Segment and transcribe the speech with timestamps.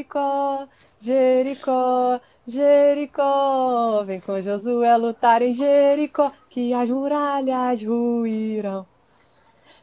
[0.00, 0.66] Jericó,
[0.98, 4.02] Jericó, Jericó.
[4.04, 8.86] Vem com Josué lutar em Jericó, que as muralhas ruirão.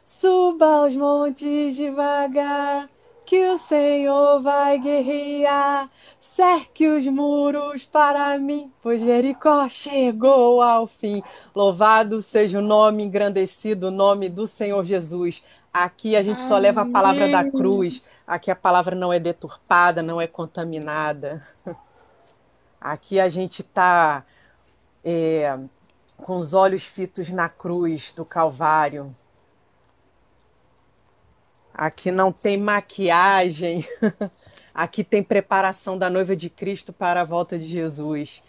[0.04, 2.88] Suba os montes devagar,
[3.24, 5.88] que o Senhor vai guerrear.
[6.18, 11.22] Cerque os muros para mim, pois Jericó chegou ao fim.
[11.54, 15.44] Louvado seja o nome engrandecido, o nome do Senhor Jesus.
[15.72, 18.02] Aqui a gente só leva a palavra da cruz.
[18.28, 21.42] Aqui a palavra não é deturpada, não é contaminada.
[22.78, 24.22] Aqui a gente está
[25.02, 25.58] é,
[26.18, 29.16] com os olhos fitos na cruz do Calvário.
[31.72, 33.82] Aqui não tem maquiagem.
[34.74, 38.42] Aqui tem preparação da noiva de Cristo para a volta de Jesus.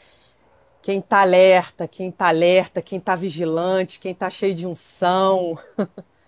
[0.82, 5.58] Quem está alerta, quem está alerta, quem está vigilante, quem está cheio de unção.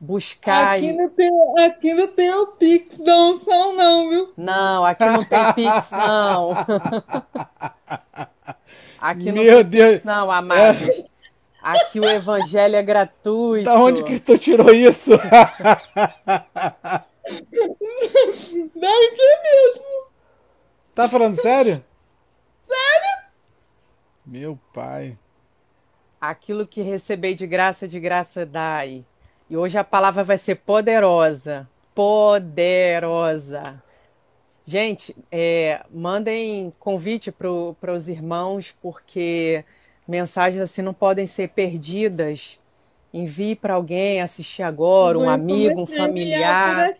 [0.00, 0.74] Buscar.
[0.74, 1.30] Aqui não, tem,
[1.66, 4.32] aqui não tem o Pix da unção, não, viu?
[4.36, 6.52] Não, aqui não tem Pix, não.
[9.00, 9.92] aqui não Meu tem Deus.
[9.92, 10.88] Pix, não, amados.
[11.62, 13.64] Aqui o evangelho é gratuito.
[13.64, 15.12] Da onde que tu tirou isso?
[18.74, 20.06] Deve ser mesmo.
[20.94, 21.82] tá falando sério?
[22.60, 23.24] Sério?
[24.26, 25.16] Meu pai.
[26.20, 29.04] Aquilo que recebei de graça, de graça dai.
[29.48, 31.68] E hoje a palavra vai ser poderosa.
[31.94, 33.82] Poderosa.
[34.66, 39.64] Gente, é, mandem convite para os irmãos, porque
[40.08, 42.58] mensagens assim não podem ser perdidas.
[43.12, 46.96] Envie para alguém assistir agora, um amigo, um familiar.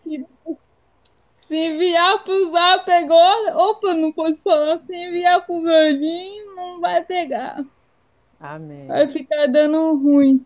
[1.41, 4.77] Se enviar pro Zap agora, opa, não posso falar.
[4.79, 7.63] Se enviar pro Verdinho, não vai pegar.
[8.39, 8.87] Amém.
[8.87, 10.45] Vai ficar dando ruim.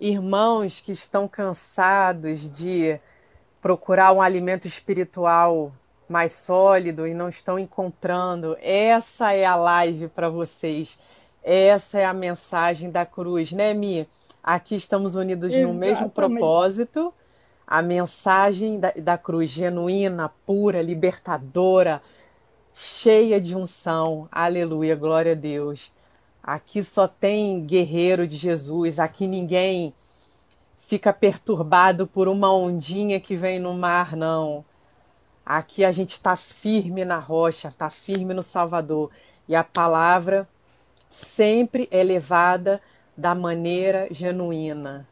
[0.00, 2.98] Irmãos que estão cansados de
[3.60, 5.72] procurar um alimento espiritual
[6.08, 10.98] mais sólido e não estão encontrando, essa é a live para vocês.
[11.42, 14.08] Essa é a mensagem da cruz, né, Mi?
[14.42, 16.14] Aqui estamos unidos no mesmo Exatamente.
[16.14, 17.12] propósito.
[17.66, 22.00] A mensagem da, da cruz genuína, pura, libertadora,
[22.72, 24.26] cheia de unção.
[24.32, 25.92] Aleluia, glória a Deus.
[26.42, 28.98] Aqui só tem guerreiro de Jesus.
[28.98, 29.94] Aqui ninguém
[30.86, 34.64] fica perturbado por uma ondinha que vem no mar, não.
[35.44, 39.10] Aqui a gente está firme na rocha, está firme no Salvador.
[39.46, 40.48] E a palavra
[41.08, 42.80] sempre é levada
[43.16, 45.06] da maneira genuína.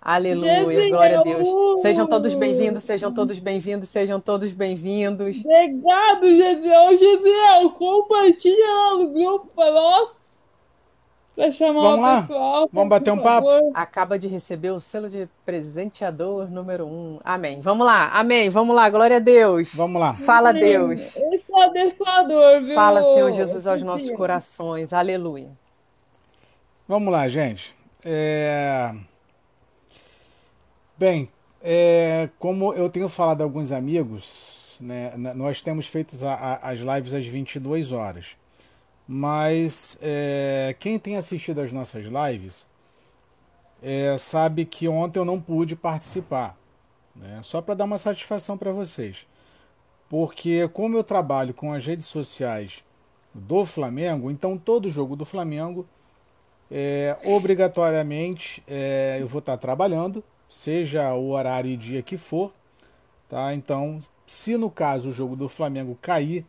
[0.00, 0.88] Aleluia, Gesiel!
[0.88, 1.48] glória a Deus.
[1.82, 5.36] Sejam todos bem-vindos, sejam todos bem-vindos, sejam todos bem-vindos.
[5.44, 6.96] Obrigado, Gesiel.
[6.96, 10.19] Gesiel, compartilha lá no grupo para nós.
[11.40, 12.20] Pra chamar Vamos o lá?
[12.20, 12.70] pessoal.
[12.72, 13.48] Vamos bater um papo?
[13.48, 13.70] favor.
[13.74, 17.18] Acaba de receber o selo de presenteador número um.
[17.24, 17.60] Amém.
[17.62, 18.50] Vamos lá, amém.
[18.50, 19.74] Vamos lá, glória a Deus.
[19.74, 20.12] Vamos lá.
[20.14, 21.16] Fala, Deus.
[21.16, 22.74] Esse é o abençoador, viu?
[22.74, 24.18] Fala, Senhor Jesus, aos nossos Gesiel?
[24.18, 24.92] corações.
[24.92, 25.48] Aleluia.
[26.86, 27.74] Vamos lá, gente.
[28.04, 28.92] É...
[30.98, 31.28] Bem,
[31.62, 36.80] é, como eu tenho falado a alguns amigos, né, nós temos feito a- a- as
[36.80, 38.38] lives às 22 horas.
[39.12, 42.64] Mas é, quem tem assistido às nossas lives
[43.82, 46.56] é, sabe que ontem eu não pude participar.
[47.16, 47.40] né?
[47.42, 49.26] Só para dar uma satisfação para vocês.
[50.08, 52.84] Porque como eu trabalho com as redes sociais
[53.34, 55.88] do Flamengo, então todo jogo do Flamengo
[56.70, 62.52] é, obrigatoriamente é, eu vou estar trabalhando, seja o horário e dia que for,
[63.28, 63.52] tá?
[63.54, 66.46] Então, se no caso o jogo do Flamengo cair,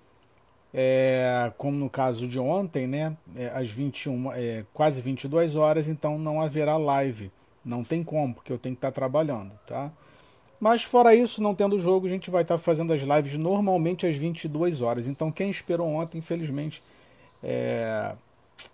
[0.73, 6.17] é, como no caso de ontem, né, é, às 21, é, quase 22 horas, então
[6.17, 7.31] não haverá live,
[7.63, 9.91] não tem como, porque eu tenho que estar trabalhando, tá?
[10.59, 14.15] Mas fora isso, não tendo jogo, a gente vai estar fazendo as lives normalmente às
[14.15, 15.07] 22 horas.
[15.07, 16.83] Então, quem esperou ontem, infelizmente,
[17.43, 18.13] é,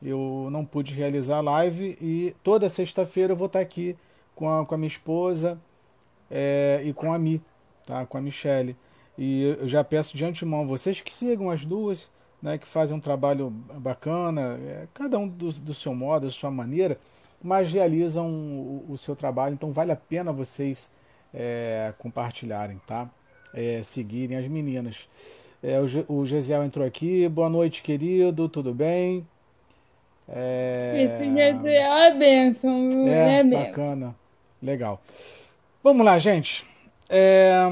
[0.03, 3.95] eu não pude realizar a live e toda sexta-feira eu vou estar aqui
[4.35, 5.57] com a, com a minha esposa
[6.29, 7.41] é, e com a Mi,
[7.85, 8.05] tá?
[8.05, 8.75] com a Michelle.
[9.17, 12.11] E eu já peço de antemão vocês que sigam as duas,
[12.41, 12.57] né?
[12.57, 16.97] que fazem um trabalho bacana, é, cada um do, do seu modo, da sua maneira,
[17.41, 20.91] mas realizam o, o seu trabalho, então vale a pena vocês
[21.33, 23.09] é, compartilharem, tá?
[23.53, 25.07] É, seguirem as meninas.
[25.63, 29.25] É, o, o Gesiel entrou aqui, boa noite, querido, tudo bem?
[30.29, 33.07] É, Esse Gesiel é bênção, viu?
[33.07, 34.15] é, É bacana.
[34.61, 35.01] Legal.
[35.83, 36.65] Vamos lá, gente.
[37.09, 37.63] É,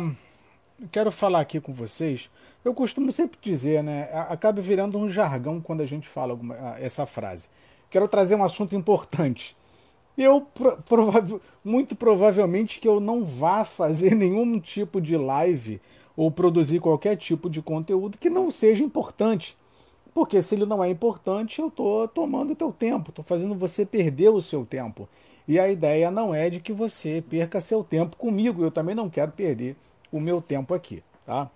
[0.92, 2.30] quero falar aqui com vocês.
[2.63, 4.10] Eu costumo sempre dizer, né?
[4.30, 7.48] Acaba virando um jargão quando a gente fala alguma- essa frase.
[7.89, 9.56] Quero trazer um assunto importante.
[10.18, 15.80] Eu, pro- provável- muito provavelmente, que eu não vá fazer nenhum tipo de live
[16.16, 19.56] ou produzir qualquer tipo de conteúdo que não seja importante.
[20.13, 23.86] Porque se ele não é importante, eu estou tomando o teu tempo, estou fazendo você
[23.86, 25.07] perder o seu tempo.
[25.48, 29.10] E a ideia não é de que você perca seu tempo comigo, eu também não
[29.10, 29.75] quero perder
[30.16, 31.50] o meu tempo aqui, tá?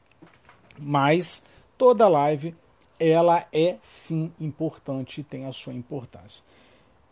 [0.78, 1.44] Mas
[1.78, 2.54] toda live
[3.00, 6.44] ela é sim importante e tem a sua importância.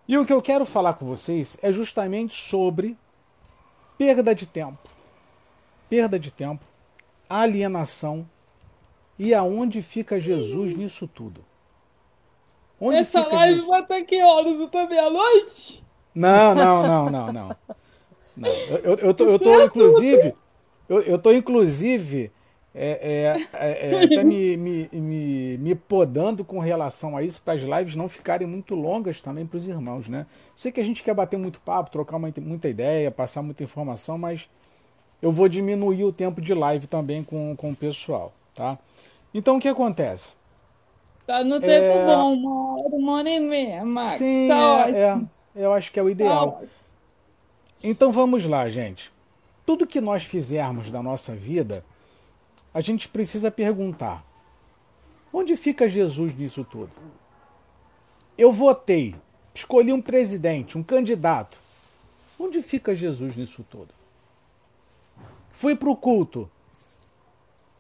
[0.06, 2.98] E o que eu quero falar com vocês é justamente sobre
[3.98, 4.90] perda de tempo.
[5.90, 6.66] Perda de tempo,
[7.30, 8.28] alienação
[9.18, 11.46] e aonde fica Jesus nisso tudo?
[12.78, 13.70] Onde Essa live Jesus?
[13.70, 14.60] vai até que horas?
[14.60, 15.82] Até meia-noite?
[16.14, 17.58] Não, não, não, não, não.
[18.36, 18.50] não.
[18.50, 20.36] Eu, eu, eu, tô, eu tô, inclusive,
[20.90, 22.32] eu, eu tô, inclusive,
[22.74, 27.56] é, é, é, é, até me, me, me, me, podando com relação a isso, para
[27.56, 30.28] as lives não ficarem muito longas também para os irmãos, né?
[30.56, 34.18] Sei que a gente quer bater muito papo, trocar uma, muita ideia, passar muita informação,
[34.18, 34.48] mas
[35.22, 38.78] eu vou diminuir o tempo de live também com, com o pessoal, tá?
[39.34, 40.36] Então o que acontece?
[41.26, 42.06] Tá no tempo é...
[42.06, 44.14] bom, uma hora, uma hora e meia, Max.
[44.14, 45.20] Sim, tá é, é,
[45.56, 46.52] eu acho que é o ideal.
[46.52, 46.68] Tá
[47.84, 49.12] então vamos lá, gente.
[49.68, 51.84] Tudo que nós fizermos da nossa vida
[52.74, 54.26] a gente precisa perguntar:
[55.32, 56.94] onde fica Jesus nisso tudo?
[58.38, 59.14] Eu votei,
[59.54, 61.58] escolhi um presidente, um candidato.
[62.40, 63.94] Onde fica Jesus nisso tudo?
[65.52, 66.50] Fui para o culto.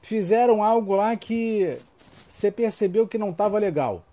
[0.01, 1.80] Fizeram algo lá que
[2.28, 4.04] você percebeu que não estava legal.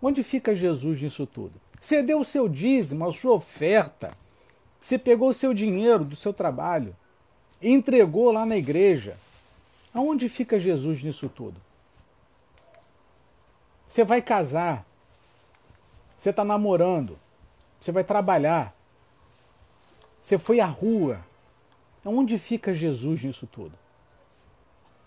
[0.00, 1.60] Onde fica Jesus nisso tudo?
[1.80, 4.10] Você deu o seu dízimo, a sua oferta.
[4.82, 6.96] Você pegou o seu dinheiro do seu trabalho,
[7.62, 9.16] entregou lá na igreja.
[9.94, 11.54] Aonde fica Jesus nisso tudo?
[13.86, 14.84] Você vai casar,
[16.18, 17.16] você está namorando,
[17.78, 18.74] você vai trabalhar,
[20.20, 21.24] você foi à rua.
[22.04, 23.78] Aonde fica Jesus nisso tudo?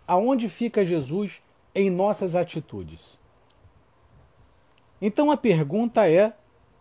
[0.08, 1.44] Aonde fica Jesus
[1.74, 3.20] em nossas atitudes?
[5.02, 6.34] Então a pergunta é: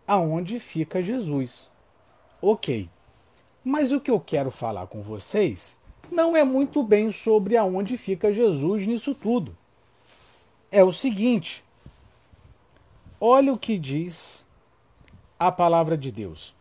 [0.06, 1.73] aonde fica Jesus?
[2.46, 2.90] Ok.
[3.64, 5.78] Mas o que eu quero falar com vocês
[6.12, 9.56] não é muito bem sobre aonde fica Jesus nisso tudo.
[10.70, 11.64] É o seguinte:
[13.18, 14.46] olha o que diz
[15.38, 16.54] a palavra de Deus.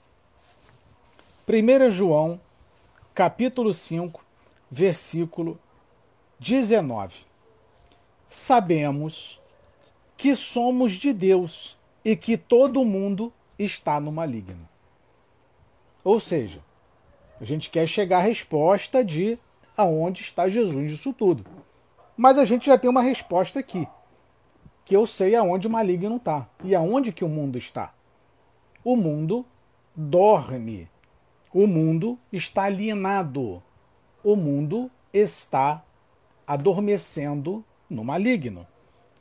[1.45, 2.39] 1 João,
[3.13, 4.23] capítulo 5,
[4.71, 5.59] versículo
[6.39, 7.25] 19.
[8.29, 9.37] Sabemos
[10.15, 14.71] que somos de Deus e que todo mundo está no maligno.
[16.03, 16.61] Ou seja,
[17.39, 19.37] a gente quer chegar à resposta de
[19.75, 21.45] aonde está Jesus nisso tudo.
[22.15, 23.87] Mas a gente já tem uma resposta aqui.
[24.85, 26.47] Que eu sei aonde o maligno está.
[26.63, 27.93] E aonde que o mundo está?
[28.83, 29.45] O mundo
[29.95, 30.89] dorme.
[31.53, 33.63] O mundo está alienado.
[34.23, 35.83] O mundo está
[36.45, 38.67] adormecendo no maligno.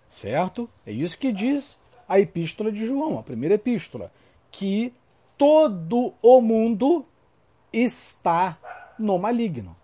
[0.09, 0.69] Certo?
[0.85, 4.13] É isso que diz a epístola de João, a primeira epístola.
[4.51, 4.93] Que
[5.37, 7.07] todo o mundo
[7.73, 8.59] está
[8.99, 9.77] no maligno.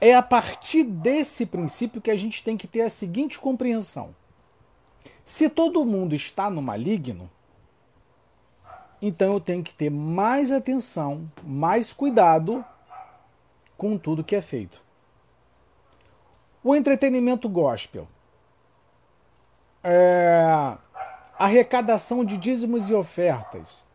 [0.00, 4.14] É a partir desse princípio que a gente tem que ter a seguinte compreensão:
[5.24, 7.28] se todo mundo está no maligno,
[9.00, 12.64] então eu tenho que ter mais atenção, mais cuidado
[13.76, 14.82] com tudo que é feito.
[16.62, 18.08] O entretenimento gospel.
[19.82, 20.37] É,
[21.38, 23.88] arrecadação de dízimos e ofertas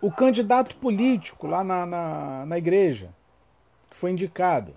[0.00, 3.14] o candidato político lá na, na, na igreja,
[3.90, 4.74] que foi indicado.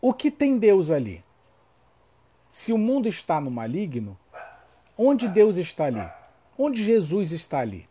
[0.00, 1.24] O que tem Deus ali?
[2.52, 4.18] Se o mundo está no maligno,
[4.96, 6.08] onde Deus está ali?
[6.56, 7.88] Onde Jesus está ali?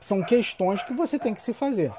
[0.00, 1.92] São questões que você tem que se fazer.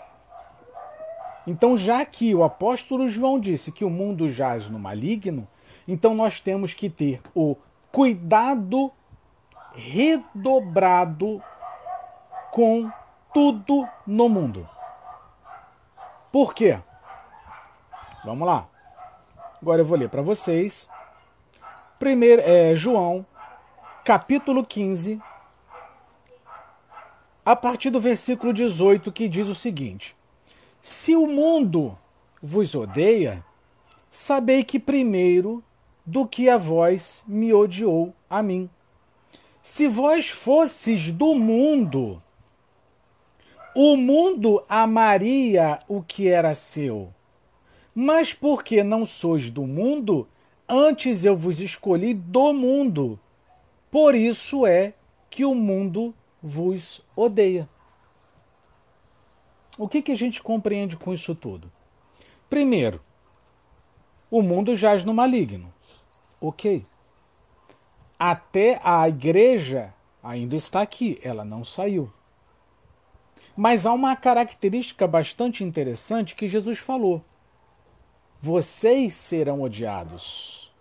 [1.48, 5.48] Então, já que o apóstolo João disse que o mundo jaz no maligno,
[5.88, 7.56] então nós temos que ter o
[7.92, 8.92] cuidado
[9.74, 11.42] redobrado
[12.52, 12.90] com
[13.34, 14.68] tudo no mundo.
[16.32, 16.80] Por quê?
[18.24, 18.68] Vamos lá.
[19.62, 20.90] Agora eu vou ler para vocês.
[22.00, 23.26] Primeiro é João,
[24.04, 25.22] capítulo 15,
[27.46, 30.16] a partir do versículo 18, que diz o seguinte:
[30.82, 31.98] Se o mundo
[32.42, 33.46] vos odeia,
[34.10, 35.64] sabei que primeiro
[36.06, 38.70] do que a vós me odiou a mim.
[39.64, 42.22] Se vós fosses do mundo,
[43.76, 47.12] o mundo amaria o que era seu.
[47.94, 50.28] Mas porque não sois do mundo,
[50.68, 53.20] antes eu vos escolhi do mundo.
[53.90, 54.94] Por isso é
[55.30, 57.68] que o mundo vos odeia.
[59.78, 61.72] O que, que a gente compreende com isso tudo?
[62.50, 63.02] Primeiro,
[64.32, 65.75] o mundo jaz no maligno.
[66.40, 66.86] Ok.
[68.18, 72.12] Até a igreja ainda está aqui, ela não saiu.
[73.56, 77.24] Mas há uma característica bastante interessante que Jesus falou:
[78.42, 80.74] vocês serão odiados.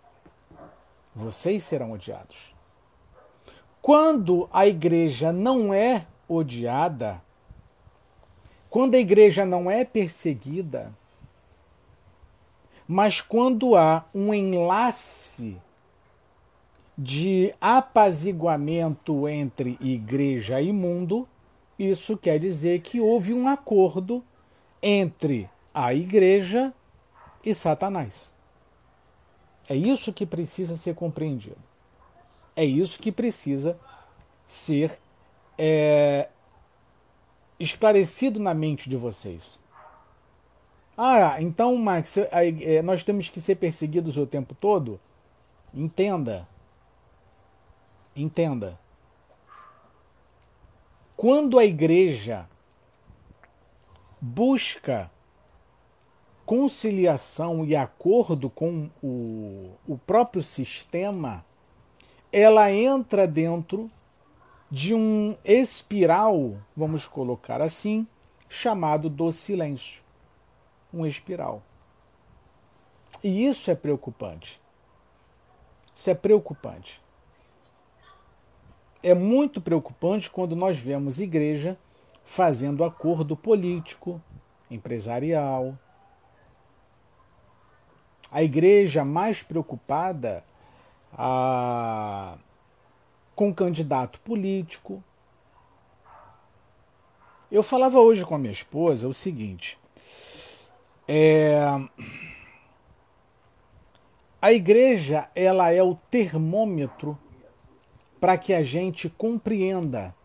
[1.15, 2.53] Vocês serão odiados.
[3.81, 7.21] Quando a igreja não é odiada,
[8.69, 10.93] quando a igreja não é perseguida,
[12.87, 15.57] mas quando há um enlace
[16.97, 21.27] de apaziguamento entre igreja e mundo,
[21.77, 24.23] isso quer dizer que houve um acordo
[24.81, 26.73] entre a igreja
[27.43, 28.33] e Satanás.
[29.67, 31.57] É isso que precisa ser compreendido.
[32.55, 33.77] É isso que precisa
[34.47, 34.99] ser
[35.57, 36.29] é,
[37.59, 39.59] esclarecido na mente de vocês.
[40.97, 44.99] Ah, então, Max, é, nós temos que ser perseguidos o tempo todo?
[45.73, 46.47] Entenda.
[48.15, 48.79] Entenda.
[51.17, 52.47] Quando a igreja
[54.21, 55.11] busca
[56.45, 61.43] conciliação e acordo com o, o próprio sistema,
[62.31, 63.89] ela entra dentro
[64.69, 68.07] de um espiral, vamos colocar assim,
[68.47, 70.04] chamado do silêncio.
[70.95, 71.61] Um espiral.
[73.21, 74.61] E isso é preocupante.
[75.93, 77.01] Isso é preocupante.
[79.03, 81.77] É muito preocupante quando nós vemos igreja
[82.23, 84.21] fazendo acordo político,
[84.71, 85.77] empresarial.
[88.31, 90.43] A igreja mais preocupada
[91.13, 92.37] a,
[93.35, 95.03] com candidato político.
[97.51, 99.77] Eu falava hoje com a minha esposa o seguinte:
[101.07, 101.55] é,
[104.41, 107.17] a igreja ela é o termômetro
[108.19, 110.15] para que a gente compreenda.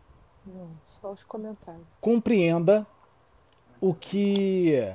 [0.46, 0.70] Não,
[1.00, 1.86] só os comentários.
[2.00, 2.86] Compreenda
[3.80, 4.94] o que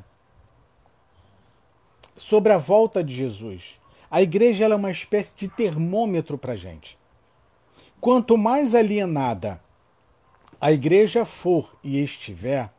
[2.16, 3.80] sobre a volta de Jesus.
[4.10, 6.98] A igreja é uma espécie de termômetro para a gente.
[8.00, 9.60] Quanto mais alienada
[10.60, 12.72] a igreja for e estiver,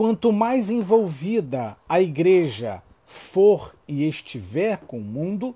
[0.00, 5.54] quanto mais envolvida a igreja for e estiver com o mundo,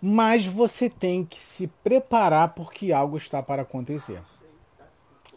[0.00, 4.22] mas você tem que se preparar porque algo está para acontecer.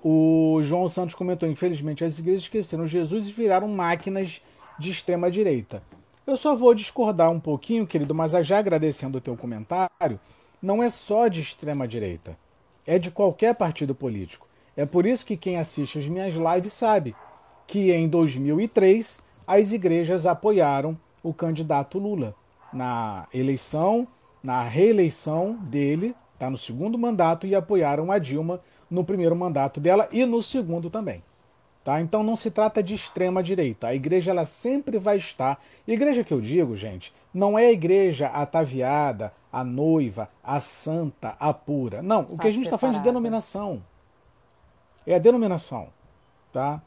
[0.01, 4.41] O João Santos comentou: infelizmente, as igrejas esqueceram Jesus e viraram máquinas
[4.79, 5.83] de extrema direita.
[6.25, 10.17] Eu só vou discordar um pouquinho, querido, mas já agradecendo o teu comentário,
[10.61, 12.37] não é só de extrema direita,
[12.85, 14.46] é de qualquer partido político.
[14.77, 17.13] É por isso que quem assiste as minhas lives sabe
[17.65, 22.33] que em 2003 as igrejas apoiaram o candidato Lula
[22.71, 24.07] na eleição
[24.47, 30.07] na reeleição dele, tá no segundo mandato, e apoiaram a Dilma no primeiro mandato dela
[30.09, 31.21] e no segundo também.
[31.83, 31.99] Tá?
[31.99, 33.87] Então não se trata de extrema direita.
[33.87, 35.59] A igreja ela sempre vai estar.
[35.87, 41.53] Igreja que eu digo, gente, não é a igreja ataviada, a noiva, a santa, a
[41.53, 42.01] pura.
[42.01, 43.81] Não, o que a, a gente está falando de denominação.
[45.07, 45.87] É a denominação.
[46.53, 46.81] Tá?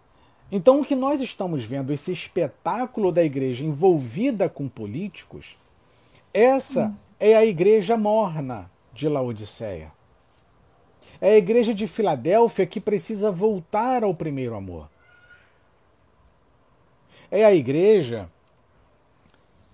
[0.52, 5.56] Então o que nós estamos vendo, esse espetáculo da igreja envolvida com políticos,
[6.32, 9.92] essa hum é a igreja morna de Laodiceia.
[11.20, 14.88] É a igreja de Filadélfia que precisa voltar ao primeiro amor.
[17.30, 18.28] É a igreja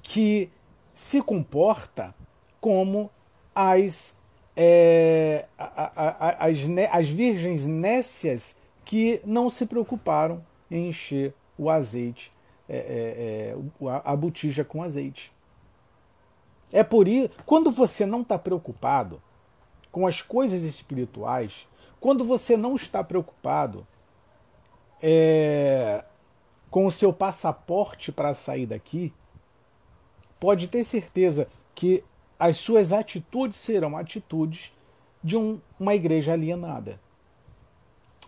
[0.02, 0.50] que
[0.92, 2.12] se comporta
[2.60, 3.08] como
[3.54, 4.15] as,
[4.56, 6.58] é, as,
[6.90, 12.32] as virgens nécias que não se preocuparam em encher o azeite,
[12.68, 15.32] é, é, é a botija com azeite.
[16.72, 19.22] É por isso, quando você não está preocupado
[19.92, 21.68] com as coisas espirituais,
[22.00, 23.86] quando você não está preocupado
[25.02, 26.04] é,
[26.70, 29.12] com o seu passaporte para sair daqui,
[30.40, 32.02] pode ter certeza que
[32.38, 34.72] as suas atitudes serão atitudes
[35.22, 37.00] de um, uma igreja alienada.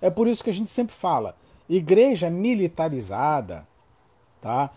[0.00, 1.36] É por isso que a gente sempre fala:
[1.68, 3.66] igreja militarizada,
[4.40, 4.70] tá?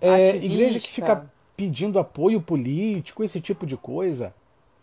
[0.00, 4.34] É, igreja que fica pedindo apoio político, esse tipo de coisa.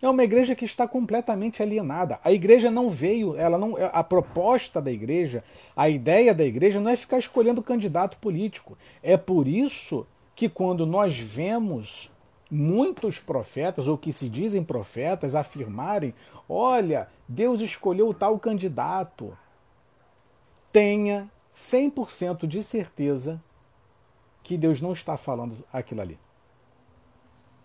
[0.02, 2.20] É uma igreja que está completamente alienada.
[2.24, 5.44] A igreja não veio, ela não, a proposta da igreja,
[5.76, 8.78] a ideia da igreja não é ficar escolhendo candidato político.
[9.02, 12.12] É por isso que quando nós vemos
[12.50, 16.14] muitos profetas ou que se dizem profetas afirmarem,
[16.48, 19.38] olha, Deus escolheu tal candidato.
[20.72, 23.42] Tenha 100% de certeza
[24.44, 26.20] que Deus não está falando aquilo ali.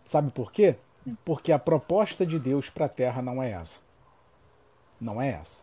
[0.05, 0.77] Sabe por quê?
[1.25, 3.81] Porque a proposta de Deus para a terra não é essa.
[5.01, 5.63] Não é essa.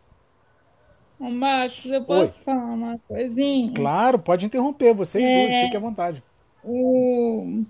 [1.18, 2.44] Ô, Marcos, eu posso Oi.
[2.44, 3.72] falar uma coisinha?
[3.74, 5.40] Claro, pode interromper, vocês é...
[5.40, 6.22] dois, fique à vontade.
[6.62, 7.64] O,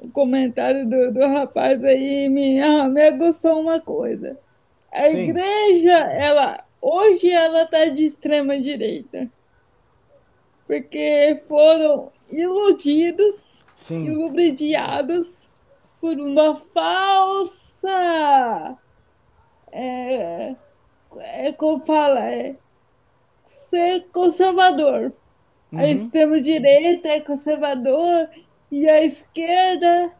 [0.00, 4.38] o comentário do, do rapaz aí me, me aguçou uma coisa.
[4.92, 5.18] A Sim.
[5.18, 9.28] igreja, ela hoje ela está de extrema direita.
[10.66, 14.10] Porque foram iludidos Sim.
[14.10, 15.48] lubridiados
[16.00, 17.88] por uma falsa.
[19.72, 20.54] É,
[21.20, 22.56] é como fala, é
[23.44, 25.12] ser conservador.
[25.72, 25.78] Uhum.
[25.78, 28.28] A extrema-direita é conservador
[28.70, 30.12] e a esquerda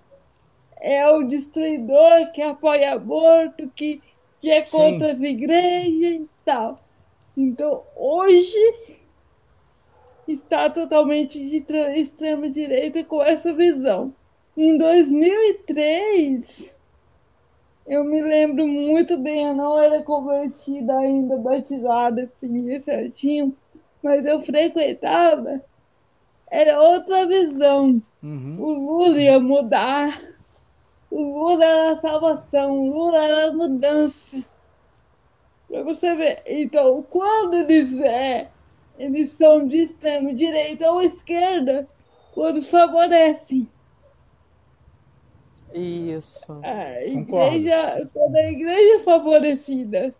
[0.80, 4.00] é o destruidor que apoia aborto, que,
[4.40, 5.12] que é contra Sim.
[5.14, 6.80] as igrejas e tal.
[7.36, 8.56] Então, hoje
[10.26, 11.64] está totalmente de
[11.96, 14.12] extrema-direita com essa visão.
[14.56, 16.74] Em 2003,
[17.86, 23.56] eu me lembro muito bem, eu não era convertida ainda, batizada assim, certinho,
[24.02, 25.62] mas eu frequentava,
[26.50, 28.02] era outra visão.
[28.22, 28.56] Uhum.
[28.60, 30.22] O Lula ia mudar,
[31.10, 34.44] o Lula era a salvação, o Lula era a mudança.
[35.68, 36.42] Pra você ver.
[36.46, 38.50] Então, quando eles é,
[38.98, 41.86] eles são de extrema direita ou esquerda,
[42.34, 43.68] todos favorecem.
[45.74, 46.60] Isso.
[46.62, 50.14] A igreja, quando a igreja é favorecida,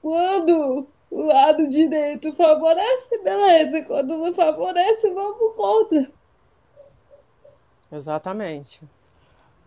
[0.00, 3.82] quando o lado direito favorece, beleza.
[3.86, 6.12] Quando não favorece, vamos contra.
[7.90, 8.82] Exatamente.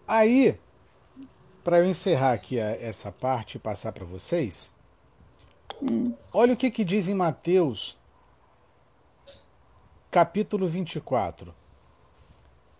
[0.07, 0.59] Aí,
[1.63, 4.71] para eu encerrar aqui a, essa parte e passar para vocês,
[5.81, 6.13] hum.
[6.31, 7.97] olha o que, que diz em Mateus,
[10.11, 11.55] capítulo 24.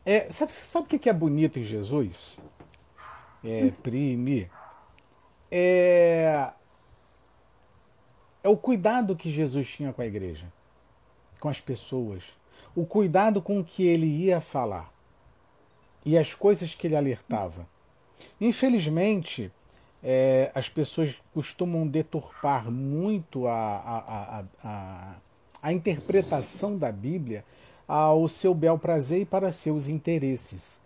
[0.05, 2.38] É, sabe sabe o que, que é bonito em Jesus?
[3.43, 4.47] É, prime.
[5.49, 6.51] É,
[8.43, 10.52] é o cuidado que Jesus tinha com a igreja,
[11.39, 12.23] com as pessoas,
[12.75, 14.91] o cuidado com que ele ia falar
[16.06, 17.67] e as coisas que ele alertava.
[18.39, 19.52] Infelizmente,
[20.04, 25.15] é, as pessoas costumam deturpar muito a, a, a, a,
[25.62, 27.43] a interpretação da Bíblia
[27.88, 30.80] ao seu bel prazer e para seus interesses.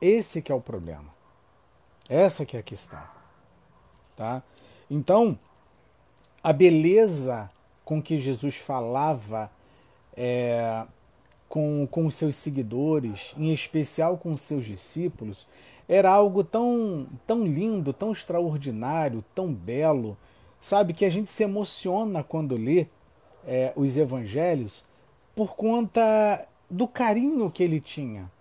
[0.00, 1.16] Esse que é o problema.
[2.08, 3.02] Essa que é a questão.
[4.16, 4.42] Tá?
[4.90, 5.38] Então,
[6.48, 7.50] a beleza
[7.84, 9.50] com que Jesus falava
[10.16, 10.86] é,
[11.46, 15.46] com, com os seus seguidores, em especial com os seus discípulos,
[15.86, 20.16] era algo tão, tão lindo, tão extraordinário, tão belo,
[20.58, 20.94] sabe?
[20.94, 22.86] Que a gente se emociona quando lê
[23.46, 24.86] é, os evangelhos
[25.36, 28.32] por conta do carinho que ele tinha.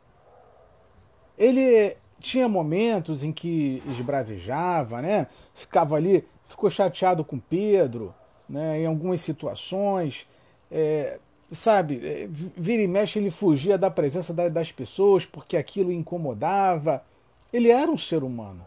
[1.38, 5.28] Ele tinha momentos em que esbravejava, né?
[5.54, 8.14] Ficava ali, ficou chateado com Pedro,
[8.48, 8.82] né?
[8.82, 10.28] Em algumas situações,
[10.72, 11.20] é,
[11.52, 12.02] sabe?
[12.04, 17.04] É, vira e mexe ele fugia da presença das pessoas porque aquilo incomodava.
[17.52, 18.66] Ele era um ser humano.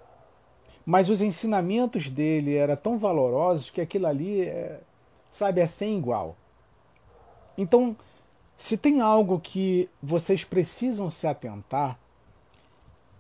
[0.85, 4.81] Mas os ensinamentos dele eram tão valorosos que aquilo ali, é,
[5.29, 6.37] sabe, é sem igual.
[7.57, 7.97] Então,
[8.57, 11.99] se tem algo que vocês precisam se atentar,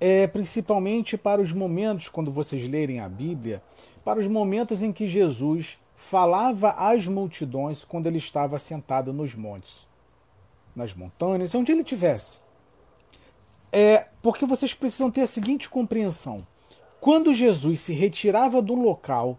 [0.00, 3.62] é principalmente para os momentos, quando vocês lerem a Bíblia,
[4.04, 9.86] para os momentos em que Jesus falava às multidões quando ele estava sentado nos montes,
[10.74, 12.42] nas montanhas, onde ele estivesse.
[13.72, 16.46] É porque vocês precisam ter a seguinte compreensão:
[17.00, 19.38] quando Jesus se retirava do local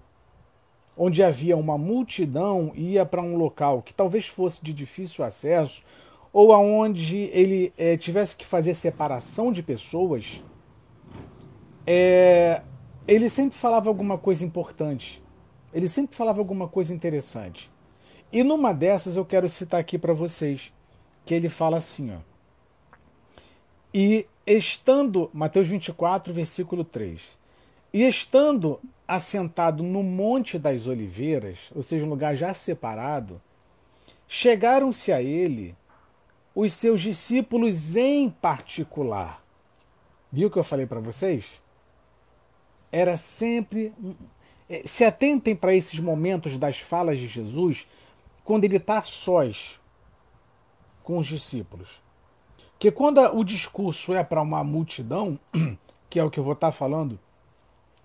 [0.95, 5.82] onde havia uma multidão e ia para um local que talvez fosse de difícil acesso
[6.32, 10.41] ou aonde ele é, tivesse que fazer separação de pessoas,
[11.86, 12.62] é,
[13.07, 15.21] ele sempre falava alguma coisa importante.
[15.73, 17.71] Ele sempre falava alguma coisa interessante.
[18.31, 20.73] E numa dessas eu quero citar aqui para vocês,
[21.25, 22.19] que ele fala assim, ó.
[23.93, 27.37] E estando, Mateus 24, versículo 3.
[27.93, 33.41] E estando assentado no Monte das Oliveiras, ou seja, um lugar já separado,
[34.27, 35.75] chegaram-se a ele
[36.55, 39.43] os seus discípulos em particular.
[40.31, 41.61] Viu o que eu falei para vocês?
[42.91, 43.93] Era sempre.
[44.69, 47.88] É, se atentem para esses momentos das falas de Jesus
[48.43, 49.80] quando ele está sós
[51.04, 52.01] com os discípulos.
[52.80, 55.39] Que quando o discurso é para uma multidão,
[56.10, 57.19] que é o que eu vou estar tá falando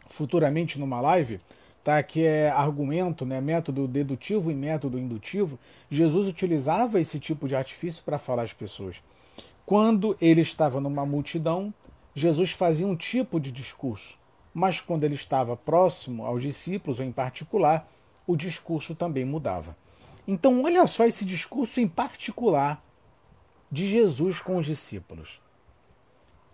[0.09, 1.41] futuramente numa live,
[1.83, 2.03] tá?
[2.03, 3.41] que é argumento, né?
[3.41, 9.03] método dedutivo e método indutivo, Jesus utilizava esse tipo de artifício para falar às pessoas.
[9.65, 11.73] Quando ele estava numa multidão,
[12.15, 14.19] Jesus fazia um tipo de discurso,
[14.59, 17.87] mas quando ele estava próximo aos discípulos, ou em particular,
[18.27, 19.77] o discurso também mudava.
[20.27, 22.83] Então, olha só esse discurso em particular
[23.71, 25.43] de Jesus com os discípulos.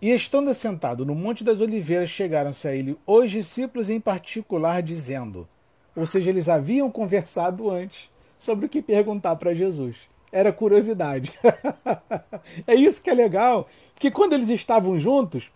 [0.01, 5.47] E estando assentado no Monte das Oliveiras, chegaram-se a ele os discípulos em particular, dizendo:
[5.95, 9.95] ou seja, eles haviam conversado antes sobre o que perguntar para Jesus.
[10.29, 11.31] Era curiosidade.
[12.67, 15.49] é isso que é legal, porque quando eles estavam juntos,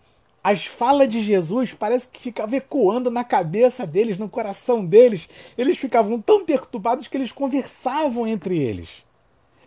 [0.50, 5.28] as falas de Jesus parece que ficavam ecoando na cabeça deles, no coração deles.
[5.56, 8.88] Eles ficavam tão perturbados que eles conversavam entre eles.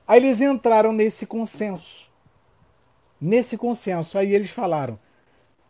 [0.08, 2.12] Aí eles entraram nesse consenso
[3.22, 4.18] nesse consenso.
[4.18, 4.98] Aí eles falaram: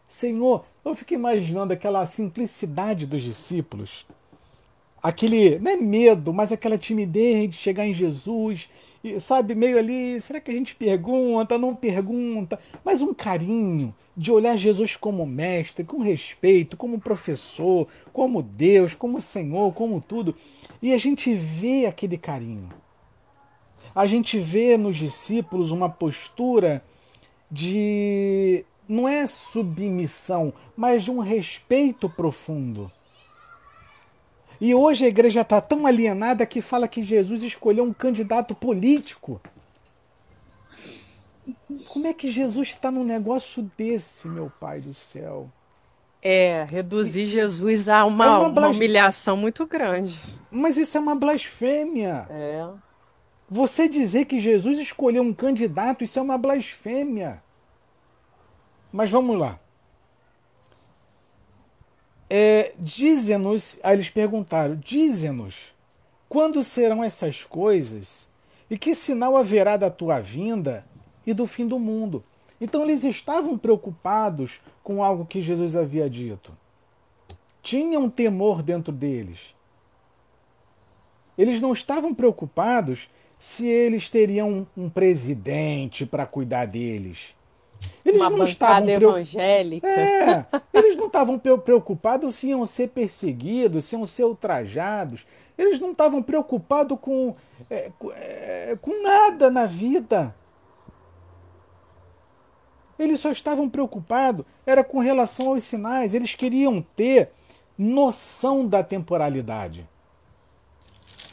[0.07, 4.05] Senhor, eu fico imaginando aquela simplicidade dos discípulos,
[5.03, 8.69] aquele, não é medo, mas aquela timidez de chegar em Jesus,
[9.03, 14.31] e, sabe, meio ali, será que a gente pergunta, não pergunta, mas um carinho de
[14.31, 20.35] olhar Jesus como mestre, com respeito, como professor, como Deus, como Senhor, como tudo.
[20.81, 22.69] E a gente vê aquele carinho.
[23.95, 26.83] A gente vê nos discípulos uma postura
[27.49, 32.91] de não é submissão, mas de um respeito profundo.
[34.61, 39.41] E hoje a igreja está tão alienada que fala que Jesus escolheu um candidato político.
[41.89, 45.49] Como é que Jesus está num negócio desse, meu pai do céu?
[46.21, 50.37] É, reduzir Jesus a uma, é uma, uma humilhação muito grande.
[50.51, 52.27] Mas isso é uma blasfêmia.
[52.29, 52.69] É.
[53.49, 57.41] Você dizer que Jesus escolheu um candidato, isso é uma blasfêmia.
[58.93, 59.59] Mas vamos lá.
[62.33, 65.75] É, Dize-nos, aí eles perguntaram: Dize-nos,
[66.29, 68.29] quando serão essas coisas?
[68.69, 70.85] E que sinal haverá da tua vinda
[71.27, 72.23] e do fim do mundo?
[72.61, 76.57] Então eles estavam preocupados com algo que Jesus havia dito.
[77.61, 79.53] Tinham temor dentro deles.
[81.37, 87.35] Eles não estavam preocupados se eles teriam um presidente para cuidar deles.
[88.05, 89.87] Eles Uma não estavam evangélica.
[89.87, 95.25] É, eles não estavam preocupados se iam ser perseguidos, se iam ser ultrajados.
[95.57, 97.35] Eles não estavam preocupados com,
[97.69, 100.33] é, com, é, com nada na vida.
[102.97, 106.13] Eles só estavam preocupados era com relação aos sinais.
[106.13, 107.31] Eles queriam ter
[107.77, 109.87] noção da temporalidade.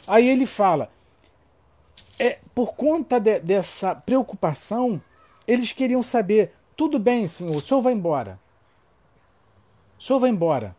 [0.07, 0.91] Aí ele fala:
[2.17, 5.01] é, por conta de, dessa preocupação,
[5.49, 8.39] eles queriam saber: tudo bem, senhor, o senhor vai embora.
[9.97, 10.75] O senhor vai embora.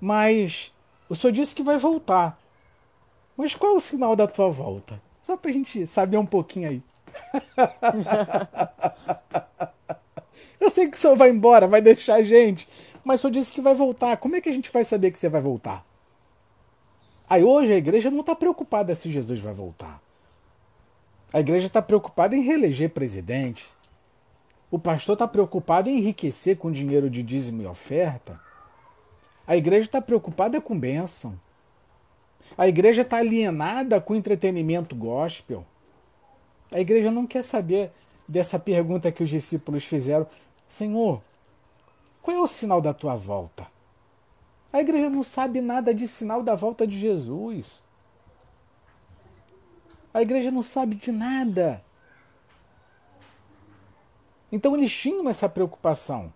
[0.00, 0.72] Mas
[1.08, 2.38] o senhor disse que vai voltar.
[3.36, 5.02] Mas qual é o sinal da tua volta?
[5.20, 6.82] Só pra gente saber um pouquinho aí.
[10.60, 12.68] Eu sei que o senhor vai embora, vai deixar a gente.
[13.02, 14.16] Mas o senhor disse que vai voltar.
[14.18, 15.84] Como é que a gente vai saber que você vai voltar?
[17.28, 20.03] Aí hoje a igreja não está preocupada se Jesus vai voltar.
[21.34, 23.66] A igreja está preocupada em reeleger presidente.
[24.70, 28.40] O pastor está preocupado em enriquecer com dinheiro de dízimo e oferta.
[29.44, 31.34] A igreja está preocupada com bênção.
[32.56, 35.66] A igreja está alienada com entretenimento gospel.
[36.70, 37.90] A igreja não quer saber
[38.28, 40.28] dessa pergunta que os discípulos fizeram:
[40.68, 41.20] Senhor,
[42.22, 43.66] qual é o sinal da tua volta?
[44.72, 47.83] A igreja não sabe nada de sinal da volta de Jesus.
[50.14, 51.82] A igreja não sabe de nada.
[54.52, 56.32] Então eles tinham essa preocupação.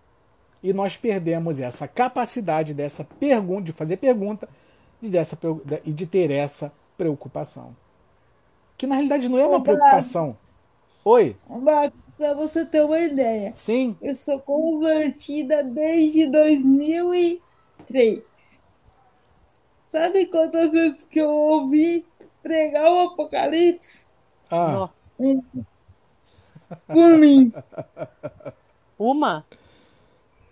[0.61, 4.49] E nós perdemos essa capacidade dessa pergunta, de fazer pergunta
[5.01, 5.39] e, dessa,
[5.85, 7.73] e de ter essa preocupação.
[8.77, 10.35] Que na realidade não é uma preocupação.
[11.05, 11.37] Oi?
[12.17, 13.53] Para você ter uma ideia.
[13.55, 13.95] Sim.
[14.01, 18.21] Eu sou convertida desde 2003.
[19.87, 22.05] Sabe quantas vezes que eu ouvi
[22.41, 24.05] pregar o Apocalipse
[24.49, 24.89] ah.
[25.19, 25.41] um,
[26.87, 27.53] por mim.
[28.97, 29.45] Uma?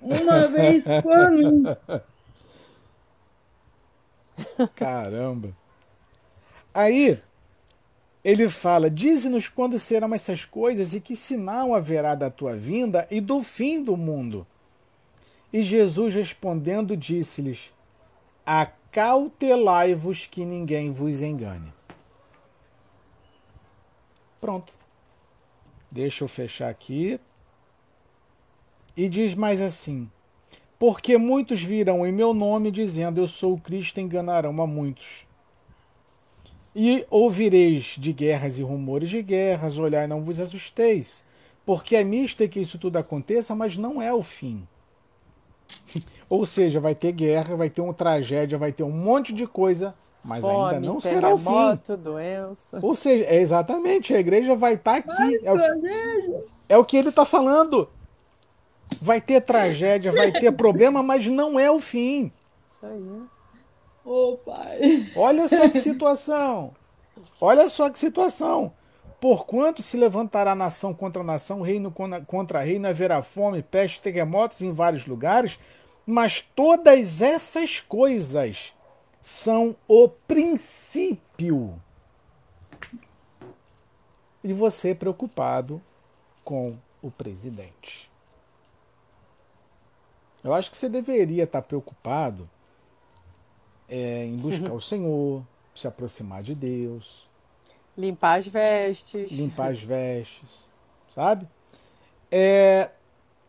[0.02, 1.64] Uma vez por mim.
[4.76, 5.56] Caramba.
[6.74, 7.20] Aí
[8.24, 13.20] ele fala: Dize-nos quando serão essas coisas e que sinal haverá da tua vinda e
[13.20, 14.46] do fim do mundo.
[15.52, 17.74] E Jesus respondendo disse-lhes:
[18.46, 21.77] Acautelai-vos que ninguém vos engane.
[24.40, 24.74] Pronto.
[25.92, 27.20] Deixa eu fechar aqui.
[28.96, 30.10] E diz mais assim:
[30.80, 35.26] Porque muitos virão em meu nome dizendo eu sou o Cristo enganarão a muitos.
[36.76, 41.24] E ouvireis de guerras e rumores de guerras, olhai não vos assusteis,
[41.66, 44.68] porque é misto que isso tudo aconteça, mas não é o fim.
[46.30, 49.96] Ou seja, vai ter guerra, vai ter uma tragédia, vai ter um monte de coisa,
[50.28, 51.96] mas Fome, ainda não será o fim.
[51.96, 52.80] Doença.
[52.82, 55.40] Ou seja, é exatamente, a igreja vai estar tá aqui.
[55.42, 55.58] É o,
[56.68, 57.88] é o que ele está falando.
[59.02, 62.30] Vai ter tragédia, vai ter problema, mas não é o fim.
[62.70, 63.22] Isso aí.
[64.04, 65.06] Ô, pai.
[65.16, 66.76] Olha só que situação.
[67.40, 68.74] Olha só que situação.
[69.22, 71.90] Porquanto se levantará nação contra nação, reino
[72.28, 75.58] contra reino, haverá fome, peste, terremotos em vários lugares,
[76.06, 78.74] mas todas essas coisas
[79.22, 81.80] são o princípio.
[84.44, 85.82] E você preocupado
[86.44, 88.10] com o presidente.
[90.44, 92.50] Eu acho que você deveria estar preocupado
[93.90, 95.44] é, em buscar o Senhor,
[95.76, 97.28] se aproximar de Deus.
[97.98, 99.32] Limpar as vestes.
[99.32, 100.70] Limpar as vestes,
[101.14, 101.48] sabe?
[102.32, 102.90] É,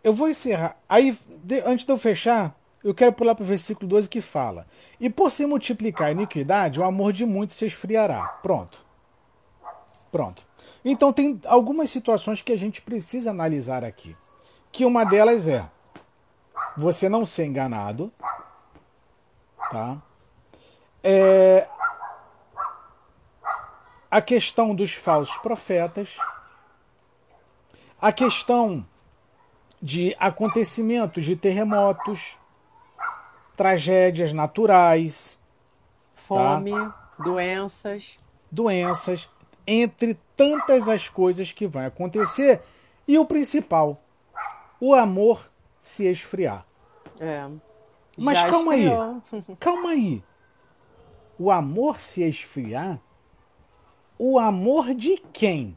[0.02, 0.76] eu vou encerrar.
[0.88, 4.66] Aí, de, antes de eu fechar, eu quero pular para o versículo 12 que fala:
[4.98, 8.24] E por se multiplicar a iniquidade, o amor de muitos se esfriará.
[8.42, 8.78] Pronto.
[10.10, 10.40] Pronto.
[10.82, 14.16] Então, tem algumas situações que a gente precisa analisar aqui.
[14.72, 15.68] Que uma delas é
[16.78, 18.10] você não ser enganado.
[19.70, 20.00] Tá?
[21.04, 21.68] É,
[24.10, 26.16] a questão dos falsos profetas.
[28.00, 28.86] A questão
[29.82, 32.37] de acontecimentos de terremotos,
[33.58, 35.36] tragédias naturais,
[36.14, 37.10] fome, tá?
[37.18, 38.16] doenças,
[38.48, 39.28] doenças,
[39.66, 42.62] entre tantas as coisas que vão acontecer
[43.06, 43.98] e o principal,
[44.80, 46.64] o amor se esfriar.
[47.18, 47.48] É.
[48.16, 49.22] Mas calma esfriou.
[49.32, 50.24] aí, calma aí.
[51.36, 53.00] O amor se esfriar?
[54.16, 55.76] O amor de quem?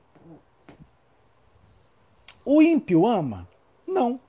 [2.46, 3.48] O ímpio ama?
[3.88, 4.20] Não.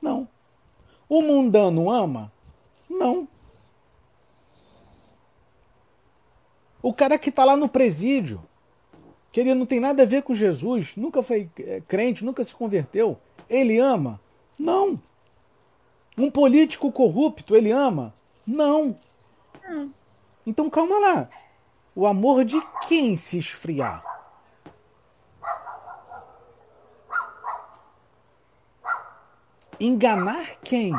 [0.00, 0.28] Não.
[1.08, 2.32] O mundano ama?
[2.88, 3.28] Não.
[6.82, 8.42] O cara que está lá no presídio,
[9.32, 12.54] que ele não tem nada a ver com Jesus, nunca foi é, crente, nunca se
[12.54, 14.20] converteu, ele ama?
[14.58, 15.00] Não.
[16.16, 18.14] Um político corrupto, ele ama?
[18.46, 18.96] Não.
[20.46, 21.28] Então calma lá.
[21.96, 24.13] O amor de quem se esfriar?
[29.80, 30.92] Enganar quem?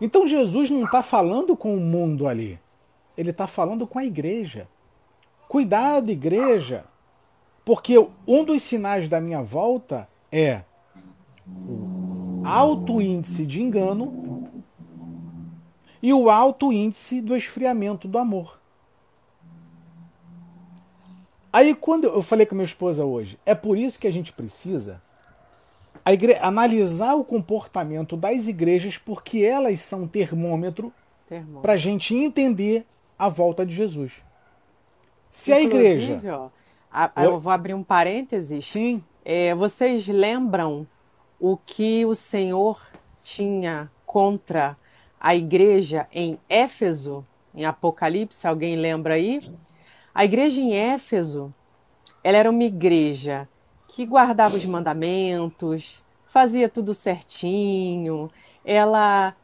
[0.00, 2.58] Então Jesus não está falando com o mundo ali.
[3.16, 4.68] Ele está falando com a igreja.
[5.48, 6.84] Cuidado, igreja.
[7.64, 7.94] Porque
[8.26, 10.62] um dos sinais da minha volta é
[11.46, 14.48] o alto índice de engano
[16.02, 18.60] e o alto índice do esfriamento do amor.
[21.52, 25.02] Aí quando eu falei com minha esposa hoje, é por isso que a gente precisa
[26.12, 26.36] igre...
[26.40, 30.92] analisar o comportamento das igrejas, porque elas são termômetro,
[31.28, 31.62] termômetro.
[31.62, 32.84] para a gente entender
[33.18, 34.22] a volta de Jesus.
[35.30, 36.38] Se Inclusive, a igreja.
[36.38, 36.48] Ó,
[36.92, 38.66] a, eu vou abrir um parênteses.
[38.66, 39.02] Sim.
[39.24, 40.86] É, vocês lembram
[41.38, 42.80] o que o Senhor
[43.22, 44.76] tinha contra
[45.20, 48.46] a igreja em Éfeso, em Apocalipse?
[48.46, 49.40] Alguém lembra aí?
[50.14, 51.52] A igreja em Éfeso,
[52.22, 53.48] ela era uma igreja
[53.96, 58.30] que guardava os mandamentos, fazia tudo certinho,
[58.62, 59.34] ela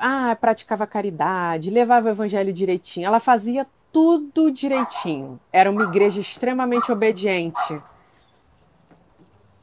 [0.00, 5.38] ah, praticava caridade, levava o evangelho direitinho, ela fazia tudo direitinho.
[5.52, 7.78] Era uma igreja extremamente obediente.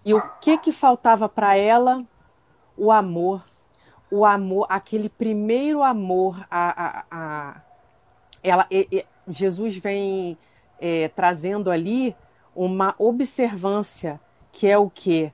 [0.05, 2.05] E o que que faltava para ela?
[2.77, 3.43] O amor,
[4.11, 6.45] o amor, aquele primeiro amor.
[6.51, 7.61] A, a, a
[8.43, 10.37] ela, e, e, Jesus vem
[10.79, 12.15] é, trazendo ali
[12.55, 14.21] uma observância
[14.57, 15.31] que é o que?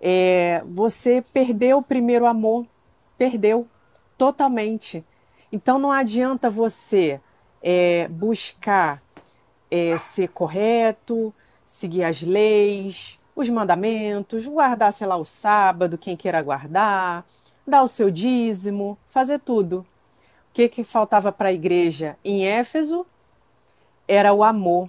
[0.00, 2.66] É, você perdeu o primeiro amor,
[3.18, 3.68] perdeu
[4.16, 5.04] totalmente.
[5.52, 7.20] Então não adianta você
[7.62, 9.02] é, buscar
[9.70, 16.40] é, ser correto, seguir as leis, os mandamentos, guardar, sei lá, o sábado, quem queira
[16.40, 17.22] guardar,
[17.66, 19.80] dar o seu dízimo, fazer tudo.
[19.80, 23.04] O que, que faltava para a igreja em Éfeso?
[24.08, 24.88] Era o amor.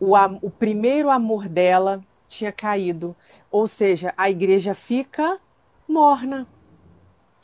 [0.00, 3.14] O, o primeiro amor dela tinha caído.
[3.50, 5.38] Ou seja, a igreja fica
[5.86, 6.46] morna.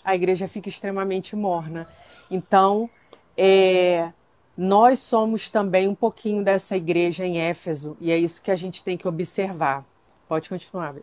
[0.05, 1.87] A igreja fica extremamente morna.
[2.31, 2.88] Então,
[3.37, 4.12] é,
[4.57, 8.83] nós somos também um pouquinho dessa igreja em Éfeso, e é isso que a gente
[8.83, 9.85] tem que observar.
[10.27, 10.94] Pode continuar.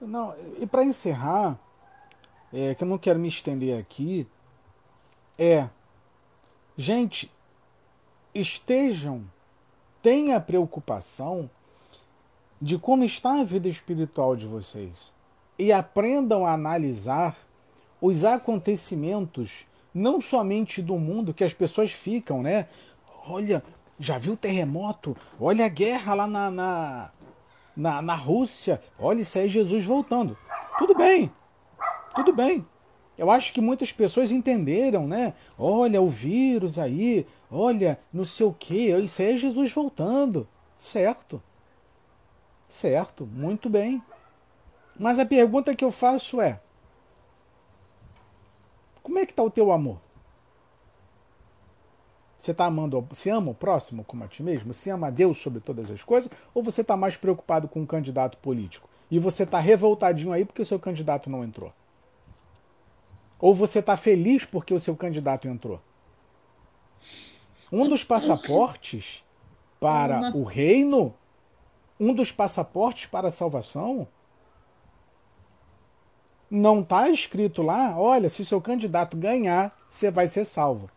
[0.00, 1.58] Não, e para encerrar,
[2.52, 4.26] é, que eu não quero me estender aqui,
[5.36, 5.68] é,
[6.76, 7.30] gente,
[8.32, 9.24] estejam,
[10.00, 11.50] tenha preocupação
[12.60, 15.14] de como está a vida espiritual de vocês
[15.58, 17.36] e aprendam a analisar
[18.00, 22.68] os acontecimentos, não somente do mundo, que as pessoas ficam, né?
[23.26, 23.62] Olha,
[23.98, 25.16] já viu terremoto?
[25.40, 27.10] Olha a guerra lá na, na,
[27.76, 28.80] na, na Rússia.
[28.98, 30.36] Olha, isso aí é Jesus voltando.
[30.78, 31.30] Tudo bem,
[32.14, 32.64] tudo bem.
[33.16, 35.34] Eu acho que muitas pessoas entenderam, né?
[35.58, 40.46] Olha o vírus aí, olha não sei o que, isso aí é Jesus voltando.
[40.78, 41.42] Certo.
[42.68, 44.02] Certo, muito bem.
[44.98, 46.60] Mas a pergunta que eu faço é:
[49.02, 49.98] como é que está o teu amor?
[52.38, 54.72] Você está amando, você ama o próximo como a ti mesmo?
[54.72, 56.30] Você ama a Deus sobre todas as coisas?
[56.54, 58.88] Ou você está mais preocupado com um candidato político?
[59.10, 61.72] E você está revoltadinho aí porque o seu candidato não entrou?
[63.40, 65.80] Ou você está feliz porque o seu candidato entrou?
[67.72, 69.24] Um dos passaportes
[69.80, 71.14] para o reino,
[71.98, 74.06] um dos passaportes para a salvação,
[76.50, 80.88] não está escrito lá, olha, se o seu candidato ganhar, você vai ser salvo.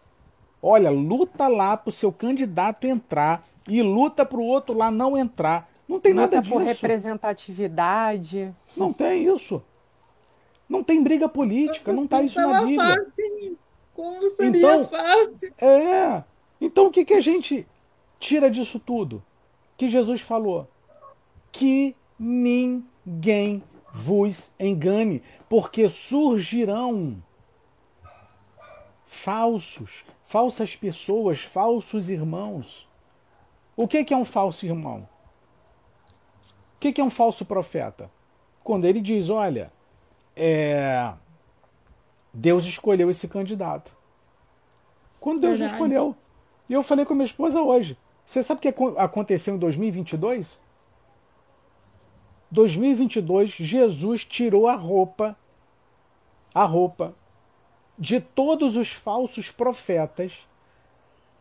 [0.62, 5.18] Olha, luta lá para o seu candidato entrar e luta para o outro lá não
[5.18, 5.70] entrar.
[5.88, 6.54] Não tem luta nada disso.
[6.54, 8.56] por representatividade.
[8.78, 9.62] Não tem isso.
[10.70, 12.96] Não tem briga política, não está isso na Bíblia.
[12.96, 13.58] Fácil.
[13.94, 15.54] Como seria então, fácil?
[15.60, 16.24] É.
[16.62, 17.68] Então o que, que a gente
[18.20, 19.22] tira disso tudo?
[19.76, 20.68] Que Jesus falou.
[21.52, 27.22] Que ninguém vos engane, porque surgirão
[29.06, 32.88] falsos, falsas pessoas, falsos irmãos.
[33.76, 35.08] O que é um falso irmão?
[36.76, 38.10] O que é um falso profeta?
[38.64, 39.72] Quando ele diz: olha,
[40.36, 41.14] é,
[42.34, 43.96] Deus escolheu esse candidato.
[45.20, 45.74] Quando Deus Verdade.
[45.74, 46.16] escolheu.
[46.70, 47.98] E eu falei com a minha esposa hoje.
[48.26, 50.62] Você sabe o que aconteceu em 2022?
[52.52, 55.38] 2022, Jesus tirou a roupa,
[56.54, 57.14] a roupa
[57.98, 60.48] de todos os falsos profetas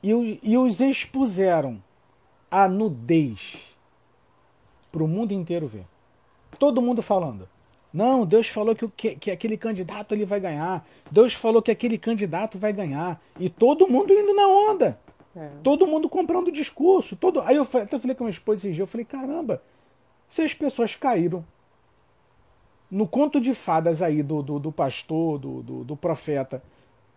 [0.03, 1.83] e, e os expuseram
[2.51, 3.57] à nudez
[4.93, 5.85] para o mundo inteiro ver.
[6.59, 7.49] Todo mundo falando.
[7.93, 10.87] Não, Deus falou que, que, que, aquele candidato ele vai ganhar.
[11.11, 13.21] Deus falou que aquele candidato vai ganhar.
[13.39, 14.99] E todo mundo indo na onda.
[15.35, 15.49] É.
[15.63, 17.17] Todo mundo comprando discurso.
[17.17, 17.41] Todo...
[17.41, 19.63] Aí eu até falei com a minha esposa esse dia, eu falei, caramba,
[20.31, 21.45] se as pessoas caíram
[22.89, 26.63] no conto de fadas aí do, do, do pastor, do, do, do, profeta,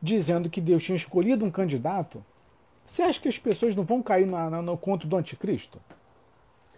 [0.01, 2.25] dizendo que Deus tinha escolhido um candidato,
[2.83, 5.79] você acha que as pessoas não vão cair na, na, no conto do anticristo?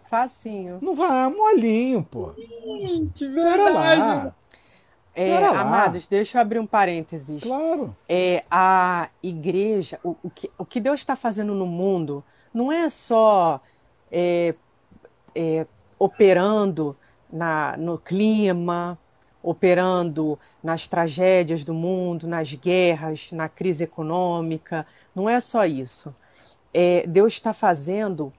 [0.08, 0.78] Facinho.
[0.82, 2.32] Não vai, molinho, pô.
[2.36, 3.72] Gente, verdade.
[3.72, 4.34] lá.
[5.14, 7.42] É, amados, deixa eu abrir um parênteses.
[7.42, 7.96] Claro.
[8.06, 12.22] É, a igreja, o, o, que, o que Deus está fazendo no mundo
[12.52, 13.60] não é só
[14.12, 14.54] é,
[15.34, 15.66] é,
[15.98, 16.96] operando
[17.32, 18.98] na, no clima,
[19.42, 24.86] operando nas tragédias do mundo, nas guerras, na crise econômica.
[25.14, 26.14] Não é só isso.
[26.74, 28.32] É, Deus está fazendo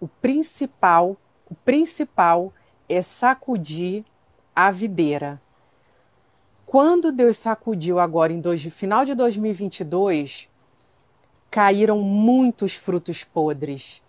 [0.00, 1.16] o principal,
[1.50, 2.52] o principal
[2.88, 4.04] é sacudir
[4.54, 5.40] a videira.
[6.64, 10.48] Quando Deus sacudiu agora em dois, final de 2022,
[11.50, 14.00] caíram muitos frutos podres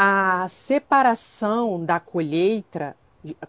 [0.00, 2.96] a separação da colheita,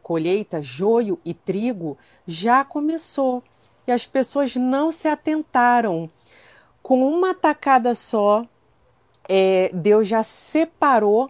[0.02, 1.96] colheita, joio e trigo,
[2.28, 3.44] já começou
[3.86, 6.10] e as pessoas não se atentaram.
[6.82, 8.48] Com uma tacada só,
[9.28, 11.30] é, Deus já separou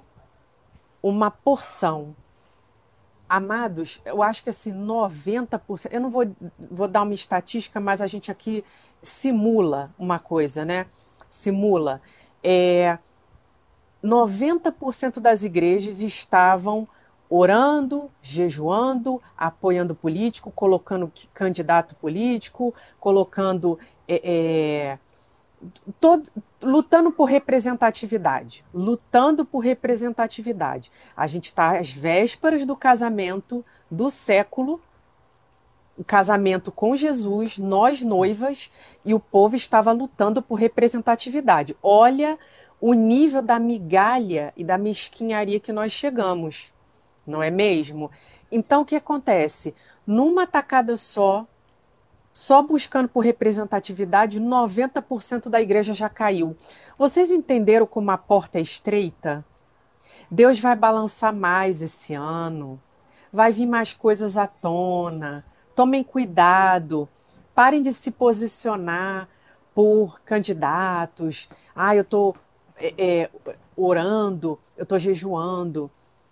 [1.03, 2.15] uma porção.
[3.27, 6.25] Amados, eu acho que assim, 90%, eu não vou,
[6.71, 8.63] vou dar uma estatística, mas a gente aqui
[9.03, 10.85] simula uma coisa, né?
[11.29, 12.01] Simula.
[12.41, 12.97] É,
[14.03, 16.87] 90% das igrejas estavam
[17.29, 23.77] orando, jejuando, apoiando político, colocando candidato político, colocando.
[24.07, 24.99] É, é,
[25.99, 26.29] todo,
[26.61, 28.65] lutando por representatividade.
[28.73, 30.91] Lutando por representatividade.
[31.15, 34.81] A gente está às vésperas do casamento do século
[35.99, 38.71] o casamento com Jesus, nós noivas,
[39.03, 41.75] e o povo estava lutando por representatividade.
[41.83, 42.39] Olha
[42.81, 46.71] o nível da migalha e da mesquinharia que nós chegamos,
[47.25, 48.09] não é mesmo?
[48.51, 49.75] Então, o que acontece?
[50.05, 51.45] Numa tacada só,
[52.31, 56.55] só buscando por representatividade, 90% da igreja já caiu.
[56.97, 59.45] Vocês entenderam como a porta é estreita?
[60.31, 62.81] Deus vai balançar mais esse ano,
[63.31, 65.43] vai vir mais coisas à tona.
[65.75, 67.07] Tomem cuidado.
[67.55, 69.27] Parem de se posicionar
[69.73, 71.49] por candidatos.
[71.75, 72.35] Ah, eu estou
[72.79, 73.29] é, é,
[73.75, 75.91] orando, eu estou jejuando.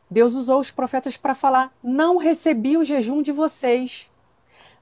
[0.09, 4.09] Deus usou os profetas para falar: não recebi o jejum de vocês.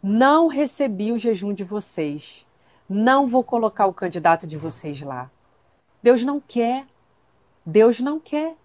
[0.02, 2.46] Não recebi o jejum de vocês.
[2.88, 5.32] Não vou colocar o candidato de vocês lá.
[6.04, 6.86] Deus não quer.
[7.66, 8.56] Deus não quer.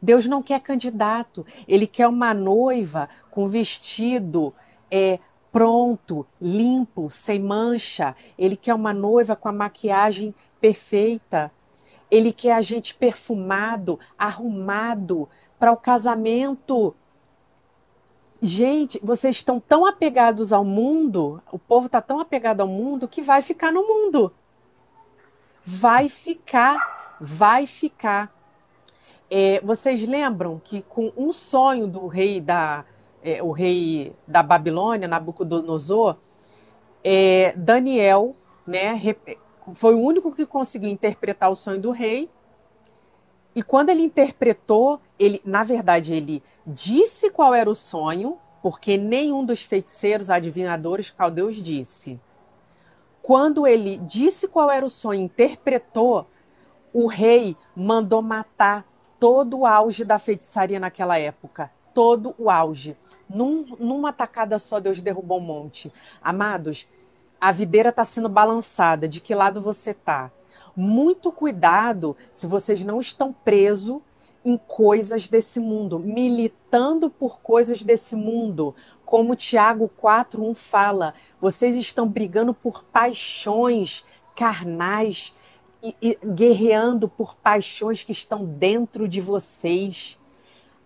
[0.00, 1.46] Deus não quer candidato.
[1.68, 4.52] Ele quer uma noiva com vestido
[4.90, 5.20] é,
[5.52, 8.16] pronto, limpo, sem mancha.
[8.36, 11.52] Ele quer uma noiva com a maquiagem perfeita.
[12.12, 15.26] Ele quer a gente perfumado, arrumado
[15.58, 16.94] para o casamento.
[18.38, 23.22] Gente, vocês estão tão apegados ao mundo, o povo está tão apegado ao mundo que
[23.22, 24.30] vai ficar no mundo.
[25.64, 28.30] Vai ficar, vai ficar.
[29.30, 32.84] É, vocês lembram que com um sonho do rei da,
[33.22, 36.18] é, o rei da Babilônia, Nabucodonosor,
[37.02, 38.36] é, Daniel,
[38.66, 39.00] né,
[39.74, 42.30] foi o único que conseguiu interpretar o sonho do rei.
[43.54, 49.44] E quando ele interpretou, ele, na verdade, ele disse qual era o sonho, porque nenhum
[49.44, 52.20] dos feiticeiros, adivinhadores caldeus disse.
[53.20, 56.26] Quando ele disse qual era o sonho, interpretou,
[56.92, 58.86] o rei mandou matar
[59.18, 61.70] todo o auge da feitiçaria naquela época.
[61.94, 62.96] Todo o auge.
[63.28, 65.92] Num, numa tacada só, Deus derrubou um monte.
[66.20, 66.88] Amados,
[67.42, 69.08] a videira está sendo balançada.
[69.08, 70.30] De que lado você está?
[70.76, 74.00] Muito cuidado se vocês não estão presos
[74.44, 78.76] em coisas desse mundo, militando por coisas desse mundo.
[79.04, 84.04] Como Tiago 4:1 fala, vocês estão brigando por paixões
[84.36, 85.34] carnais
[85.82, 90.16] e, e guerreando por paixões que estão dentro de vocês.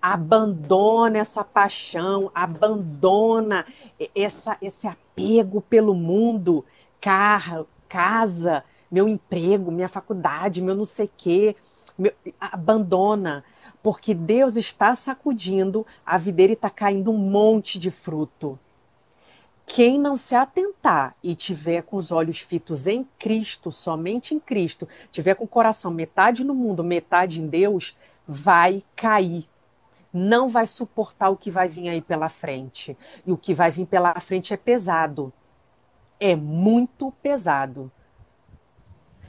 [0.09, 3.67] Abandona essa paixão, abandona
[4.15, 6.65] essa, esse apego pelo mundo,
[7.01, 11.57] carro, casa, meu emprego, minha faculdade, meu não sei quê
[11.99, 13.43] meu, abandona,
[13.83, 18.59] porque Deus está sacudindo a videira e está caindo um monte de fruto.
[19.67, 24.87] Quem não se atentar e tiver com os olhos fitos em Cristo, somente em Cristo,
[25.11, 27.97] tiver com o coração metade no mundo, metade em Deus,
[28.29, 29.49] vai cair.
[30.13, 32.97] Não vai suportar o que vai vir aí pela frente.
[33.27, 35.33] E o que vai vir pela frente é pesado.
[36.19, 37.91] É muito pesado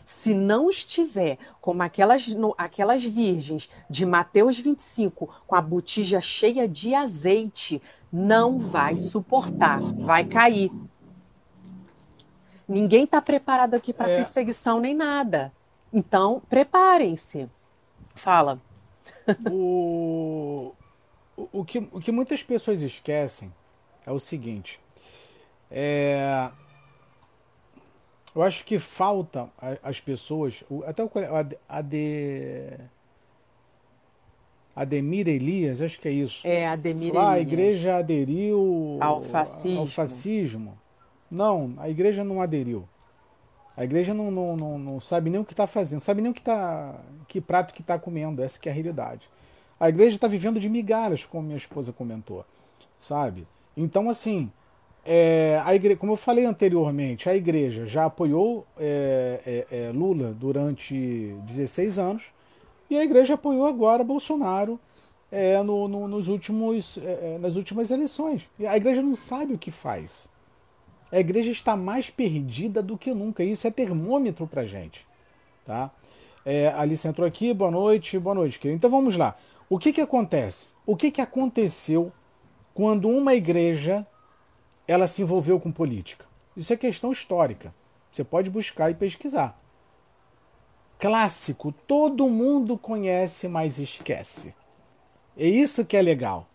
[0.07, 6.65] se não estiver como aquelas, no, aquelas virgens de Mateus 25, com a botija cheia
[6.65, 10.71] de azeite, não vai suportar, vai cair.
[12.65, 14.15] Ninguém está preparado aqui para é.
[14.15, 15.51] perseguição nem nada.
[15.91, 17.49] Então, preparem-se.
[18.15, 18.61] Fala.
[19.51, 20.73] O,
[21.35, 23.51] o, que, o que muitas pessoas esquecem
[24.05, 24.79] é o seguinte:
[25.69, 26.49] é,
[28.35, 29.49] eu acho que falta
[29.81, 31.09] as pessoas, até o
[31.67, 32.77] Ade,
[34.75, 36.45] Ademir Elias, acho que é isso.
[36.45, 37.25] É, Ademir Elias.
[37.25, 39.79] a igreja aderiu ao fascismo.
[39.79, 40.77] ao fascismo.
[41.31, 42.87] Não, a igreja não aderiu.
[43.77, 46.33] A igreja não, não, não, não sabe nem o que está fazendo, sabe nem o
[46.33, 46.95] que, tá,
[47.27, 49.29] que prato que está comendo, essa que é a realidade.
[49.79, 52.43] A igreja está vivendo de migalhas, como minha esposa comentou,
[52.97, 53.47] sabe?
[53.77, 54.51] Então, assim,
[55.05, 60.33] é, a igreja, como eu falei anteriormente, a igreja já apoiou é, é, é Lula
[60.33, 62.23] durante 16 anos
[62.89, 64.79] e a igreja apoiou agora Bolsonaro
[65.31, 68.49] é, no, no, nos últimos, é, nas últimas eleições.
[68.57, 70.27] E a igreja não sabe o que faz.
[71.11, 73.43] A igreja está mais perdida do que nunca.
[73.43, 75.07] Isso é termômetro para gente.
[75.65, 75.91] Tá?
[76.45, 78.77] É, Alice entrou aqui, boa noite, boa noite, querido.
[78.77, 79.37] Então vamos lá.
[79.69, 80.71] O que, que acontece?
[80.85, 82.11] O que, que aconteceu
[82.73, 84.05] quando uma igreja
[84.87, 86.25] ela se envolveu com política.
[86.55, 87.73] Isso é questão histórica.
[88.09, 89.59] Você pode buscar e pesquisar.
[90.97, 94.55] Clássico, todo mundo conhece, mas esquece.
[95.37, 96.47] É isso que é legal.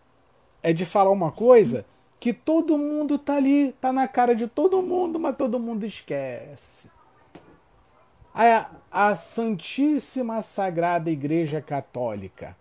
[0.61, 1.85] É de falar uma coisa
[2.19, 6.89] que todo mundo tá ali, tá na cara de todo mundo, mas todo mundo esquece.
[8.33, 12.55] A, a Santíssima Sagrada Igreja Católica.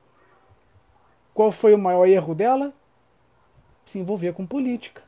[1.32, 2.74] Qual foi o maior erro dela?
[3.84, 5.03] Se envolver com política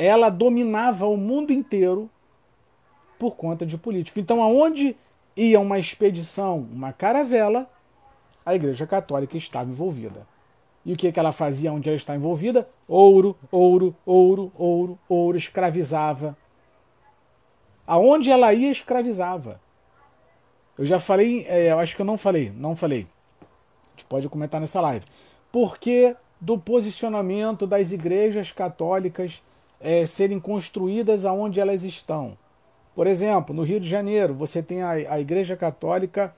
[0.00, 2.08] ela dominava o mundo inteiro
[3.18, 4.18] por conta de político.
[4.18, 4.96] Então, aonde
[5.36, 7.70] ia uma expedição, uma caravela,
[8.44, 10.26] a Igreja Católica estava envolvida.
[10.84, 12.68] E o que, que ela fazia onde ela está envolvida?
[12.88, 16.36] Ouro, ouro, ouro, ouro, ouro, escravizava.
[17.86, 19.60] Aonde ela ia, escravizava.
[20.78, 23.06] Eu já falei, é, eu acho que eu não falei, não falei.
[23.40, 25.04] A gente pode comentar nessa live.
[25.52, 29.42] Porque do posicionamento das igrejas católicas
[29.78, 32.36] é, serem construídas aonde elas estão.
[32.94, 36.34] Por exemplo, no Rio de Janeiro, você tem a, a Igreja Católica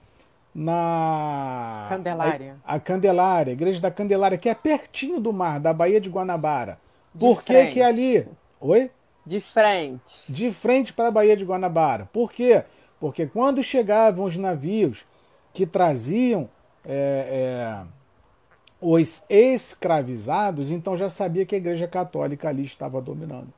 [0.55, 1.87] na.
[1.89, 2.57] Candelária.
[2.65, 6.09] A, a, Candelária, a Igreja da Candelária, que é pertinho do mar, da Baía de
[6.09, 6.79] Guanabara.
[7.15, 8.27] De Por que, que é ali?
[8.61, 8.91] Oi?
[9.25, 10.33] De frente.
[10.33, 12.09] De frente para a Baía de Guanabara.
[12.13, 12.65] Por quê?
[12.99, 15.05] Porque quando chegavam os navios
[15.53, 16.49] que traziam
[16.85, 17.87] é, é,
[18.81, 23.53] os escravizados, então já sabia que a Igreja Católica ali estava dominando.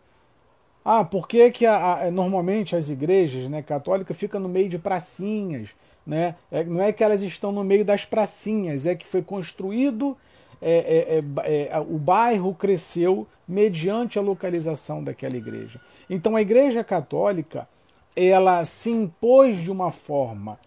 [0.85, 4.79] Ah, por que, que a, a, normalmente as igrejas né, católicas ficam no meio de
[4.79, 5.71] pracinhas?
[6.07, 6.35] Né?
[6.51, 10.17] É, não é que elas estão no meio das pracinhas, é que foi construído,
[10.61, 15.81] é, é, é o bairro cresceu mediante a localização daquela igreja.
[16.09, 17.69] Então a igreja católica
[18.17, 20.59] ela se impôs de uma forma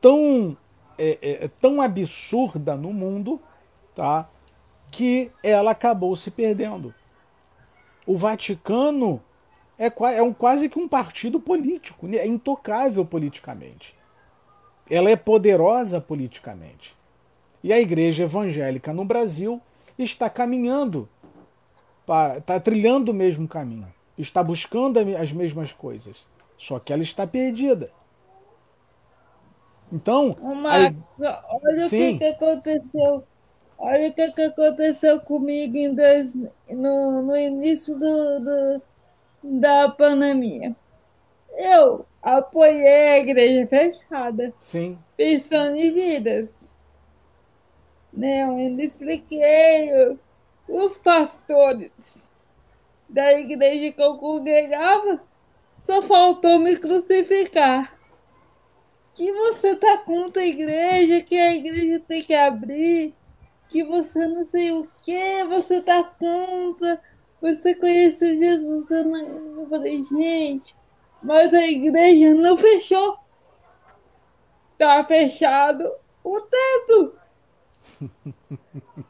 [0.00, 0.56] tão,
[1.60, 3.40] tão absurda no mundo
[3.94, 4.28] tá?
[4.90, 6.92] que ela acabou se perdendo.
[8.06, 9.22] O Vaticano
[9.78, 13.94] é, é um, quase que um partido político, é intocável politicamente.
[14.90, 16.96] Ela é poderosa politicamente.
[17.62, 19.60] E a igreja evangélica no Brasil
[19.98, 21.08] está caminhando,
[22.38, 26.26] está trilhando o mesmo caminho, está buscando as mesmas coisas,
[26.58, 27.92] só que ela está perdida.
[29.92, 31.44] Então, Marcos, a...
[31.62, 32.16] olha Sim.
[32.16, 33.24] o que, que aconteceu.
[33.78, 36.34] Olha o que, que aconteceu comigo em dois,
[36.68, 38.82] no, no início do, do,
[39.42, 40.76] da pandemia.
[41.56, 44.52] Eu apoiei a igreja fechada.
[44.60, 44.98] Sim.
[45.16, 46.70] Pensando em vidas.
[48.12, 48.44] Né?
[48.44, 50.16] Eu ainda expliquei
[50.68, 52.30] os pastores
[53.08, 55.22] da igreja que eu congregava
[55.78, 57.98] só faltou me crucificar.
[59.14, 63.14] Que você tá contra a igreja, que a igreja tem que abrir,
[63.68, 67.00] que você não sei o que, você tá contra
[67.40, 68.90] você conheceu Jesus?
[68.90, 70.76] Eu falei, gente,
[71.22, 73.18] mas a igreja não fechou.
[74.78, 75.90] Tá fechado
[76.24, 77.14] o templo.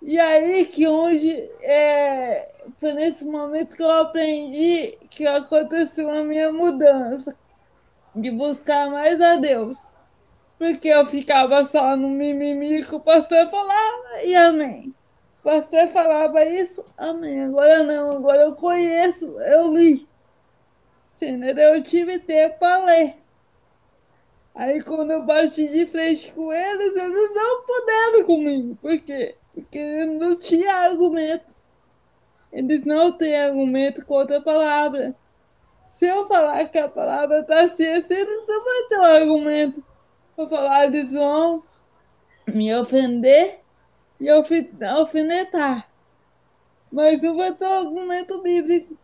[0.00, 2.50] e aí que onde é,
[2.80, 7.36] foi nesse momento que eu aprendi que aconteceu a minha mudança
[8.14, 9.76] de buscar mais a Deus.
[10.58, 14.94] Porque eu ficava só no mimimi que o pastor falava e amém
[15.42, 17.44] pastor falava isso, amém.
[17.44, 20.06] Agora não, agora eu conheço, eu li.
[21.16, 21.74] Entendeu?
[21.74, 23.16] Eu tive tempo para ler.
[24.54, 28.76] Aí quando eu bati de frente com eles, eles não puderam comigo.
[28.80, 29.36] Por quê?
[29.54, 31.54] Porque não tinha argumento.
[32.52, 35.14] Eles não têm argumento contra a palavra.
[35.86, 39.84] Se eu falar que a palavra está assim, eles não vão ter um argumento.
[40.36, 41.62] Vou falar, eles vão
[42.46, 43.61] me ofender
[44.22, 45.88] e alfinetar.
[46.90, 48.96] Mas não vai ter um argumento bíblico.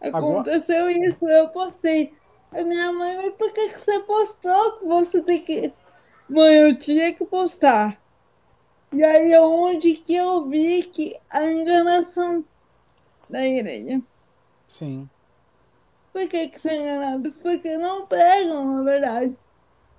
[0.00, 1.08] Aconteceu Agora...
[1.08, 2.14] isso, eu postei.
[2.50, 4.78] A minha mãe, mas por que, que você postou?
[4.78, 5.72] Que você tem que.
[6.28, 8.00] Mãe, eu tinha que postar.
[8.92, 12.44] E aí onde que eu vi que a enganação
[13.28, 14.00] da igreja.
[14.68, 15.08] Sim.
[16.12, 17.36] Por que, que são enganados?
[17.36, 19.38] Porque não pregam a verdade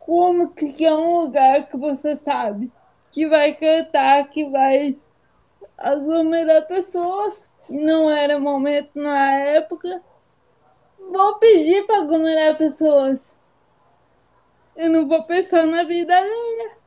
[0.05, 2.71] como que é um lugar que você sabe
[3.11, 4.97] que vai cantar, que vai
[5.77, 7.51] aglomerar pessoas.
[7.69, 10.03] E não era momento na época.
[10.99, 13.37] Vou pedir para aglomerar pessoas.
[14.75, 16.77] Eu não vou pensar na vida alheia.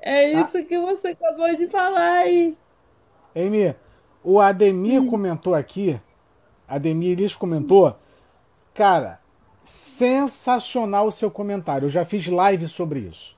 [0.00, 0.40] É ah.
[0.40, 0.62] isso ah.
[0.62, 2.56] que você acabou de falar aí.
[3.36, 3.74] Amy,
[4.24, 5.10] o Ademir hum.
[5.10, 6.00] comentou aqui.
[6.66, 7.94] Ademir Iris comentou.
[8.72, 9.20] Cara,
[9.98, 11.86] sensacional o seu comentário.
[11.86, 13.36] Eu já fiz live sobre isso.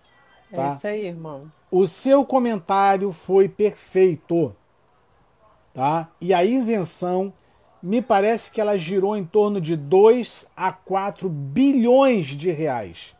[0.52, 0.62] É tá?
[0.64, 1.50] É isso aí, irmão.
[1.70, 4.54] O seu comentário foi perfeito.
[5.72, 6.08] Tá?
[6.20, 7.32] E a isenção,
[7.82, 13.16] me parece que ela girou em torno de 2 a 4 bilhões de reais.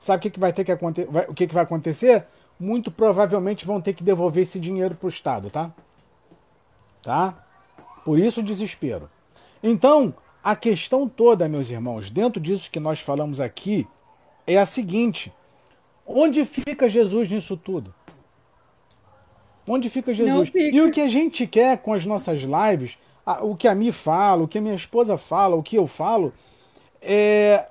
[0.00, 1.08] Sabe o que, que vai ter que acontecer?
[1.28, 2.26] O que, que vai acontecer?
[2.58, 5.72] Muito provavelmente vão ter que devolver esse dinheiro para o Estado, tá?
[7.02, 7.44] Tá?
[8.04, 9.10] Por isso o desespero.
[9.62, 10.14] Então,
[10.46, 13.84] a questão toda, meus irmãos, dentro disso que nós falamos aqui,
[14.46, 15.32] é a seguinte:
[16.06, 17.92] onde fica Jesus nisso tudo?
[19.66, 20.48] Onde fica Jesus?
[20.50, 20.76] Fica.
[20.76, 22.96] E o que a gente quer com as nossas lives,
[23.42, 26.32] o que a mim fala, o que a minha esposa fala, o que eu falo,
[27.02, 27.66] é.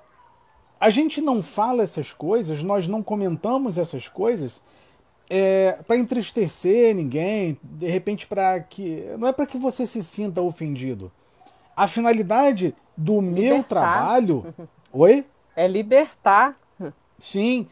[0.78, 4.62] A gente não fala essas coisas, nós não comentamos essas coisas
[5.30, 9.06] é, para entristecer ninguém, de repente para que.
[9.18, 11.10] Não é para que você se sinta ofendido
[11.76, 13.54] a finalidade do libertar.
[13.54, 14.54] meu trabalho.
[14.94, 15.26] Oi?
[15.56, 16.58] É libertar.
[17.18, 17.68] Sim.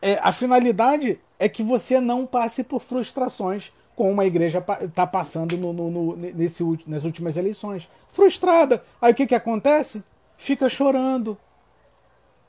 [0.00, 5.56] é, a finalidade é que você não passe por frustrações como a igreja está passando
[5.56, 7.88] no, no, no, nesse, nas últimas eleições.
[8.10, 8.84] Frustrada.
[9.00, 10.04] Aí o que, que acontece?
[10.36, 11.36] Fica chorando.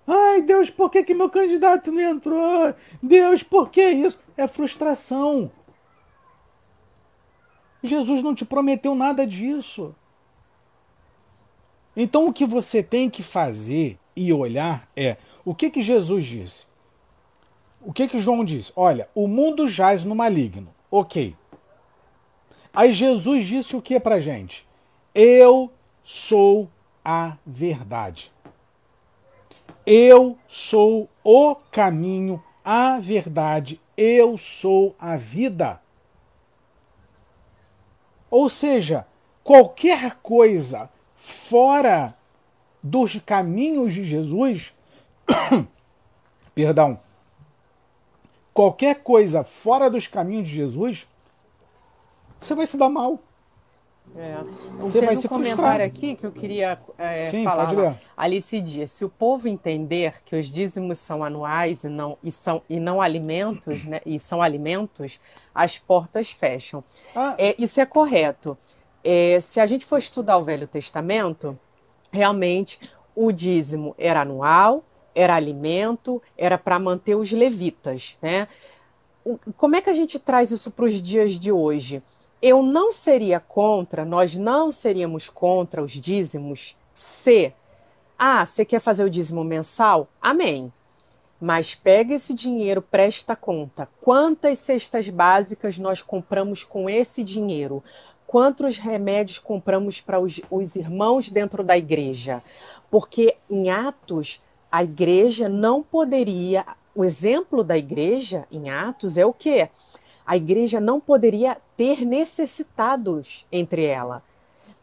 [0.05, 2.73] Ai, Deus, por que, que meu candidato não entrou?
[3.01, 4.19] Deus, por que isso?
[4.37, 5.51] É frustração.
[7.81, 9.95] Jesus não te prometeu nada disso.
[12.01, 16.65] Então o que você tem que fazer e olhar é o que, que Jesus disse.
[17.81, 18.71] O que, que João disse?
[18.73, 20.73] Olha, o mundo jaz no maligno.
[20.89, 21.35] Ok.
[22.73, 24.65] Aí Jesus disse o que pra gente?
[25.13, 25.69] Eu
[26.01, 26.69] sou
[27.03, 28.31] a verdade.
[29.85, 35.81] Eu sou o caminho, a verdade, eu sou a vida.
[38.31, 39.05] Ou seja,
[39.43, 40.89] qualquer coisa
[41.29, 42.15] fora
[42.81, 44.73] dos caminhos de Jesus,
[46.55, 46.99] perdão,
[48.53, 51.07] qualquer coisa fora dos caminhos de Jesus,
[52.41, 53.19] você vai se dar mal.
[54.15, 54.37] É.
[54.79, 57.67] Você vai um se comentário aqui que eu queria é, Sim, falar.
[57.67, 57.95] Pode ler.
[58.17, 62.63] Alice diz: se o povo entender que os dízimos são anuais e não, e são,
[62.67, 65.19] e não alimentos, né, e são alimentos,
[65.53, 66.83] as portas fecham.
[67.15, 67.35] Ah.
[67.37, 68.57] É, isso é correto.
[69.11, 71.57] É, se a gente for estudar o Velho Testamento,
[72.11, 72.79] realmente
[73.15, 74.83] o dízimo era anual,
[75.15, 78.47] era alimento, era para manter os levitas, né?
[79.57, 82.03] Como é que a gente traz isso para os dias de hoje?
[82.39, 87.51] Eu não seria contra, nós não seríamos contra os dízimos se,
[88.15, 90.07] ah, você quer fazer o dízimo mensal?
[90.21, 90.71] Amém.
[91.41, 93.87] Mas pega esse dinheiro, presta conta.
[94.01, 97.81] Quantas cestas básicas nós compramos com esse dinheiro?
[98.29, 102.43] Quantos remédios compramos para os, os irmãos dentro da igreja?
[102.91, 104.39] Porque em Atos,
[104.71, 106.63] a igreja não poderia.
[106.93, 109.67] O exemplo da igreja em Atos é o quê?
[110.23, 114.21] A igreja não poderia ter necessitados entre ela.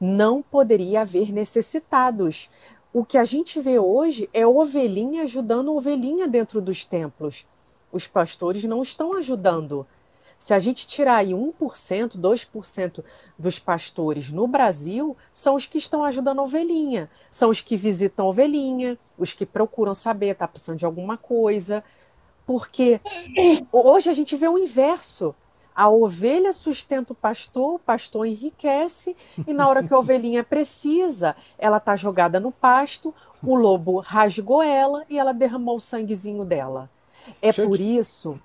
[0.00, 2.50] Não poderia haver necessitados.
[2.92, 7.46] O que a gente vê hoje é ovelhinha ajudando ovelhinha dentro dos templos.
[7.92, 9.86] Os pastores não estão ajudando.
[10.38, 13.04] Se a gente tirar aí 1%, 2%
[13.38, 17.10] dos pastores no Brasil, são os que estão ajudando a ovelhinha.
[17.30, 21.82] São os que visitam a ovelhinha, os que procuram saber, está precisando de alguma coisa.
[22.46, 23.00] Porque
[23.72, 25.34] hoje a gente vê o inverso.
[25.74, 29.14] A ovelha sustenta o pastor, o pastor enriquece,
[29.46, 34.62] e na hora que a ovelhinha precisa, ela está jogada no pasto, o lobo rasgou
[34.62, 36.88] ela e ela derramou o sanguezinho dela.
[37.42, 38.40] É por isso.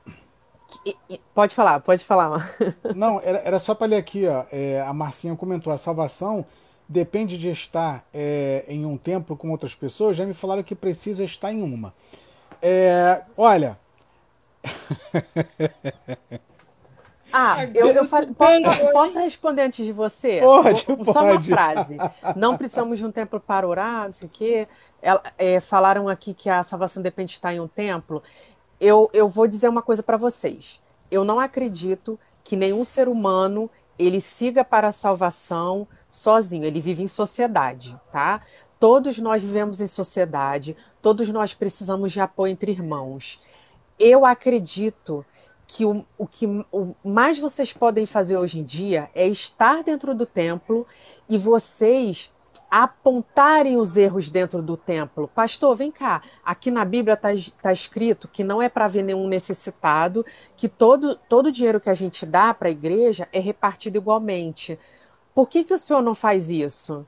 [1.33, 2.55] Pode falar, pode falar.
[2.95, 4.45] Não, era, era só para ler aqui, ó.
[4.51, 6.45] É, a Marcinha comentou: a salvação
[6.87, 10.17] depende de estar é, em um templo com outras pessoas.
[10.17, 11.93] Já me falaram que precisa estar em uma.
[12.61, 13.77] É, olha.
[17.33, 18.33] Ah, eu, eu posso,
[18.91, 20.41] posso, responder antes de você?
[20.41, 21.49] Pode, Só pode.
[21.49, 21.97] uma frase.
[22.35, 24.67] Não precisamos de um templo para orar, não sei o quê.
[25.37, 28.21] É, falaram aqui que a salvação depende de estar em um templo.
[28.81, 30.81] Eu, eu vou dizer uma coisa para vocês.
[31.11, 33.69] Eu não acredito que nenhum ser humano
[33.99, 36.65] ele siga para a salvação sozinho.
[36.65, 38.41] Ele vive em sociedade, tá?
[38.79, 40.75] Todos nós vivemos em sociedade.
[40.99, 43.39] Todos nós precisamos de apoio entre irmãos.
[43.99, 45.23] Eu acredito
[45.67, 50.15] que o, o que o mais vocês podem fazer hoje em dia é estar dentro
[50.15, 50.87] do templo
[51.29, 52.31] e vocês
[52.71, 55.27] apontarem os erros dentro do templo.
[55.27, 56.23] Pastor, vem cá.
[56.43, 57.29] Aqui na Bíblia está
[57.61, 61.89] tá escrito que não é para ver nenhum necessitado, que todo, todo o dinheiro que
[61.89, 64.79] a gente dá para a igreja é repartido igualmente.
[65.35, 67.05] Por que, que o senhor não faz isso?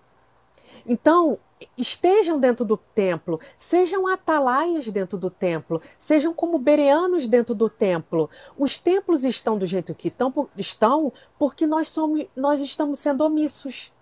[0.86, 1.40] Então,
[1.78, 8.30] estejam dentro do templo, sejam atalaias dentro do templo, sejam como bereanos dentro do templo.
[8.58, 10.14] Os templos estão do jeito que
[10.58, 13.94] estão porque nós, somos, nós estamos sendo omissos.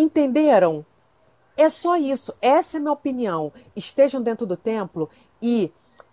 [0.00, 0.84] Entenderam?
[1.56, 2.34] É só isso.
[2.40, 3.52] Essa é a minha opinião.
[3.74, 5.10] Estejam dentro do templo
[5.42, 5.72] e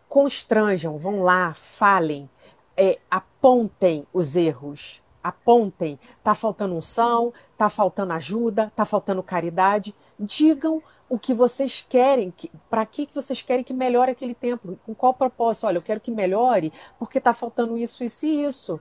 [0.09, 2.29] constranjam, vão lá, falem,
[2.75, 9.93] é, apontem os erros apontem, está faltando unção, está faltando ajuda, está faltando caridade.
[10.17, 12.33] Digam o que vocês querem,
[12.69, 15.67] para que, que vocês querem que melhore aquele templo, com qual propósito?
[15.67, 18.79] Olha, eu quero que melhore porque está faltando isso, isso e isso.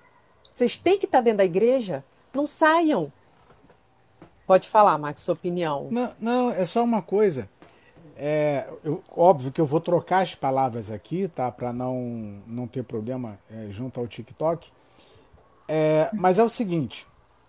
[0.50, 3.12] Vocês têm que estar tá dentro da igreja, não saiam.
[4.46, 5.88] Pode falar, Max, sua opinião.
[5.90, 7.48] Não, não é só uma coisa.
[8.16, 11.50] É, eu, óbvio que eu vou trocar as palavras aqui, tá?
[11.50, 14.70] Para não, não ter problema é, junto ao TikTok.
[15.68, 17.06] É, mas é o seguinte: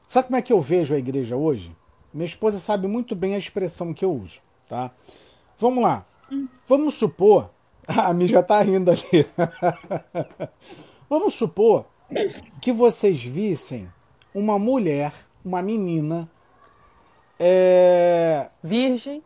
[0.07, 1.75] sabe como é que eu vejo a igreja hoje?
[2.13, 4.91] Minha esposa sabe muito bem a expressão que eu uso, tá?
[5.59, 6.05] Vamos lá.
[6.67, 7.49] Vamos supor
[7.87, 9.25] A Mi já tá rindo ali.
[11.09, 11.85] Vamos supor
[12.61, 13.89] que vocês vissem
[14.33, 16.29] uma mulher, uma menina,
[17.39, 19.23] é, Virgem.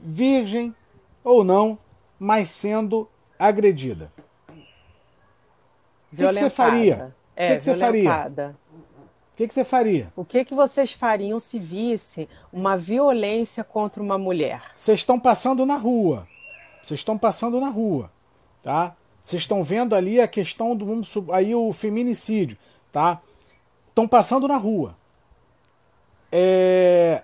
[0.00, 0.74] virgem
[1.22, 1.78] ou não,
[2.18, 3.08] mas sendo
[3.38, 4.12] agredida.
[6.12, 7.14] O que, que você faria?
[7.14, 8.10] O É, que, que você faria?
[8.10, 10.12] O que, que você faria?
[10.16, 14.62] O que que vocês fariam se vissem uma violência contra uma mulher?
[14.76, 16.26] Vocês estão passando na rua.
[16.82, 18.10] Vocês estão passando na rua,
[18.62, 18.96] tá?
[19.22, 22.56] Vocês estão vendo ali a questão do aí o feminicídio,
[22.90, 23.20] tá?
[23.88, 24.96] Estão passando na rua.
[26.32, 27.22] É,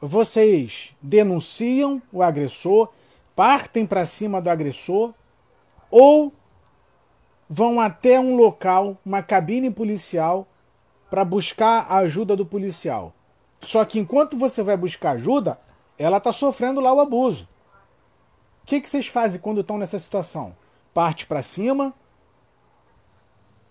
[0.00, 2.88] vocês denunciam o agressor,
[3.34, 5.12] partem para cima do agressor
[5.90, 6.32] ou
[7.48, 10.46] vão até um local, uma cabine policial
[11.10, 13.12] para buscar a ajuda do policial.
[13.60, 15.58] Só que enquanto você vai buscar ajuda,
[15.98, 17.48] ela está sofrendo lá o abuso.
[18.62, 20.54] O que, que vocês fazem quando estão nessa situação?
[20.92, 21.94] Parte para cima,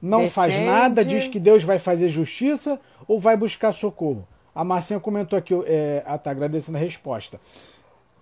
[0.01, 0.71] não faz Defende.
[0.71, 4.28] nada, diz que Deus vai fazer justiça ou vai buscar socorro?
[4.57, 7.39] A Marcinha comentou aqui, é, ah, tá agradecendo a resposta.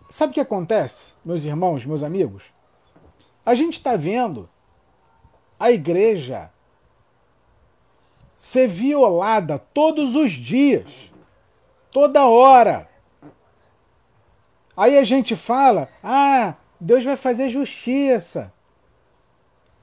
[0.09, 2.43] Sabe o que acontece, meus irmãos, meus amigos?
[3.45, 4.49] A gente está vendo
[5.57, 6.51] a igreja
[8.37, 11.09] ser violada todos os dias,
[11.89, 12.89] toda hora.
[14.75, 18.51] Aí a gente fala: ah, Deus vai fazer justiça.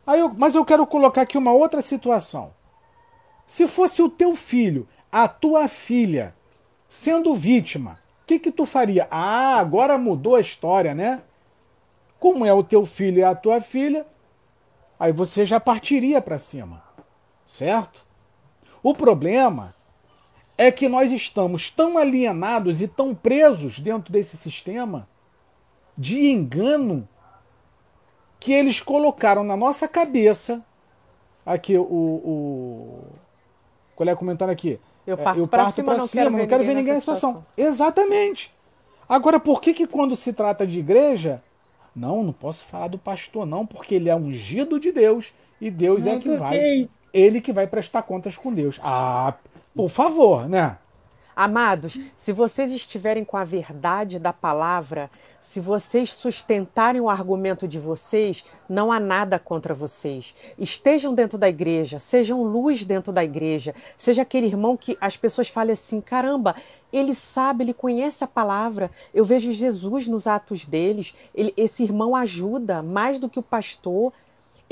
[0.06, 2.52] Aí eu- mas eu quero colocar aqui uma outra situação.
[3.46, 6.34] Se fosse o teu filho, a tua filha,
[6.92, 9.08] sendo vítima, o que, que tu faria?
[9.10, 11.22] Ah, agora mudou a história, né?
[12.20, 14.06] Como é o teu filho e a tua filha,
[15.00, 16.84] aí você já partiria para cima,
[17.46, 18.04] certo?
[18.82, 19.74] O problema
[20.58, 25.08] é que nós estamos tão alienados e tão presos dentro desse sistema
[25.96, 27.08] de engano
[28.38, 30.62] que eles colocaram na nossa cabeça.
[31.46, 31.82] Aqui, o.
[31.82, 33.02] o
[33.96, 34.78] colega comentando aqui.
[35.06, 37.46] Eu é, parto pra cima, não quero ver não quero ver ninguém nessa nessa situação.
[37.56, 38.52] Exatamente.
[39.08, 41.42] Agora, por que, que quando se trata de igreja,
[41.94, 46.06] não, não posso falar do pastor, não, porque ele é ungido de Deus e Deus
[46.06, 46.88] é Muito que vai.
[47.12, 48.80] Ele que vai prestar contas com Deus.
[48.82, 49.34] Ah,
[49.74, 50.78] por favor, né?
[51.34, 55.10] Amados, se vocês estiverem com a verdade da palavra,
[55.40, 60.34] se vocês sustentarem o argumento de vocês, não há nada contra vocês.
[60.58, 65.48] Estejam dentro da igreja, sejam luz dentro da igreja, seja aquele irmão que as pessoas
[65.48, 66.54] falem assim: caramba,
[66.92, 68.90] ele sabe, ele conhece a palavra.
[69.14, 71.14] Eu vejo Jesus nos atos deles.
[71.34, 74.12] Ele- esse irmão ajuda mais do que o pastor.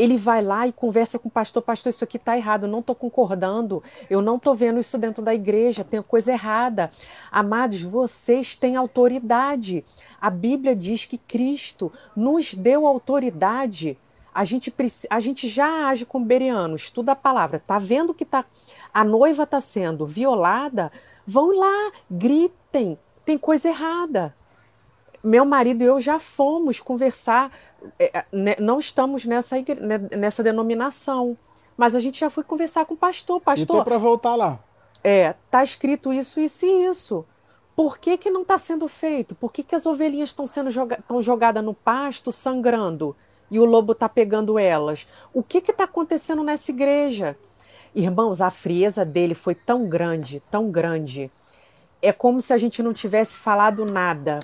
[0.01, 2.78] Ele vai lá e conversa com o pastor, pastor, isso aqui está errado, eu não
[2.78, 6.90] estou concordando, eu não estou vendo isso dentro da igreja, tem coisa errada.
[7.30, 9.84] Amados, vocês têm autoridade.
[10.18, 13.98] A Bíblia diz que Cristo nos deu autoridade.
[14.34, 14.72] A gente,
[15.11, 18.46] a gente já age como beriano, estuda a palavra, tá vendo que tá,
[18.94, 20.90] a noiva está sendo violada?
[21.26, 24.34] Vão lá, gritem, tem coisa errada
[25.22, 27.50] meu marido e eu já fomos conversar,
[27.98, 31.36] é, né, não estamos nessa, né, nessa denominação,
[31.76, 33.40] mas a gente já foi conversar com o pastor.
[33.40, 34.58] Pastor, para voltar lá.
[35.02, 37.24] é, tá escrito isso, isso e isso.
[37.74, 39.34] Por que, que não está sendo feito?
[39.34, 43.16] Por que, que as ovelhinhas estão sendo joga tão jogadas no pasto, sangrando,
[43.50, 45.06] e o lobo está pegando elas?
[45.32, 47.36] O que está acontecendo nessa igreja?
[47.94, 51.30] Irmãos, a frieza dele foi tão grande, tão grande.
[52.02, 54.40] É como se a gente não tivesse falado nada.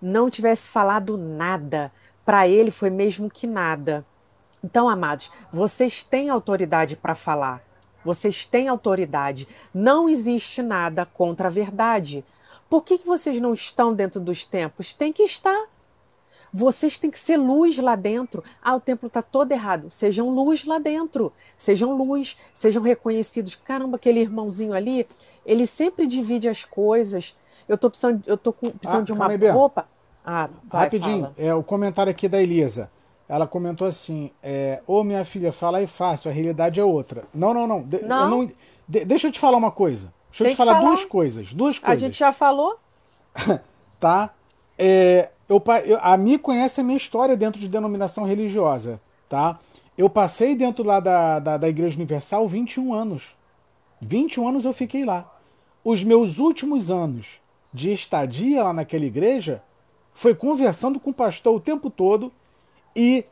[0.00, 1.92] Não tivesse falado nada.
[2.24, 4.04] Para ele foi mesmo que nada.
[4.62, 7.62] Então, amados, vocês têm autoridade para falar.
[8.04, 9.48] Vocês têm autoridade.
[9.72, 12.24] Não existe nada contra a verdade.
[12.68, 14.94] Por que, que vocês não estão dentro dos templos?
[14.94, 15.68] Tem que estar.
[16.52, 18.42] Vocês têm que ser luz lá dentro.
[18.62, 19.90] Ah, o templo está todo errado.
[19.90, 21.32] Sejam luz lá dentro.
[21.56, 22.36] Sejam luz.
[22.52, 23.54] Sejam reconhecidos.
[23.54, 25.06] Caramba, aquele irmãozinho ali,
[25.44, 27.36] ele sempre divide as coisas.
[27.68, 29.86] Eu tô precisando, eu tô com- precisando Ah, de uma aí, roupa.
[30.24, 31.34] Ah, vai, Rapidinho, fala.
[31.38, 32.90] é o comentário aqui da Elisa.
[33.28, 37.24] Ela comentou assim: é, Ô minha filha, fala aí fácil, a realidade é outra.
[37.34, 37.82] Não, não, não.
[37.82, 38.24] De- Não.
[38.24, 38.52] eu não-
[38.88, 40.12] de- deixa eu te falar uma coisa.
[40.30, 40.88] Deixa eu Tem te que falar, falar.
[40.88, 41.52] duas coisas.
[41.52, 42.00] Duas A coisas.
[42.00, 42.78] gente já falou?
[44.00, 44.30] tá?
[44.78, 49.58] É, eu, eu- a Mi conhece a minha história dentro de denominação religiosa, tá?
[49.96, 53.34] Eu passei dentro lá da, da, da Igreja Universal 21 anos.
[54.00, 55.24] 21 anos eu fiquei lá.
[55.84, 57.40] Os meus últimos anos
[57.72, 59.62] de estadia lá naquela igreja
[60.14, 62.32] foi conversando com o pastor o tempo todo
[62.94, 63.24] e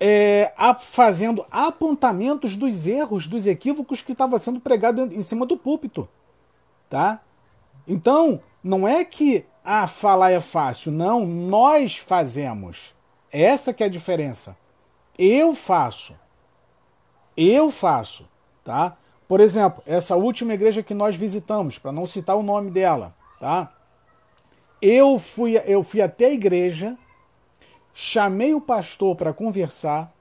[0.00, 5.56] é, a- fazendo apontamentos dos erros, dos equívocos que estava sendo pregado em cima do
[5.56, 6.08] púlpito,
[6.88, 7.20] tá?
[7.86, 12.94] Então, não é que ah, falar é fácil, não, nós fazemos.
[13.30, 14.56] Essa que é a diferença.
[15.18, 16.14] Eu faço.
[17.36, 18.26] Eu faço,
[18.64, 18.96] tá?
[19.26, 23.72] Por exemplo, essa última igreja que nós visitamos, para não citar o nome dela, tá?
[24.80, 26.96] Eu fui, eu fui até a igreja,
[27.92, 30.12] chamei o pastor para conversar,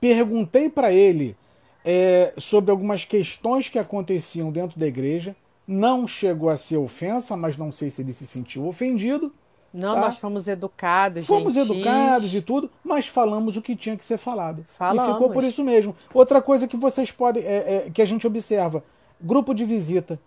[0.00, 1.36] perguntei para ele
[1.84, 5.34] é, sobre algumas questões que aconteciam dentro da igreja.
[5.66, 9.32] Não chegou a ser ofensa, mas não sei se ele se sentiu ofendido.
[9.72, 10.00] Não, tá?
[10.00, 11.70] nós fomos educados, Fomos gentis.
[11.70, 14.66] educados e tudo, mas falamos o que tinha que ser falado.
[14.78, 15.10] Falamos.
[15.10, 15.94] E ficou por isso mesmo.
[16.12, 18.82] Outra coisa que vocês podem, é, é, que a gente observa,
[19.20, 20.18] grupo de visita.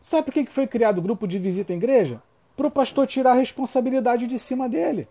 [0.00, 2.22] Sabe por que foi criado o grupo de visita em igreja?
[2.56, 5.06] Para o pastor tirar a responsabilidade de cima dele.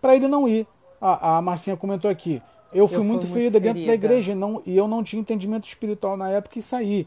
[0.00, 0.66] Para ele não ir.
[1.00, 2.42] A, a Marcinha comentou aqui.
[2.72, 3.92] Eu fui, eu muito, fui ferida muito dentro ferida.
[3.92, 7.06] da igreja não, e eu não tinha entendimento espiritual na época e saí.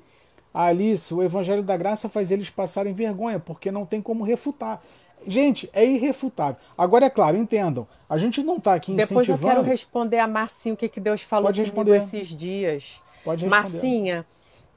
[0.53, 4.81] A Alice, o Evangelho da Graça faz eles passarem vergonha, porque não tem como refutar.
[5.25, 6.57] Gente, é irrefutável.
[6.77, 7.87] Agora, é claro, entendam.
[8.09, 9.37] A gente não está aqui Depois incentivando...
[9.37, 11.97] Depois eu quero responder a Marcinha o que, que Deus falou Pode responder.
[11.97, 13.01] esses dias.
[13.23, 13.71] Pode responder.
[13.71, 14.25] Marcinha,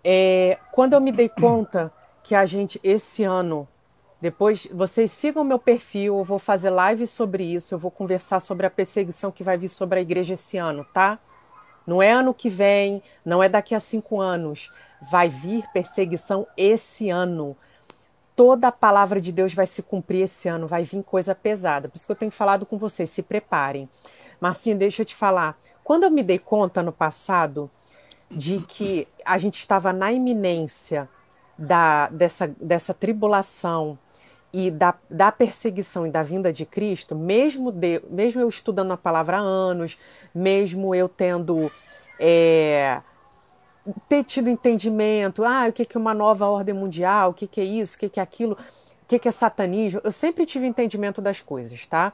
[0.05, 1.93] é, quando eu me dei conta
[2.23, 3.67] que a gente, esse ano,
[4.21, 8.67] depois, vocês sigam meu perfil, eu vou fazer live sobre isso, eu vou conversar sobre
[8.67, 11.19] a perseguição que vai vir sobre a igreja esse ano, tá?
[11.87, 14.71] Não é ano que vem, não é daqui a cinco anos.
[15.11, 17.57] Vai vir perseguição esse ano
[18.37, 21.89] toda a palavra de Deus vai se cumprir esse ano, vai vir coisa pesada.
[21.89, 23.89] Por isso que eu tenho falado com vocês, se preparem.
[24.41, 25.57] Marcinho, deixa eu te falar.
[25.83, 27.71] Quando eu me dei conta no passado
[28.31, 31.09] de que a gente estava na iminência
[31.59, 33.99] da, dessa, dessa tribulação
[34.53, 38.97] e da, da perseguição e da vinda de Cristo, mesmo, de, mesmo eu estudando a
[38.97, 39.99] palavra há anos,
[40.35, 41.71] mesmo eu tendo.
[42.19, 43.01] É,
[44.09, 47.97] ter tido entendimento, ah, o que é uma nova ordem mundial, o que é isso,
[47.97, 48.57] o que é aquilo,
[49.03, 50.01] o que é satanismo.
[50.03, 52.13] Eu sempre tive entendimento das coisas, tá?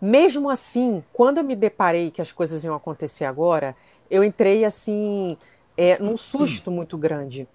[0.00, 3.76] Mesmo assim, quando eu me deparei que as coisas iam acontecer agora,
[4.10, 5.36] eu entrei assim,
[5.76, 7.48] é, num susto muito grande,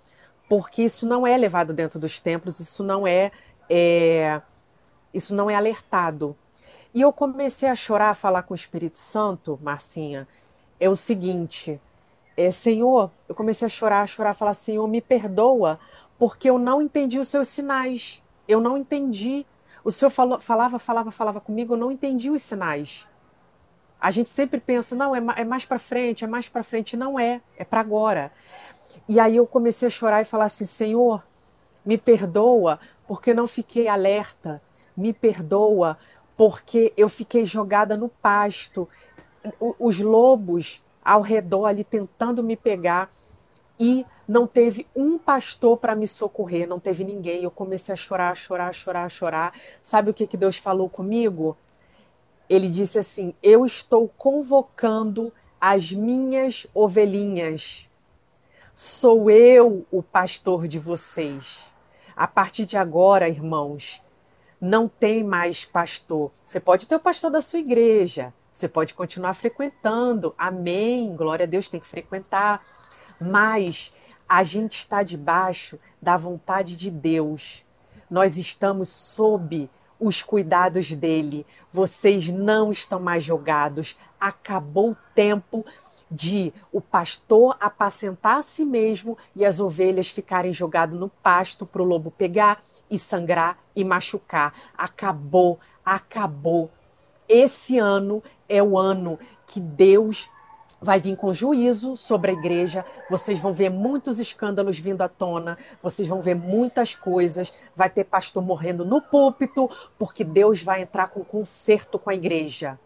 [0.50, 3.32] porque isso não é levado dentro dos templos, isso não é,
[3.70, 4.42] é
[5.14, 6.36] isso não é alertado.
[6.94, 10.28] E eu comecei a chorar, a falar com o Espírito Santo, Marcinha,
[10.80, 11.80] é o seguinte,
[12.38, 15.80] é, Senhor, eu comecei a chorar, a chorar, a falar, Senhor, me perdoa,
[16.18, 18.22] porque eu não entendi os seus sinais.
[18.48, 19.46] Eu não entendi.
[19.84, 23.08] O Senhor falou, falava, falava, falava comigo, eu não entendi os sinais.
[24.06, 26.96] A gente sempre pensa, não, é, é mais para frente, é mais para frente.
[26.96, 28.32] Não é, é para agora.
[29.10, 31.24] E aí eu comecei a chorar e falar assim: Senhor,
[31.84, 34.62] me perdoa porque não fiquei alerta,
[34.96, 35.98] me perdoa
[36.38, 38.88] porque eu fiquei jogada no pasto.
[39.80, 43.10] Os lobos ao redor ali tentando me pegar
[43.80, 47.42] e não teve um pastor para me socorrer, não teve ninguém.
[47.42, 49.54] Eu comecei a chorar, chorar, chorar, chorar.
[49.82, 51.58] Sabe o que, que Deus falou comigo?
[52.50, 57.90] Ele disse assim: Eu estou convocando as minhas ovelhinhas.
[58.74, 61.72] Sou eu o pastor de vocês.
[62.16, 64.02] A partir de agora, irmãos,
[64.60, 66.32] não tem mais pastor.
[66.46, 71.48] Você pode ter o pastor da sua igreja, você pode continuar frequentando, amém, glória a
[71.48, 72.64] Deus, tem que frequentar,
[73.20, 73.94] mas
[74.28, 77.66] a gente está debaixo da vontade de Deus.
[78.10, 79.70] Nós estamos sob
[80.08, 81.46] os cuidados dele.
[81.72, 83.98] Vocês não estão mais jogados.
[84.20, 85.66] Acabou o tempo
[86.10, 91.82] de o pastor apacentar a si mesmo e as ovelhas ficarem jogadas no pasto para
[91.82, 94.54] o lobo pegar e sangrar e machucar.
[94.78, 96.70] Acabou, acabou.
[97.28, 100.30] Esse ano é o ano que Deus
[100.86, 102.86] vai vir com juízo sobre a igreja.
[103.10, 107.52] Vocês vão ver muitos escândalos vindo à tona, vocês vão ver muitas coisas.
[107.76, 112.80] Vai ter pastor morrendo no púlpito, porque Deus vai entrar com conserto com a igreja.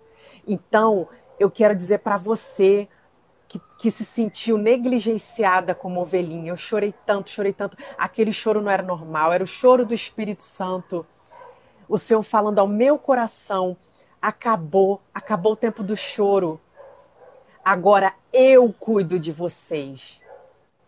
[0.47, 2.87] Então, eu quero dizer para você
[3.47, 6.51] que, que, se sentiu negligenciada como ovelhinha.
[6.51, 7.77] Eu chorei tanto, chorei tanto.
[7.97, 11.05] Aquele choro não era normal, era o choro do Espírito Santo.
[11.87, 13.75] O Senhor falando ao meu coração
[14.21, 16.61] acabou, acabou o tempo do choro.
[17.69, 20.19] Agora eu cuido de vocês.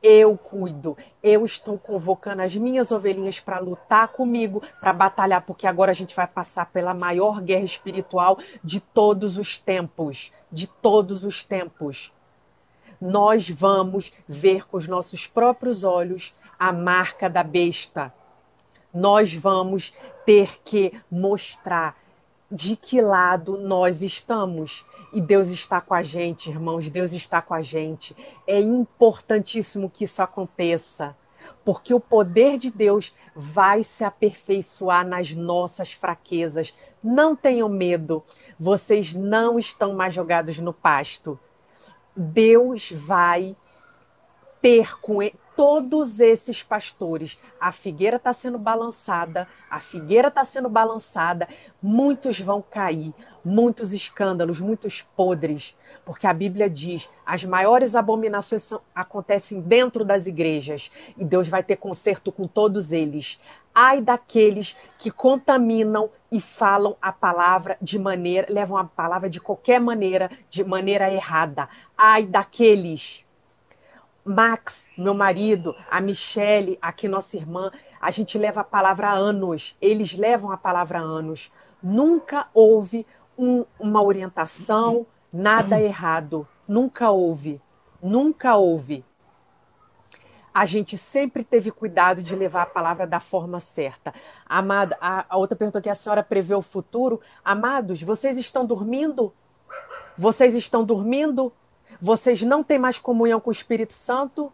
[0.01, 0.97] Eu cuido.
[1.21, 6.15] Eu estou convocando as minhas ovelhinhas para lutar comigo, para batalhar, porque agora a gente
[6.15, 10.31] vai passar pela maior guerra espiritual de todos os tempos.
[10.51, 12.11] De todos os tempos.
[12.99, 18.11] Nós vamos ver com os nossos próprios olhos a marca da besta.
[18.91, 19.93] Nós vamos
[20.25, 21.95] ter que mostrar
[22.51, 24.85] de que lado nós estamos.
[25.13, 28.15] E Deus está com a gente, irmãos, Deus está com a gente.
[28.45, 31.15] É importantíssimo que isso aconteça,
[31.63, 36.73] porque o poder de Deus vai se aperfeiçoar nas nossas fraquezas.
[37.03, 38.23] Não tenham medo,
[38.59, 41.39] vocês não estão mais jogados no pasto.
[42.15, 43.55] Deus vai
[44.61, 45.21] ter com
[45.61, 47.37] todos esses pastores.
[47.59, 51.47] A figueira está sendo balançada, a figueira está sendo balançada,
[51.79, 53.13] muitos vão cair,
[53.45, 60.25] muitos escândalos, muitos podres, porque a Bíblia diz: as maiores abominações são, acontecem dentro das
[60.25, 63.39] igrejas e Deus vai ter conserto com todos eles.
[63.71, 69.79] Ai daqueles que contaminam e falam a palavra de maneira, levam a palavra de qualquer
[69.79, 71.69] maneira, de maneira errada.
[71.95, 73.23] Ai daqueles
[74.23, 79.75] Max, meu marido, a Michele, aqui nossa irmã, a gente leva a palavra há anos,
[79.81, 81.51] eles levam a palavra há anos.
[81.81, 83.05] Nunca houve
[83.37, 86.47] um, uma orientação, nada errado.
[86.67, 87.59] Nunca houve.
[88.01, 89.03] Nunca houve.
[90.53, 94.13] A gente sempre teve cuidado de levar a palavra da forma certa.
[94.45, 97.21] Amada, a, a outra pergunta que a senhora prevê o futuro.
[97.43, 99.33] Amados, vocês estão dormindo?
[100.17, 101.53] Vocês estão dormindo?
[102.01, 104.51] Vocês não têm mais comunhão com o Espírito Santo?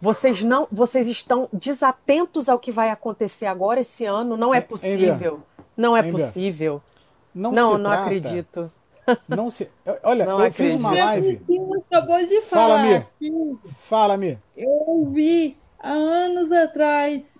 [0.00, 4.36] Vocês não, vocês estão desatentos ao que vai acontecer agora esse ano?
[4.36, 5.40] Não é possível.
[5.76, 6.82] Não é possível.
[7.34, 8.70] Não, não, não acredito.
[9.28, 9.70] Não se.
[10.02, 10.72] Olha, não eu acredito.
[10.72, 11.40] fiz uma live.
[11.86, 12.82] Acabou de falar.
[12.82, 13.58] Fala, Mi.
[13.84, 14.38] Fala, Mi.
[14.56, 17.36] Eu ouvi há anos atrás.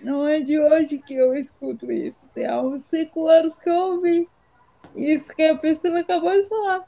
[0.00, 2.28] Não é de hoje que eu escuto isso.
[2.32, 4.28] Tem há uns cinco anos que eu ouvi.
[4.94, 6.84] Isso que a pessoa acabou de falar.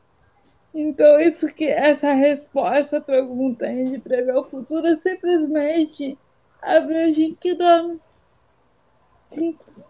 [0.75, 6.19] Então, isso que essa resposta à pergunta de prever o futuro é simplesmente
[6.63, 8.01] abrir o gente que dorme.
[9.25, 9.85] Simples.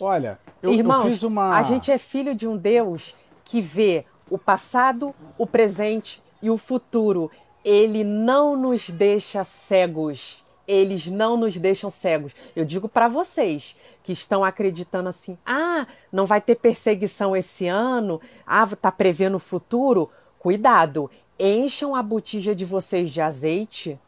[0.00, 1.56] Olha, eu, Irmãos, eu fiz uma.
[1.56, 6.58] A gente é filho de um Deus que vê o passado, o presente e o
[6.58, 7.30] futuro.
[7.64, 12.34] Ele não nos deixa cegos eles não nos deixam cegos.
[12.54, 18.20] Eu digo para vocês que estão acreditando assim: ah, não vai ter perseguição esse ano,
[18.46, 20.10] ah, tá prevendo o futuro.
[20.38, 23.98] Cuidado, encham a botija de vocês de azeite,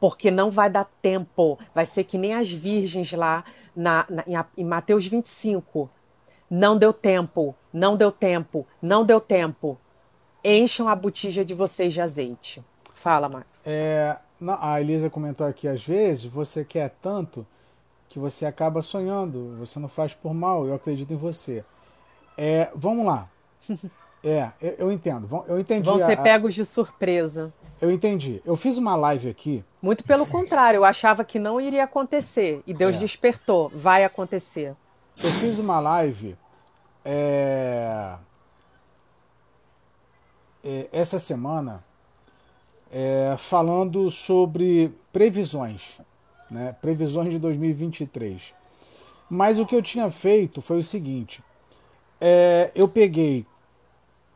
[0.00, 1.58] porque não vai dar tempo.
[1.74, 3.44] Vai ser que nem as virgens lá
[3.74, 5.90] na, na, em Mateus 25.
[6.50, 9.78] Não deu tempo, não deu tempo, não deu tempo.
[10.42, 12.64] Encham a botija de vocês de azeite.
[12.94, 13.62] Fala, Max.
[13.66, 14.16] É,
[14.60, 17.46] a Elisa comentou aqui, às vezes você quer tanto
[18.08, 21.64] que você acaba sonhando, você não faz por mal, eu acredito em você.
[22.36, 23.28] É, vamos lá.
[24.24, 25.44] É, eu, eu entendo.
[25.46, 25.88] Eu entendi.
[25.88, 27.52] Vão ser a, pegos de surpresa.
[27.80, 28.42] Eu entendi.
[28.44, 29.64] Eu fiz uma live aqui.
[29.80, 32.60] Muito pelo contrário, eu achava que não iria acontecer.
[32.66, 32.98] E Deus é.
[32.98, 33.70] despertou.
[33.72, 34.74] Vai acontecer.
[35.22, 36.36] Eu fiz uma live
[37.04, 38.16] é,
[40.64, 41.84] é, essa semana
[42.90, 46.00] é, falando sobre previsões,
[46.50, 46.74] né?
[46.80, 48.54] previsões de 2023.
[49.28, 51.42] Mas o que eu tinha feito foi o seguinte:
[52.20, 53.46] é, eu peguei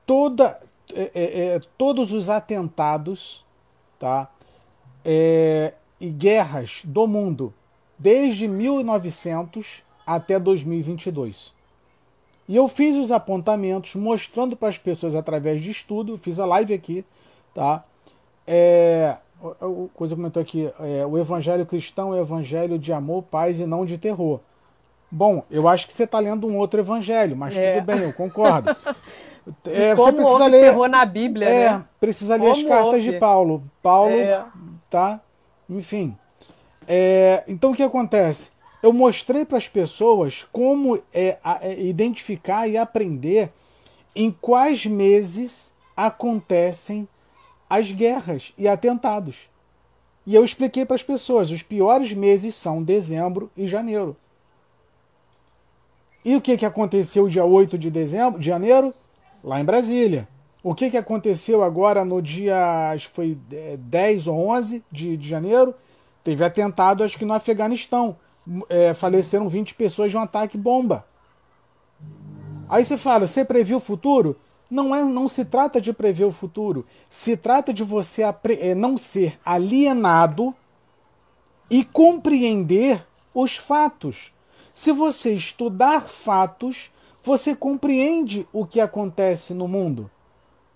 [0.06, 0.60] toda,
[0.92, 3.44] é, é, é todos os atentados
[3.98, 4.28] tá?
[5.04, 7.54] É, e guerras do mundo
[7.98, 11.52] desde 1900 até 2022.
[12.48, 16.74] E eu fiz os apontamentos mostrando para as pessoas através de estudo, fiz a live
[16.74, 17.04] aqui,
[17.54, 17.84] tá?
[18.46, 19.16] É,
[19.60, 23.66] o coisa comentou aqui, é, o evangelho cristão é o evangelho de amor, paz e
[23.66, 24.40] não de terror.
[25.10, 27.74] Bom, eu acho que você está lendo um outro evangelho, mas é.
[27.74, 28.74] tudo bem, eu concordo.
[29.66, 31.84] É, você precisa ler terror na Bíblia, é, né?
[31.98, 33.10] Precisa ler como as cartas houve?
[33.10, 33.64] de Paulo.
[33.82, 34.44] Paulo, é.
[34.88, 35.20] tá?
[35.68, 36.16] Enfim.
[36.86, 38.52] É, então o que acontece?
[38.82, 43.50] Eu mostrei para as pessoas como é, é, identificar e aprender
[44.14, 47.08] em quais meses acontecem
[47.72, 49.50] as guerras e atentados.
[50.26, 54.14] E eu expliquei para as pessoas: os piores meses são dezembro e janeiro.
[56.22, 58.92] E o que, que aconteceu dia 8 de dezembro, de janeiro?
[59.42, 60.28] Lá em Brasília.
[60.62, 63.38] O que, que aconteceu agora no dia, acho que foi
[63.78, 65.74] 10 é, ou 11 de, de janeiro?
[66.22, 68.16] Teve atentado, acho que no Afeganistão.
[68.68, 71.06] É, faleceram 20 pessoas de um ataque bomba.
[72.68, 74.36] Aí você fala, você previu o futuro?
[74.72, 76.86] Não, é, não se trata de prever o futuro.
[77.10, 80.54] Se trata de você é, não ser alienado
[81.68, 84.32] e compreender os fatos.
[84.72, 86.90] Se você estudar fatos,
[87.22, 90.10] você compreende o que acontece no mundo.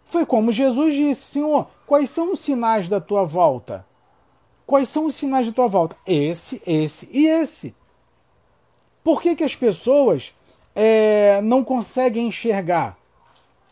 [0.05, 3.86] Foi como Jesus disse: Senhor, quais são os sinais da tua volta?
[4.66, 5.97] Quais são os sinais da tua volta?
[6.07, 7.74] Esse, esse e esse.
[9.03, 10.34] Por que, que as pessoas
[10.74, 12.99] é, não conseguem enxergar?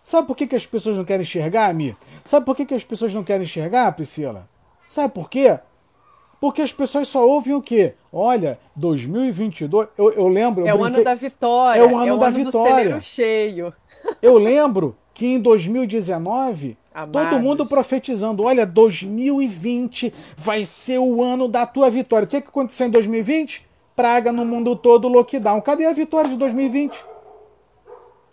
[0.05, 1.97] Sabe por que, que as pessoas não querem enxergar, Mi?
[2.25, 4.47] Sabe por que, que as pessoas não querem enxergar, Priscila?
[4.87, 5.59] Sabe por quê?
[6.39, 7.95] Porque as pessoas só ouvem o quê?
[8.13, 10.67] Olha, 2022, eu, eu lembro.
[10.67, 11.81] É eu o ano da vitória.
[11.81, 12.95] É o ano é o da ano vitória.
[12.97, 13.73] Do cheio.
[14.21, 17.31] Eu lembro que em 2019, Amados.
[17.31, 22.27] todo mundo profetizando: olha, 2020 vai ser o ano da tua vitória.
[22.27, 23.67] O que, que aconteceu em 2020?
[23.97, 25.63] Praga no mundo todo, lockdown.
[25.63, 27.03] Cadê a vitória de 2020?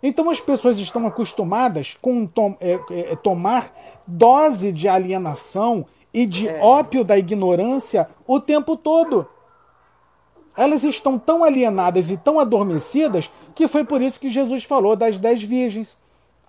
[0.04, 3.72] Então as pessoas estão acostumadas com tom, é, é, tomar
[4.08, 6.60] dose de alienação e de é.
[6.62, 9.28] ópio da ignorância o tempo todo.
[10.58, 15.18] Elas estão tão alienadas e tão adormecidas que foi por isso que Jesus falou das
[15.18, 15.99] dez virgens.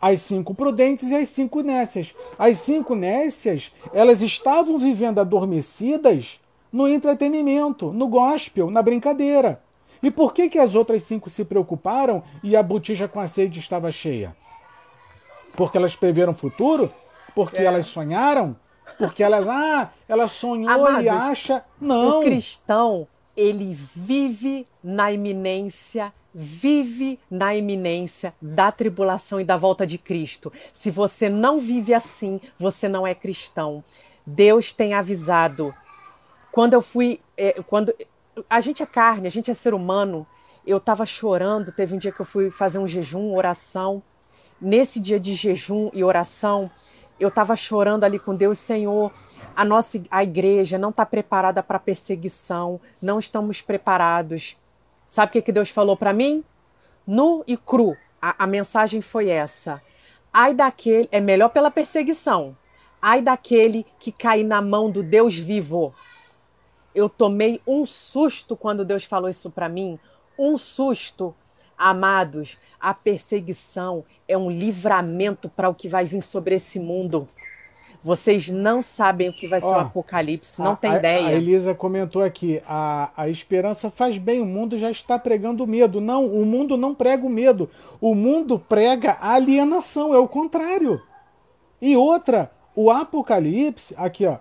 [0.01, 2.13] As cinco prudentes e as cinco nécias.
[2.37, 6.41] As cinco nécias, elas estavam vivendo adormecidas
[6.73, 9.63] no entretenimento, no gospel, na brincadeira.
[10.03, 13.61] E por que, que as outras cinco se preocuparam e a botija com a sede
[13.61, 14.37] estava cheia?
[15.55, 16.93] Porque elas preveram o futuro?
[17.35, 17.65] Porque é.
[17.65, 18.57] elas sonharam?
[18.99, 21.65] Porque elas, ah, ela sonhou Amados, e acha.
[21.81, 22.21] Não.
[22.21, 29.99] O cristão, ele vive na iminência, vive na iminência da tribulação e da volta de
[29.99, 30.53] Cristo.
[30.73, 33.85] Se você não vive assim, você não é cristão.
[34.27, 35.75] Deus tem avisado.
[36.51, 37.95] Quando eu fui, é, quando
[38.49, 40.27] a gente é carne, a gente é ser humano.
[40.67, 41.73] Eu estava chorando.
[41.73, 44.03] Teve um dia que eu fui fazer um jejum, oração.
[44.61, 46.71] Nesse dia de jejum e oração,
[47.19, 49.13] eu estava chorando ali com Deus, Senhor.
[49.55, 54.57] A nossa a igreja não está preparada para perseguição, não estamos preparados.
[55.07, 56.43] Sabe o que, que Deus falou para mim?
[57.07, 57.97] Nu e cru.
[58.21, 59.83] A, a mensagem foi essa.
[60.33, 62.57] Ai daquele, é melhor pela perseguição.
[63.01, 65.93] Ai daquele que cair na mão do Deus vivo.
[66.95, 69.99] Eu tomei um susto quando Deus falou isso para mim.
[70.39, 71.35] Um susto.
[71.77, 77.29] Amados, a perseguição é um livramento para o que vai vir sobre esse mundo.
[78.05, 81.29] Vocês não sabem o que vai ser o apocalipse, não a, tem ideia.
[81.29, 86.01] A Elisa comentou aqui: a, a esperança faz bem, o mundo já está pregando medo.
[86.01, 87.71] Não, o mundo não prega o medo.
[88.01, 91.01] O mundo prega a alienação, é o contrário.
[91.81, 94.39] E outra, o apocalipse, aqui ó,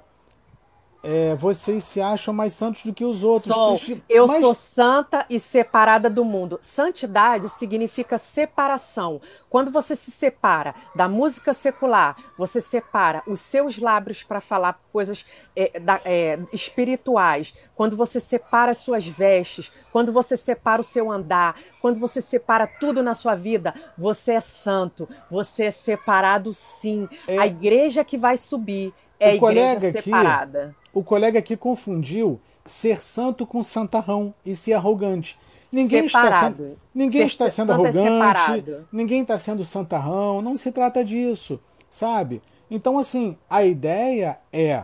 [1.04, 3.54] é, vocês se acham mais santos do que os outros.
[3.54, 3.80] Sou.
[4.08, 4.40] Eu Mas...
[4.40, 6.60] sou santa e separada do mundo.
[6.62, 9.20] Santidade significa separação.
[9.50, 15.26] Quando você se separa da música secular, você separa os seus lábios para falar coisas
[15.56, 17.54] é, da, é, espirituais.
[17.76, 22.68] Quando você separa as suas vestes, quando você separa o seu andar, quando você separa
[22.68, 25.10] tudo na sua vida, você é santo.
[25.30, 27.10] Você é separado, sim.
[27.28, 27.40] É.
[27.40, 30.64] A igreja que vai subir é o a igreja separada.
[30.64, 35.38] Aqui o colega aqui confundiu ser santo com santarrão e ser arrogante.
[35.72, 36.36] Ninguém separado.
[36.36, 40.72] está sendo, ninguém ser, está sendo é arrogante, é ninguém está sendo santarrão, não se
[40.72, 41.60] trata disso,
[41.90, 42.42] sabe?
[42.70, 44.84] Então, assim, a ideia é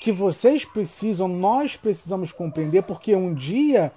[0.00, 3.92] que vocês precisam, nós precisamos compreender, porque um dia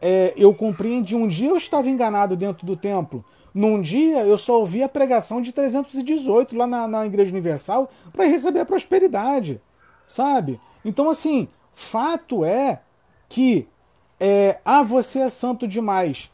[0.00, 3.24] é, eu compreendi, um dia eu estava enganado dentro do templo.
[3.54, 8.24] Num dia eu só ouvi a pregação de 318 lá na, na Igreja Universal para
[8.24, 9.60] receber a prosperidade,
[10.08, 10.60] sabe?
[10.84, 12.80] Então, assim, fato é
[13.28, 13.68] que
[14.18, 16.30] é, ah, você é santo demais.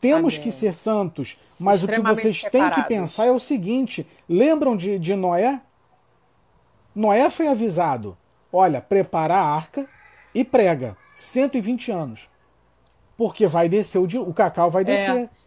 [0.00, 0.44] Temos Amém.
[0.44, 2.74] que ser santos, mas o que vocês separados.
[2.74, 5.60] têm que pensar é o seguinte: lembram de, de Noé?
[6.94, 8.16] Noé foi avisado:
[8.52, 9.88] olha, prepara a arca
[10.34, 12.28] e prega 120 anos.
[13.16, 14.86] Porque vai descer o, o cacau vai é.
[14.86, 15.16] descer.
[15.16, 15.43] É.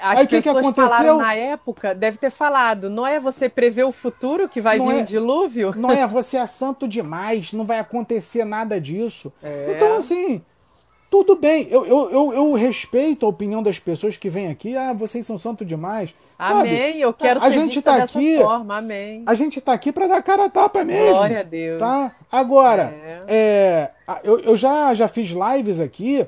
[0.00, 3.84] As Aí, pessoas que que falaram na época, deve ter falado, não é você prever
[3.84, 5.74] o futuro que vai não vir é, um dilúvio?
[5.80, 9.32] Não é, você é santo demais, não vai acontecer nada disso.
[9.42, 9.74] É.
[9.74, 10.42] Então, assim,
[11.10, 14.92] tudo bem, eu, eu, eu, eu, respeito a opinião das pessoas que vêm aqui, ah,
[14.92, 16.14] vocês são santo demais.
[16.38, 19.24] Amém, eu quero a ser gente tá aqui, forma, amém.
[19.26, 21.08] A gente tá aqui para dar cara a tapa mesmo.
[21.08, 21.80] Glória a Deus.
[21.80, 22.12] Tá?
[22.30, 23.24] Agora, é.
[23.28, 23.90] é
[24.22, 26.26] eu, eu já, já fiz lives aqui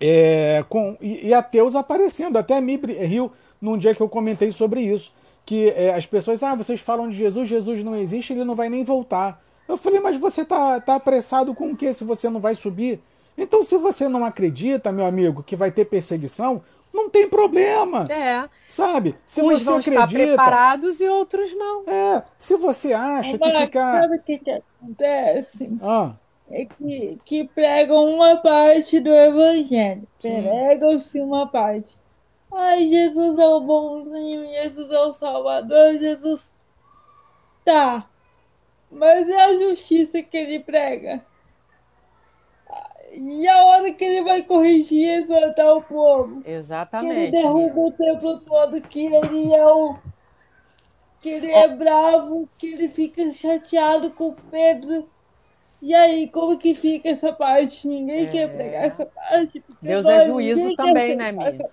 [0.00, 2.36] é, com, e, e, ateus aparecendo.
[2.36, 5.12] Até a Mibri riu num dia que eu comentei sobre isso.
[5.44, 8.68] Que é, as pessoas, ah, vocês falam de Jesus, Jesus não existe, ele não vai
[8.68, 9.42] nem voltar.
[9.66, 13.00] Eu falei, mas você tá, tá apressado com o que se você não vai subir?
[13.36, 16.62] Então, se você não acredita, meu amigo, que vai ter perseguição,
[16.92, 18.04] não tem problema.
[18.10, 18.48] É.
[18.68, 19.14] Sabe?
[19.26, 21.84] Se Uns você vão acredita, estar preparados e outros não.
[21.86, 22.22] É.
[22.38, 24.02] Se você acha que ficar.
[24.02, 25.78] Sabe o que, que acontece?
[25.80, 30.08] Ah é que, que pregam uma parte do evangelho.
[30.20, 31.98] Pregam-se uma parte.
[32.50, 36.54] Ai, Jesus é o bonzinho, Jesus é o Salvador, Jesus.
[37.64, 38.08] Tá.
[38.90, 41.22] Mas é a justiça que ele prega.
[43.12, 46.42] E a hora que ele vai corrigir e exortar o povo.
[46.46, 47.14] Exatamente.
[47.14, 49.96] Que ele derruba o tempo todo, que ele é o.
[51.20, 55.08] Que ele é bravo, que ele fica chateado com Pedro
[55.80, 57.86] E aí, como que fica essa parte?
[57.86, 58.26] Ninguém é.
[58.26, 59.62] quer pregar essa parte.
[59.80, 61.70] Deus é juízo também, né, Mia?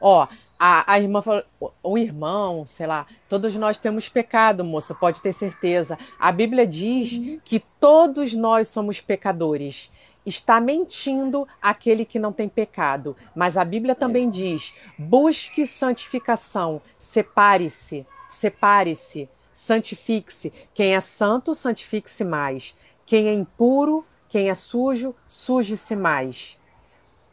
[0.00, 0.26] Ó,
[0.58, 1.42] a, a irmã falou,
[1.82, 5.98] o irmão, sei lá, todos nós temos pecado, moça, pode ter certeza.
[6.18, 7.40] A Bíblia diz uhum.
[7.44, 9.90] que todos nós somos pecadores.
[10.24, 13.16] Está mentindo aquele que não tem pecado.
[13.34, 19.28] Mas a Bíblia também diz: busque santificação, separe-se, separe-se,
[19.62, 20.52] santifique-se.
[20.74, 22.76] Quem é santo, santifique-se mais.
[23.06, 26.58] Quem é impuro, quem é sujo, suje-se mais.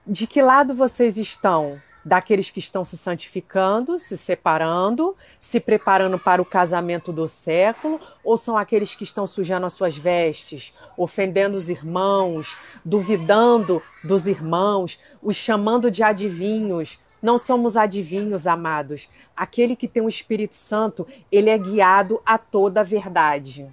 [0.05, 1.81] De que lado vocês estão?
[2.05, 8.37] Daqueles que estão se santificando, se separando, se preparando para o casamento do século, ou
[8.37, 15.35] são aqueles que estão sujando as suas vestes, ofendendo os irmãos, duvidando dos irmãos, os
[15.35, 19.09] chamando de adivinhos, não somos adivinhos, amados.
[19.35, 23.67] Aquele que tem o Espírito Santo, ele é guiado a toda a verdade.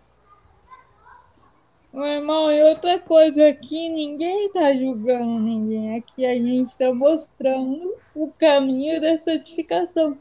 [1.93, 5.97] Meu irmão, e outra coisa aqui, ninguém está julgando ninguém.
[5.97, 10.19] Aqui a gente está mostrando o caminho da santificação.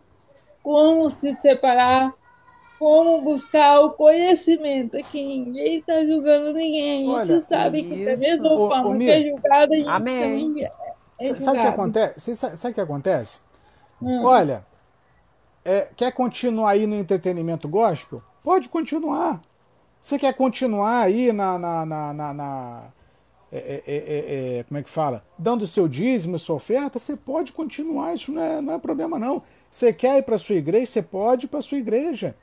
[0.64, 2.14] Como se separar,
[2.80, 4.98] como buscar o conhecimento.
[4.98, 7.14] Aqui ninguém está julgando ninguém.
[7.14, 7.90] A gente Olha, sabe isso.
[7.90, 10.20] que da mesma o, forma o que é julgado, a gente Amém.
[10.22, 10.68] também
[11.20, 12.36] é, Sabe o que acontece?
[12.36, 13.40] Sabe o que acontece?
[14.02, 14.24] Hum.
[14.24, 14.66] Olha,
[15.64, 18.22] é, quer continuar aí no entretenimento gospel?
[18.44, 19.42] Pode continuar.
[20.00, 21.58] Você quer continuar aí na.
[21.58, 22.84] na, na, na, na
[23.52, 25.24] é é, é, é, como é que fala?
[25.38, 29.42] Dando seu dízimo, sua oferta, você pode continuar, isso não é, não é problema não.
[29.72, 32.36] Você quer ir para sua igreja, você pode ir para sua igreja.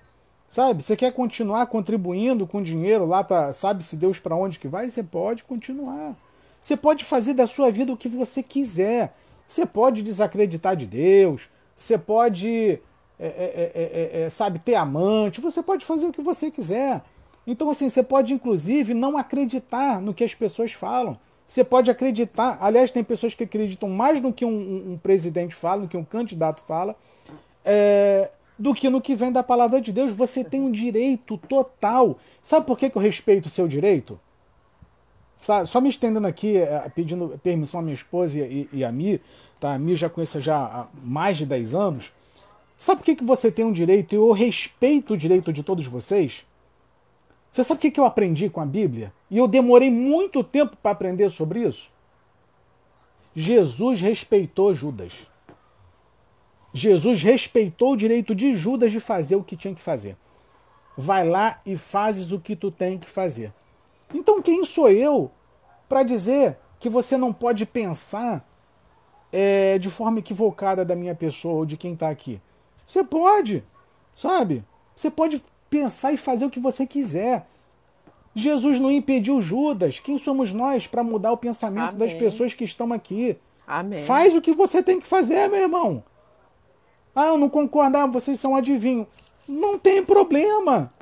[0.49, 0.83] Sabe?
[0.83, 4.89] Você quer continuar contribuindo com dinheiro lá para, sabe se Deus para onde que vai?
[4.89, 6.15] Você pode continuar.
[6.63, 9.13] Você pode fazer da sua vida o que você quiser.
[9.49, 11.51] Você pode desacreditar de Deus.
[11.75, 12.79] Você pode,
[13.19, 15.41] é, sabe, ter amante.
[15.41, 17.03] Você pode fazer o que você quiser.
[17.45, 21.19] Então, assim, você pode, inclusive, não acreditar no que as pessoas falam.
[21.49, 25.83] Você pode acreditar, aliás, tem pessoas que acreditam mais no que um, um, presidente fala,
[25.83, 26.95] no que um candidato fala,
[27.65, 30.13] é, do que no que vem da palavra de Deus.
[30.13, 32.19] Você tem um direito total.
[32.41, 34.19] Sabe por que, que eu respeito o seu direito?
[35.67, 39.21] Só me estendendo aqui, é, pedindo permissão à minha esposa e, e a Mi,
[39.59, 39.75] tá?
[39.75, 42.13] a Mi já conheço já há mais de 10 anos.
[42.77, 45.85] Sabe por que, que você tem um direito e eu respeito o direito de todos
[45.85, 46.47] vocês?
[47.51, 49.13] Você sabe o que eu aprendi com a Bíblia?
[49.29, 51.91] E eu demorei muito tempo para aprender sobre isso.
[53.35, 55.27] Jesus respeitou Judas.
[56.73, 60.17] Jesus respeitou o direito de Judas de fazer o que tinha que fazer.
[60.97, 63.53] Vai lá e fazes o que tu tem que fazer.
[64.15, 65.31] Então quem sou eu
[65.89, 68.47] para dizer que você não pode pensar
[69.33, 72.41] é, de forma equivocada da minha pessoa ou de quem está aqui?
[72.87, 73.65] Você pode,
[74.15, 74.65] sabe?
[74.95, 77.47] Você pode pensar e fazer o que você quiser.
[78.35, 80.01] Jesus não impediu Judas.
[80.01, 81.99] Quem somos nós para mudar o pensamento Amém.
[81.99, 83.37] das pessoas que estão aqui?
[83.67, 84.05] Amém.
[84.05, 86.03] Faz o que você tem que fazer, meu irmão.
[87.15, 89.07] Ah, eu não concordo, ah, vocês são adivinhos.
[89.47, 90.93] Não tem problema.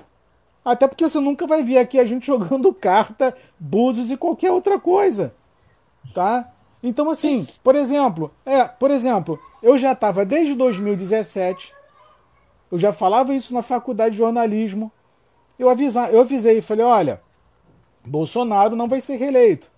[0.72, 4.78] Até porque você nunca vai ver aqui a gente jogando carta, búzios e qualquer outra
[4.78, 5.34] coisa.
[6.14, 6.50] Tá?
[6.82, 11.80] Então, assim, por exemplo, é, por exemplo, eu já estava desde 2017
[12.70, 14.92] eu já falava isso na faculdade de jornalismo.
[15.58, 17.20] Eu, avisa, eu avisei, e falei, olha,
[18.04, 19.70] Bolsonaro não vai ser reeleito.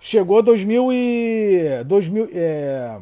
[0.00, 2.98] Chegou 2000 e, 2000, é,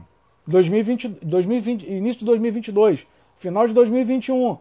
[0.46, 3.06] 2020, 2020, início de 2022,
[3.36, 4.58] final de 2021.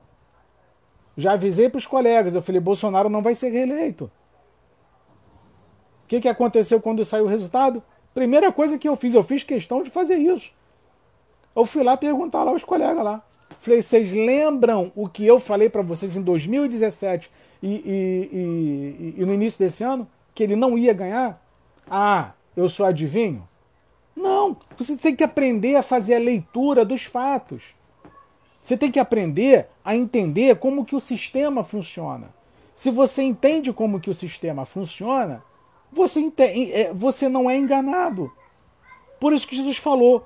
[1.18, 4.06] Já avisei para os colegas, eu falei, Bolsonaro não vai ser reeleito.
[6.06, 7.84] O que, que aconteceu quando saiu o resultado?
[8.14, 10.52] Primeira coisa que eu fiz, eu fiz questão de fazer isso.
[11.56, 13.24] Eu fui lá perguntar lá aos colegas lá.
[13.60, 17.32] Falei, vocês lembram o que eu falei para vocês em 2017
[17.62, 17.80] e, e,
[18.34, 20.08] e, e, no início desse ano?
[20.36, 21.42] Que ele não ia ganhar?
[21.90, 23.48] Ah, eu sou adivinho?
[24.16, 27.74] Não, você tem que aprender a fazer a leitura dos fatos.
[28.64, 32.34] Você tem que aprender a entender como que o sistema funciona.
[32.74, 35.44] Se você entende como que o sistema funciona,
[35.92, 38.32] você, entende, é, você não é enganado.
[39.20, 40.26] Por isso que Jesus falou: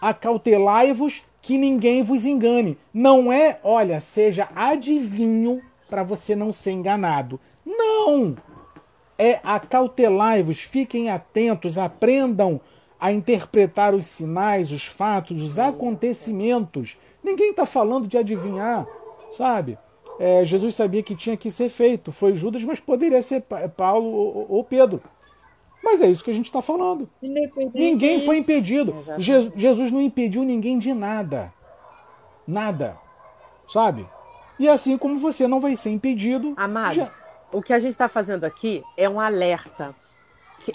[0.00, 2.76] acautelai-vos que ninguém vos engane.
[2.92, 7.38] Não é, olha, seja adivinho para você não ser enganado.
[7.64, 8.36] Não!
[9.16, 12.60] É acautelai-vos, fiquem atentos, aprendam
[12.98, 16.98] a interpretar os sinais, os fatos, os acontecimentos.
[17.22, 18.86] Ninguém está falando de adivinhar,
[19.36, 19.78] sabe?
[20.18, 22.12] É, Jesus sabia que tinha que ser feito.
[22.12, 23.42] Foi Judas, mas poderia ser
[23.76, 25.02] Paulo ou Pedro.
[25.82, 27.08] Mas é isso que a gente está falando.
[27.72, 28.94] Ninguém foi impedido.
[29.18, 31.52] Jesus, Jesus não impediu ninguém de nada.
[32.46, 32.98] Nada.
[33.66, 34.06] Sabe?
[34.58, 36.52] E assim como você não vai ser impedido.
[36.56, 37.10] Amado, já...
[37.50, 39.94] o que a gente está fazendo aqui é um alerta.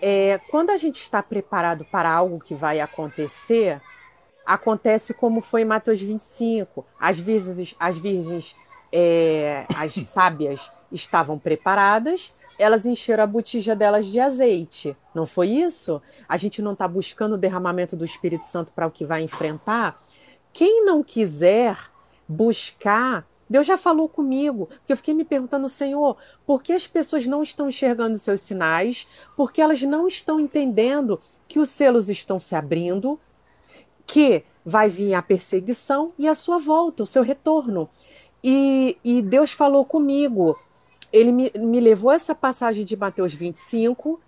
[0.01, 3.79] É, quando a gente está preparado para algo que vai acontecer,
[4.45, 6.85] acontece como foi em Mateus 25.
[6.99, 8.55] As virgens, as virgens,
[8.91, 14.95] é, as sábias estavam preparadas, elas encheram a botija delas de azeite.
[15.13, 16.01] Não foi isso?
[16.27, 20.01] A gente não está buscando o derramamento do Espírito Santo para o que vai enfrentar?
[20.53, 21.77] Quem não quiser
[22.27, 27.27] buscar Deus já falou comigo, que eu fiquei me perguntando, Senhor, por que as pessoas
[27.27, 29.07] não estão enxergando os seus sinais?
[29.37, 33.19] Porque elas não estão entendendo que os selos estão se abrindo,
[34.05, 37.89] que vai vir a perseguição e a sua volta, o seu retorno.
[38.43, 40.57] E, e Deus falou comigo,
[41.11, 44.19] ele me, me levou essa passagem de Mateus 25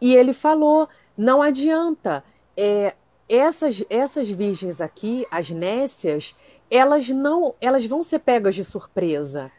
[0.00, 2.24] e ele falou: não adianta,
[2.56, 2.94] é,
[3.28, 6.34] essas, essas virgens aqui, as nécias,
[6.70, 9.50] elas não, elas vão ser pegas de surpresa.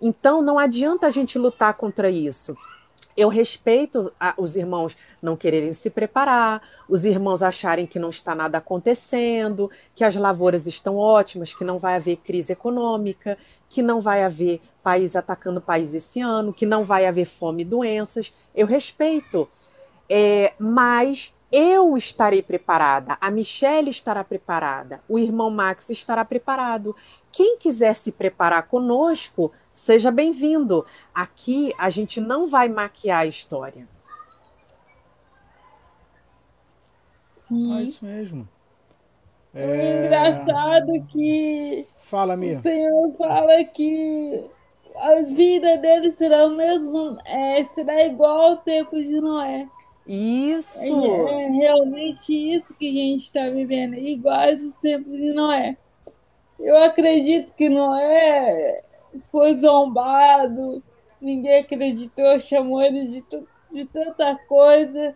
[0.00, 2.56] Então não adianta a gente lutar contra isso.
[3.16, 8.34] Eu respeito a, os irmãos não quererem se preparar, os irmãos acharem que não está
[8.34, 13.38] nada acontecendo, que as lavouras estão ótimas, que não vai haver crise econômica,
[13.68, 17.66] que não vai haver país atacando país esse ano, que não vai haver fome e
[17.66, 18.32] doenças.
[18.54, 19.48] Eu respeito.
[20.08, 26.96] É, mas eu estarei preparada, a Michelle estará preparada, o irmão Max estará preparado.
[27.30, 30.86] Quem quiser se preparar conosco, seja bem-vindo.
[31.12, 33.86] Aqui a gente não vai maquiar a história.
[37.42, 37.76] Sim.
[37.76, 38.48] É isso mesmo.
[39.52, 42.58] É, é engraçado que fala, Mia.
[42.58, 44.50] o Senhor fala que
[44.96, 49.68] a vida dele será o mesmo, é, será igual ao tempo de Noé.
[50.06, 50.80] Isso!
[50.80, 55.76] É, é realmente isso que a gente está vivendo, iguais os tempos de Noé.
[56.58, 58.80] Eu acredito que Noé
[59.30, 60.82] foi zombado,
[61.20, 63.24] ninguém acreditou, chamou ele de,
[63.72, 65.14] de tanta coisa.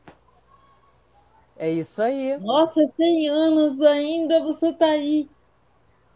[1.56, 2.36] É isso aí.
[2.38, 5.28] Nossa, 100 anos ainda você tá aí.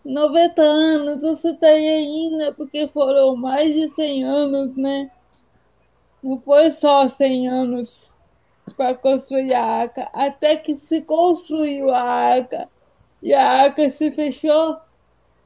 [0.04, 5.10] 90 anos você tá aí ainda, porque foram mais de 100 anos, né?
[6.22, 8.14] Não foi só 100 anos
[8.76, 12.68] para construir a arca, até que se construiu a arca
[13.22, 14.78] e a arca se fechou,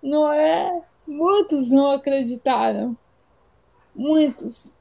[0.02, 0.82] não é?
[1.06, 2.96] Muitos não acreditaram.
[3.94, 4.72] Muitos.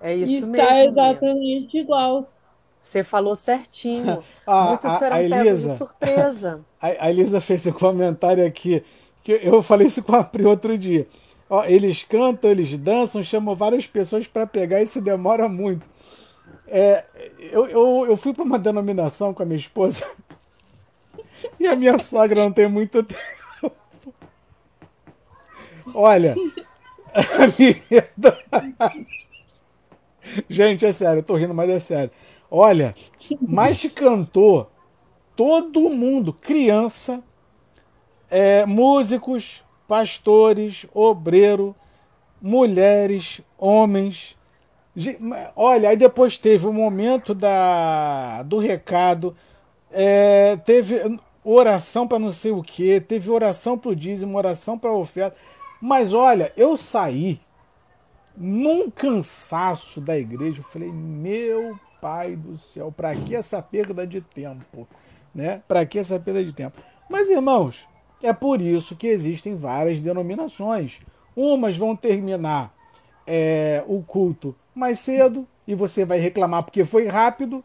[0.00, 0.56] É isso e mesmo.
[0.56, 1.80] Está exatamente mesmo.
[1.80, 2.30] igual.
[2.80, 4.22] Você falou certinho.
[4.46, 6.60] a, Muitos a, serão a Elisa, de surpresa.
[6.80, 8.84] A, a Elisa fez um comentário aqui,
[9.22, 11.08] que eu falei isso com a Pri outro dia.
[11.48, 15.86] Ó, eles cantam, eles dançam, chamam várias pessoas para pegar, isso demora muito.
[16.66, 17.04] É,
[17.38, 20.04] eu, eu, eu fui para uma denominação com a minha esposa
[21.58, 23.43] e a minha sogra não tem muito tempo.
[25.92, 26.34] Olha.
[30.48, 32.10] Gente, é sério, eu tô rindo, mas é sério.
[32.50, 32.94] Olha,
[33.40, 34.68] mais cantor,
[35.36, 37.22] todo mundo, criança,
[38.30, 41.74] é, músicos, pastores, obreiro,
[42.40, 44.36] mulheres, homens,
[45.56, 49.36] Olha, aí depois teve o momento da, do recado,
[49.90, 54.90] é, teve oração para não sei o que, teve oração para o dízimo, oração para
[54.90, 55.36] a oferta.
[55.86, 57.38] Mas olha, eu saí
[58.34, 60.60] num cansaço da igreja.
[60.60, 64.88] Eu falei, meu pai do céu, para que essa perda de tempo?
[65.34, 65.60] Né?
[65.68, 66.80] Para que essa perda de tempo?
[67.06, 67.86] Mas irmãos,
[68.22, 71.02] é por isso que existem várias denominações.
[71.36, 72.74] Umas vão terminar
[73.26, 77.62] é, o culto mais cedo e você vai reclamar porque foi rápido.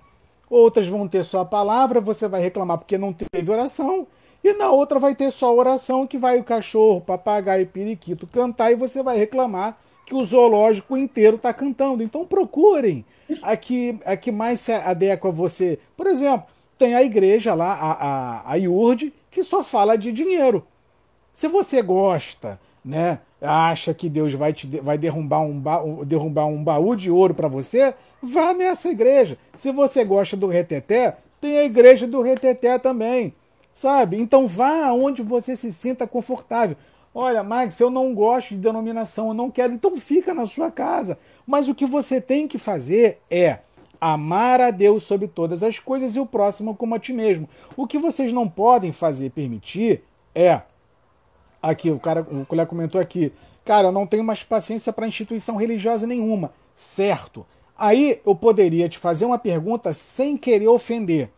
[0.49, 4.05] Outras vão ter só a palavra, você vai reclamar porque não teve oração.
[4.43, 8.71] E na outra vai ter só oração que vai o cachorro, papagaio e periquito cantar
[8.71, 12.01] e você vai reclamar que o zoológico inteiro está cantando.
[12.01, 13.05] Então procurem
[13.41, 15.77] a que, a que mais se adequa a você.
[15.95, 16.47] Por exemplo,
[16.77, 20.65] tem a igreja lá, a, a, a IURD, que só fala de dinheiro.
[21.33, 26.63] Se você gosta né, acha que Deus vai, te, vai derrubar, um ba, derrubar um
[26.63, 29.37] baú de ouro para você, vá nessa igreja.
[29.55, 33.33] Se você gosta do reteté, tem a igreja do reteté também,
[33.73, 34.19] sabe?
[34.19, 36.77] Então vá onde você se sinta confortável.
[37.13, 41.17] Olha, Max, eu não gosto de denominação, eu não quero, então fica na sua casa.
[41.45, 43.59] Mas o que você tem que fazer é
[43.99, 47.49] amar a Deus sobre todas as coisas e o próximo como a ti mesmo.
[47.75, 50.61] O que vocês não podem fazer, permitir, é
[51.61, 53.33] Aqui, o cara, o colega comentou aqui.
[53.65, 56.51] Cara, eu não tenho mais paciência para instituição religiosa nenhuma.
[56.73, 57.45] Certo.
[57.77, 61.29] Aí eu poderia te fazer uma pergunta sem querer ofender.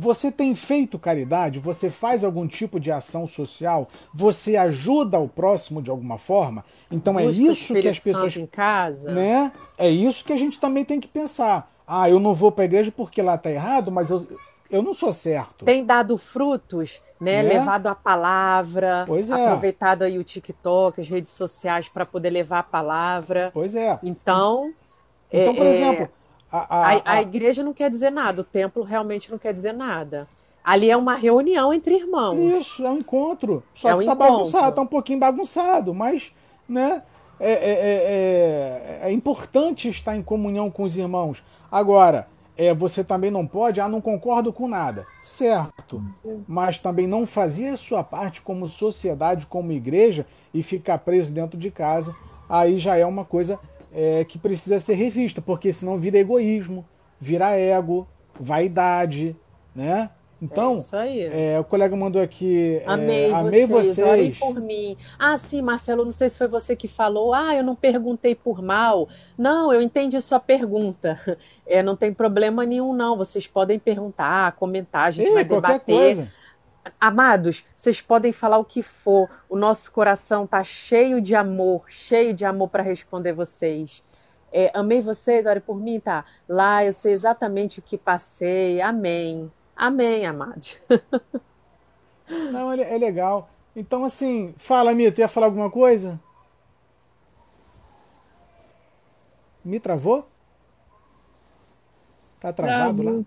[0.00, 1.58] Você tem feito caridade?
[1.58, 3.88] Você faz algum tipo de ação social?
[4.14, 6.64] Você ajuda o próximo de alguma forma?
[6.88, 9.10] Então é Busca isso o que as pessoas, em casa.
[9.10, 9.50] né?
[9.76, 11.68] É isso que a gente também tem que pensar.
[11.84, 14.24] Ah, eu não vou para a igreja porque lá tá errado, mas eu,
[14.70, 15.64] eu não sou certo.
[15.64, 17.42] Tem dado frutos, né?
[17.42, 17.54] Né?
[17.54, 19.34] Levado a palavra, Pois é.
[19.46, 23.50] aproveitado aí o TikTok, as redes sociais para poder levar a palavra.
[23.52, 23.98] Pois é.
[24.04, 24.72] Então,
[25.32, 26.08] Então, é, por é, exemplo,
[26.50, 29.72] a, a, a- a igreja não quer dizer nada, o templo realmente não quer dizer
[29.72, 30.26] nada.
[30.64, 32.38] Ali é uma reunião entre irmãos.
[32.60, 33.62] Isso, é um encontro.
[33.74, 34.32] Só É que um tá encontro.
[34.36, 36.32] bagunçado, tá um pouquinho bagunçado, mas
[36.68, 37.02] né,
[37.40, 41.42] é, é- é- é- é importante estar em comunhão com os irmãos.
[41.72, 42.26] Agora,
[42.56, 45.06] é, você também não pode, ah, não concordo com nada.
[45.22, 46.02] Certo.
[46.46, 51.58] Mas também não fazer a sua parte como sociedade, como igreja, e ficar preso dentro
[51.58, 52.14] de casa,
[52.48, 53.58] aí já é uma coisa
[53.92, 56.84] é, que precisa ser revista, porque senão vira egoísmo,
[57.20, 58.06] vira ego,
[58.38, 59.36] vaidade,
[59.74, 60.10] né?
[60.40, 62.76] Então, é é, o colega mandou aqui.
[62.76, 64.06] é, Amei, amei vocês, vocês.
[64.06, 64.96] orem por mim.
[65.18, 67.34] Ah, sim, Marcelo, não sei se foi você que falou.
[67.34, 69.08] Ah, eu não perguntei por mal.
[69.36, 71.18] Não, eu entendi sua pergunta.
[71.70, 73.14] É, não tem problema nenhum, não.
[73.14, 75.94] Vocês podem perguntar, comentar, a gente Ei, vai debater.
[75.94, 76.32] coisa.
[77.00, 79.28] Amados, vocês podem falar o que for.
[79.48, 84.02] O nosso coração tá cheio de amor, cheio de amor para responder vocês.
[84.52, 86.24] É, amei vocês, ore por mim, tá?
[86.48, 88.80] Lá eu sei exatamente o que passei.
[88.80, 89.52] Amém.
[89.76, 90.78] Amém, amados.
[92.28, 93.50] Não, é, é legal.
[93.76, 96.18] Então, assim, fala, Mi, tu ia falar alguma coisa?
[99.64, 100.26] Me travou?
[102.40, 103.10] Tá travado lá?
[103.10, 103.26] Travou.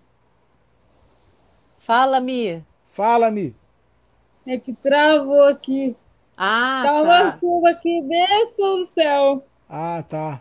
[1.78, 2.64] Fala, Mi.
[2.92, 3.54] Fala, Mi.
[4.46, 5.96] É que travou aqui.
[6.36, 7.38] Ah, Tá uma tá.
[7.40, 9.44] chuva aqui dentro do céu.
[9.68, 10.40] Ah, tá.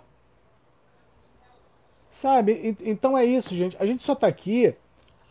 [2.09, 2.53] Sabe?
[2.63, 3.77] En- Então é isso, gente.
[3.79, 4.73] A gente só tá aqui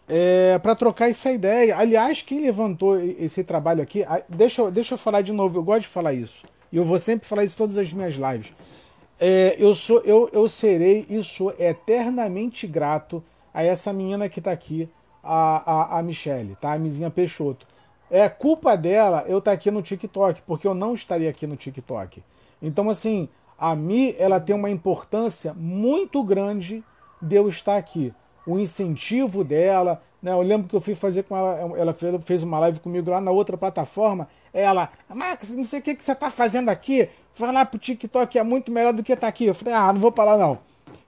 [0.09, 1.77] é, para trocar essa ideia.
[1.77, 5.59] Aliás, quem levantou esse trabalho aqui, deixa, eu- deixa eu falar de novo.
[5.59, 6.45] Eu gosto de falar isso.
[6.73, 8.53] E eu vou sempre falar isso em todas as minhas lives.
[9.19, 13.23] É, eu sou, eu, eu serei e sou eternamente grato
[13.53, 14.89] a essa menina que tá aqui,
[15.23, 16.73] a, a, a Michelle, tá?
[16.73, 17.67] A Mizinha Peixoto.
[18.11, 22.23] É culpa dela eu estar aqui no TikTok, porque eu não estaria aqui no TikTok.
[22.61, 23.29] Então, assim,
[23.59, 26.83] a Mi, ela tem uma importância muito grande
[27.21, 28.13] de eu estar aqui.
[28.47, 30.33] O incentivo dela, né?
[30.33, 31.93] Eu lembro que eu fui fazer com ela, ela
[32.25, 34.29] fez, uma live comigo lá na outra plataforma.
[34.53, 37.09] Ela, Max, não sei o que, que você tá fazendo aqui.
[37.37, 39.47] Vai lá pro TikTok, é muito melhor do que tá aqui.
[39.47, 40.59] Eu falei, ah, não vou lá não.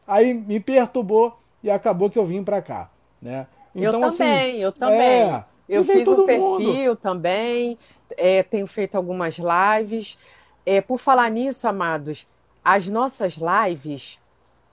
[0.06, 2.90] Aí me perturbou e acabou que eu vim pra cá,
[3.20, 3.47] né?
[3.74, 5.01] Eu Então, assim, também, eu também.
[5.01, 7.78] é, eu fiz um perfil também,
[8.16, 10.19] é, tenho feito algumas lives.
[10.65, 12.27] É, por falar nisso, amados,
[12.65, 14.20] as nossas lives,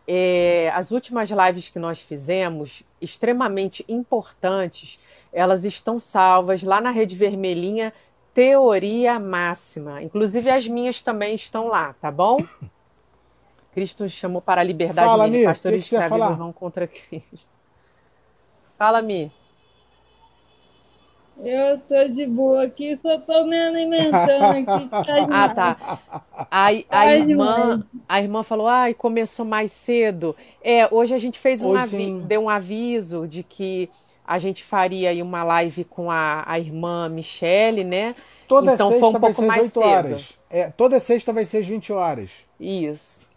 [0.08, 5.00] é, as últimas lives que nós fizemos, extremamente importantes,
[5.32, 7.94] elas estão salvas lá na Rede Vermelhinha,
[8.34, 10.02] Teoria Máxima.
[10.02, 12.38] Inclusive as minhas também estão lá, tá bom?
[13.72, 17.59] Cristo chamou para a liberdade Fala, Mi, pastores que que vão contra Cristo.
[18.80, 19.32] Fala, Mi.
[21.38, 24.94] Eu tô de boa aqui, só tô me alimentando aqui.
[25.06, 25.78] Tá Ah, tá.
[26.52, 30.36] A, a Ai, irmã, a irmã falou, ai, começou mais cedo.
[30.62, 32.22] É, hoje a gente fez um Hoje avi- sim.
[32.22, 33.90] deu um aviso de que
[34.26, 38.16] a gente faria aí uma live com a, a irmã Michele, né?
[38.48, 39.80] Toda Então, sexta foi um vai pouco ser às mais 8 cedo.
[39.80, 40.34] horas.
[40.50, 42.32] É, toda sexta vai ser às 20 horas.
[42.60, 43.28] Isso.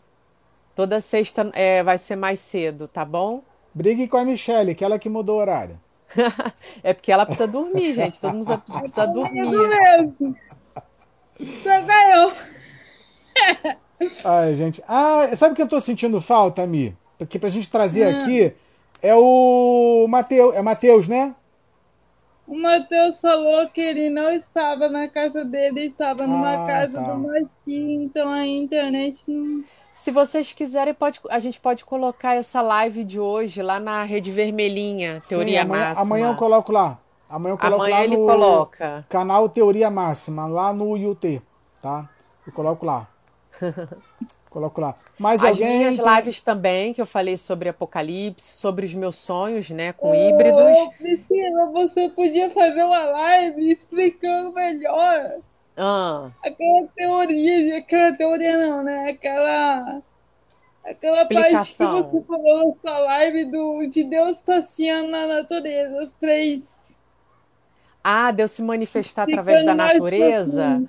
[0.74, 3.42] Toda sexta é, vai ser mais cedo, tá bom?
[3.74, 5.80] Brigue com a Michelle, que ela que mudou o horário.
[6.82, 8.20] É porque ela precisa dormir, gente.
[8.20, 9.48] Todo mundo precisa Isso dormir.
[9.48, 10.36] mesmo.
[11.38, 12.32] Você ganhou.
[14.24, 14.82] Ai, gente.
[14.86, 16.96] Ah, sabe o que eu tô sentindo falta, Mi?
[17.18, 18.18] Porque pra gente trazer Hum.
[18.22, 18.52] aqui
[19.00, 21.34] é o Mateus, é Mateus, né?
[22.46, 27.00] O Matheus falou que ele não estava na casa dele, estava numa Ah, casa tá.
[27.00, 29.64] do Marquinhos, então a internet não.
[30.02, 34.32] Se vocês quiserem, pode, a gente pode colocar essa live de hoje lá na Rede
[34.32, 36.02] Vermelhinha, Teoria Sim, amanhã, Máxima.
[36.02, 36.98] amanhã eu coloco lá.
[37.30, 39.06] Amanhã eu coloco Amanhã lá ele no coloca.
[39.08, 41.40] canal Teoria Máxima, lá no UT,
[41.80, 42.10] tá?
[42.44, 43.06] Eu coloco lá.
[44.50, 44.96] coloco lá.
[45.16, 49.14] Mas As alguém minhas tem- lives também, que eu falei sobre Apocalipse, sobre os meus
[49.14, 50.60] sonhos, né, com híbridos.
[50.78, 55.36] Ô, Priscila, você podia fazer uma live explicando melhor
[55.76, 59.10] Ah, aquela teoria, aquela teoria não, né?
[59.10, 60.02] Aquela.
[60.84, 61.88] Aquela parte que Explicação.
[61.88, 66.98] você falou na sua live do, de Deus passeando na natureza, os três.
[68.02, 70.82] ah, Deus se manifestar através da natureza.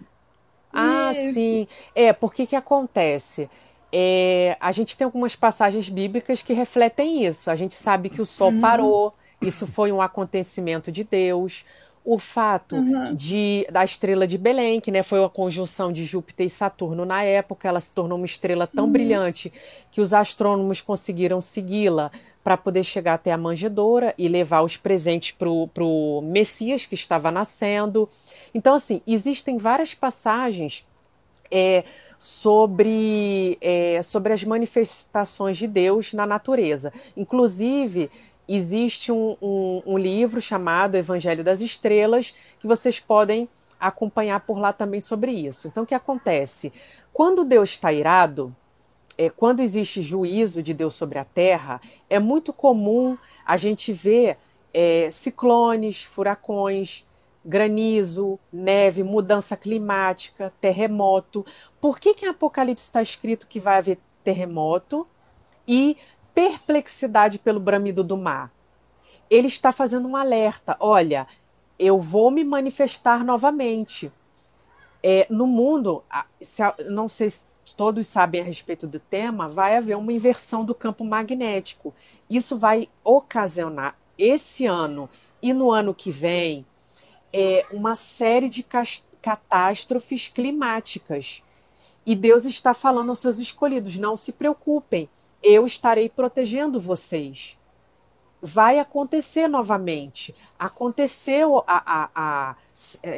[0.73, 1.15] Ah, Isso.
[1.15, 1.67] sim.
[1.95, 3.49] É, porque que acontece?
[3.91, 7.51] É, a gente tem algumas passagens bíblicas que refletem isso.
[7.51, 8.53] A gente sabe que o sol Uhum.
[8.53, 11.65] parou, isso foi um acontecimento de Deus.
[12.05, 13.15] O fato Uhum.
[13.15, 17.23] de da estrela de Belém, que né, foi uma conjunção de Júpiter e Saturno na
[17.23, 18.91] época, ela se tornou uma estrela tão Uhum.
[18.91, 19.53] brilhante
[19.91, 22.11] que os astrônomos conseguiram segui-la
[22.43, 27.31] para poder chegar até a manjedoura e levar os presentes para o Messias que estava
[27.31, 28.09] nascendo.
[28.53, 30.85] Então, assim, existem várias passagens
[31.51, 31.83] é,
[32.17, 36.91] sobre, é, sobre as manifestações de Deus na natureza.
[37.15, 38.09] Inclusive,
[38.47, 43.47] existe um, um, um livro chamado Evangelho das Estrelas que vocês podem
[43.79, 45.67] acompanhar por lá também sobre isso.
[45.67, 46.71] Então, o que acontece?
[47.11, 48.55] Quando Deus está irado,
[49.17, 54.37] é, quando existe juízo de Deus sobre a terra, é muito comum a gente ver
[54.73, 57.05] é, ciclones, furacões,
[57.45, 61.45] granizo, neve, mudança climática, terremoto.
[61.79, 65.05] Por que, que em Apocalipse está escrito que vai haver terremoto
[65.67, 65.97] e
[66.33, 68.51] perplexidade pelo bramido do mar?
[69.29, 71.27] Ele está fazendo um alerta: olha,
[71.77, 74.11] eu vou me manifestar novamente.
[75.01, 76.03] É, no mundo,
[76.89, 77.43] não sei se
[77.75, 81.93] todos sabem a respeito do tema, vai haver uma inversão do campo magnético.
[82.29, 85.09] Isso vai ocasionar esse ano
[85.41, 86.65] e no ano que vem
[87.33, 88.65] é, uma série de
[89.21, 91.41] catástrofes climáticas.
[92.05, 95.09] E Deus está falando aos seus escolhidos: não se preocupem,
[95.43, 97.57] eu estarei protegendo vocês.
[98.41, 100.33] Vai acontecer novamente.
[100.57, 102.55] Aconteceu há, há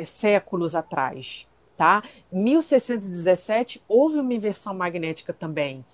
[0.05, 1.47] séculos atrás.
[1.77, 2.03] Tá?
[2.31, 5.85] 1617 houve uma inversão magnética também.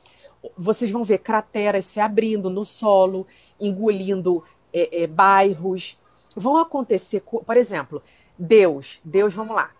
[0.58, 3.28] Vocês vão ver crateras se abrindo no solo,
[3.60, 4.44] engolindo
[4.74, 5.98] é, é, bairros.
[6.36, 8.02] Vão acontecer, por exemplo,
[8.38, 9.72] Deus, Deus, vamos lá.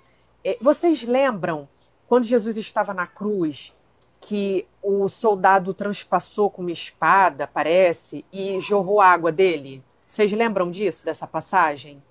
[0.44, 1.68] É, vocês lembram
[2.08, 3.74] quando Jesus estava na cruz
[4.22, 9.84] que o soldado transpassou com uma espada, parece, e jorrou água dele?
[10.08, 12.02] Vocês lembram disso, dessa passagem?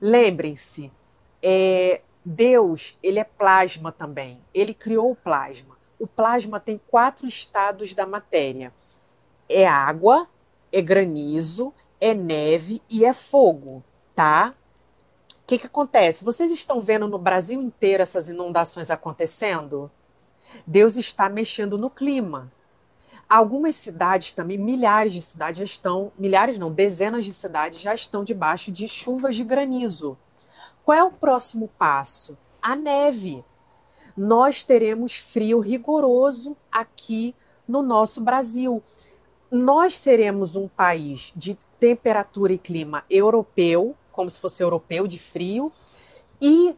[0.00, 0.92] Lembrem-se,
[1.42, 4.40] é, Deus, ele é plasma também.
[4.52, 5.76] Ele criou o plasma.
[5.98, 8.72] O plasma tem quatro estados da matéria:
[9.48, 10.28] é água,
[10.70, 13.82] é granizo, é neve e é fogo,
[14.14, 14.54] tá?
[15.42, 16.24] O que, que acontece?
[16.24, 19.90] Vocês estão vendo no Brasil inteiro essas inundações acontecendo?
[20.66, 22.52] Deus está mexendo no clima.
[23.28, 28.22] Algumas cidades também, milhares de cidades já estão, milhares não, dezenas de cidades já estão
[28.22, 30.16] debaixo de chuvas de granizo.
[30.84, 32.36] Qual é o próximo passo?
[32.60, 33.44] A neve.
[34.16, 37.34] Nós teremos frio rigoroso aqui
[37.66, 38.82] no nosso Brasil.
[39.50, 45.72] Nós seremos um país de temperatura e clima europeu, como se fosse europeu de frio,
[46.40, 46.76] e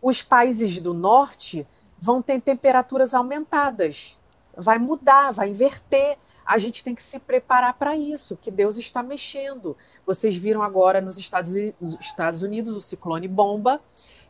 [0.00, 1.66] os países do norte
[2.00, 4.18] vão ter temperaturas aumentadas.
[4.56, 6.16] Vai mudar, vai inverter.
[6.44, 9.76] A gente tem que se preparar para isso, que Deus está mexendo.
[10.06, 13.80] Vocês viram agora nos Estados, nos Estados Unidos o ciclone bomba,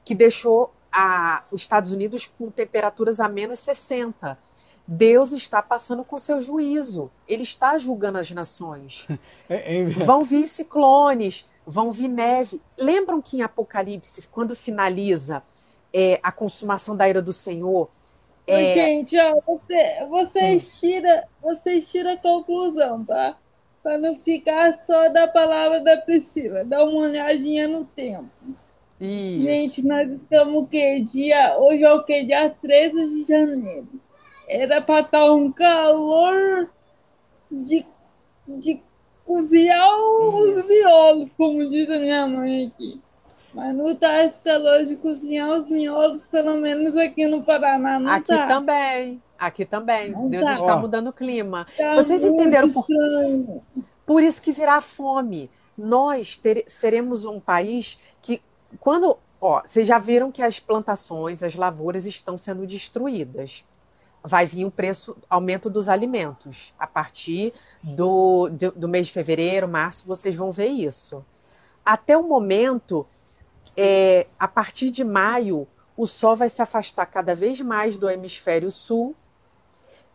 [0.04, 4.36] que deixou a, os Estados Unidos com temperaturas a menos 60.
[4.86, 7.10] Deus está passando com seu juízo.
[7.28, 9.06] Ele está julgando as nações.
[9.48, 9.84] É, é...
[9.84, 12.62] Vão vir ciclones, vão vir neve.
[12.78, 15.42] Lembram que em Apocalipse, quando finaliza
[15.92, 17.90] é, a consumação da ira do Senhor,
[18.50, 18.74] é...
[18.74, 23.36] Gente, ó, você, vocês tiram vocês tira a conclusão, tá?
[23.80, 26.64] Para não ficar só da palavra da Priscila.
[26.64, 28.28] Dá uma olhadinha no tempo.
[29.00, 29.42] Isso.
[29.42, 31.00] Gente, nós estamos o quê?
[31.00, 32.24] Dia, hoje é o quê?
[32.24, 33.88] Dia 13 de janeiro.
[34.48, 36.68] Era para estar tá um calor
[37.50, 37.86] de,
[38.46, 38.82] de
[39.24, 43.00] cozinhar os violos, como diz a minha mãe aqui.
[43.52, 48.10] Mas não tá esse calor de cozinhar os miolos, pelo menos aqui no Paraná, não
[48.10, 48.46] aqui tá.
[48.46, 50.12] também, aqui também.
[50.12, 50.54] Não Deus tá.
[50.54, 51.66] está mudando o clima.
[51.76, 52.86] Tá Vocês entenderam por...
[54.06, 55.50] por isso que virá fome.
[55.76, 56.64] Nós ter...
[56.68, 58.40] seremos um país que,
[58.78, 59.18] quando.
[59.40, 63.64] Ó, vocês já viram que as plantações, as lavouras estão sendo destruídas.
[64.22, 66.74] Vai vir o preço, aumento dos alimentos.
[66.78, 71.24] A partir do, do, do mês de fevereiro, março, vocês vão ver isso.
[71.82, 73.06] Até o momento,
[73.76, 75.66] é, a partir de maio,
[75.96, 79.14] o Sol vai se afastar cada vez mais do hemisfério sul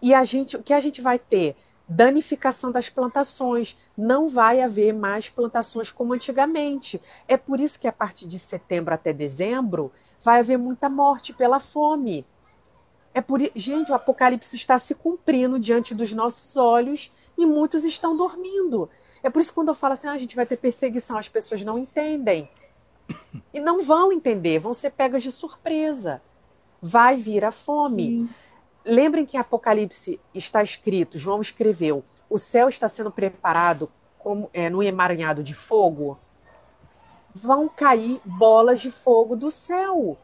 [0.02, 1.56] e a gente, o que a gente vai ter?
[1.88, 3.78] Danificação das plantações.
[3.98, 7.02] Não vai haver mais plantações como antigamente.
[7.28, 9.92] É por isso que a partir de setembro até dezembro
[10.22, 12.26] vai haver muita morte pela fome.
[13.14, 18.16] É por gente, o apocalipse está se cumprindo diante dos nossos olhos e muitos estão
[18.16, 18.90] dormindo.
[19.24, 21.30] É por isso que quando eu falo assim, ah, a gente vai ter perseguição, as
[21.30, 22.50] pessoas não entendem.
[23.54, 26.22] E não vão entender, vão ser pegas de surpresa.
[26.82, 28.04] Vai vir a fome.
[28.04, 28.30] Sim.
[28.86, 34.70] Lembrem que em Apocalipse está escrito, João escreveu, o céu está sendo preparado como é,
[34.70, 36.20] no emaranhado de fogo,
[37.34, 40.18] vão cair bolas de fogo do céu.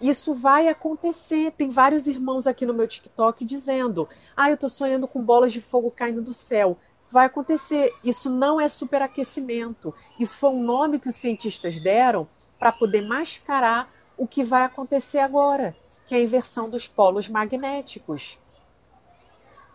[0.00, 1.50] Isso vai acontecer.
[1.52, 5.60] Tem vários irmãos aqui no meu TikTok dizendo: Ah, eu estou sonhando com bolas de
[5.60, 6.78] fogo caindo do céu.
[7.10, 7.94] Vai acontecer.
[8.04, 9.94] Isso não é superaquecimento.
[10.18, 12.28] Isso foi um nome que os cientistas deram
[12.58, 15.76] para poder mascarar o que vai acontecer agora,
[16.06, 18.38] que é a inversão dos polos magnéticos.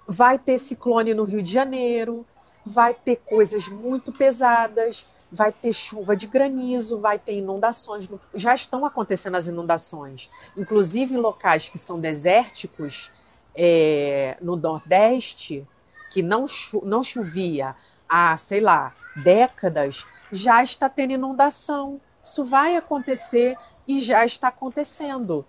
[0.06, 2.26] Vai ter ciclone no Rio de Janeiro,
[2.66, 8.08] vai ter coisas muito pesadas, vai ter chuva de granizo, vai ter inundações.
[8.36, 13.10] Já estão acontecendo as inundações, inclusive em locais que são desérticos,
[13.56, 15.68] é, no Nordeste,
[16.14, 16.46] que não,
[16.84, 17.76] não chovia
[18.08, 22.00] há, sei lá, décadas, já está tendo inundação.
[22.24, 23.58] Isso vai acontecer
[23.88, 25.44] e já está acontecendo.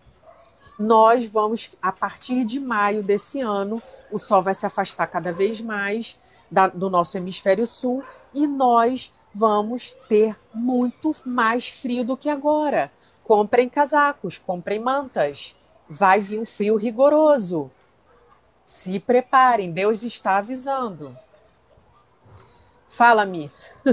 [0.78, 5.61] Nós vamos, a partir de maio desse ano, o Sol vai se afastar cada vez
[5.61, 6.19] mais
[6.51, 12.91] da, do nosso hemisfério sul e nós vamos ter muito mais frio do que agora.
[13.23, 15.55] Comprem casacos, comprem mantas.
[15.89, 17.70] Vai vir um frio rigoroso.
[18.65, 21.15] Se preparem, Deus está avisando.
[22.89, 23.51] Fala-me.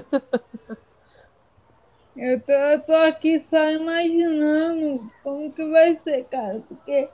[2.15, 7.09] eu, tô, eu tô aqui só imaginando como que vai ser, cara, porque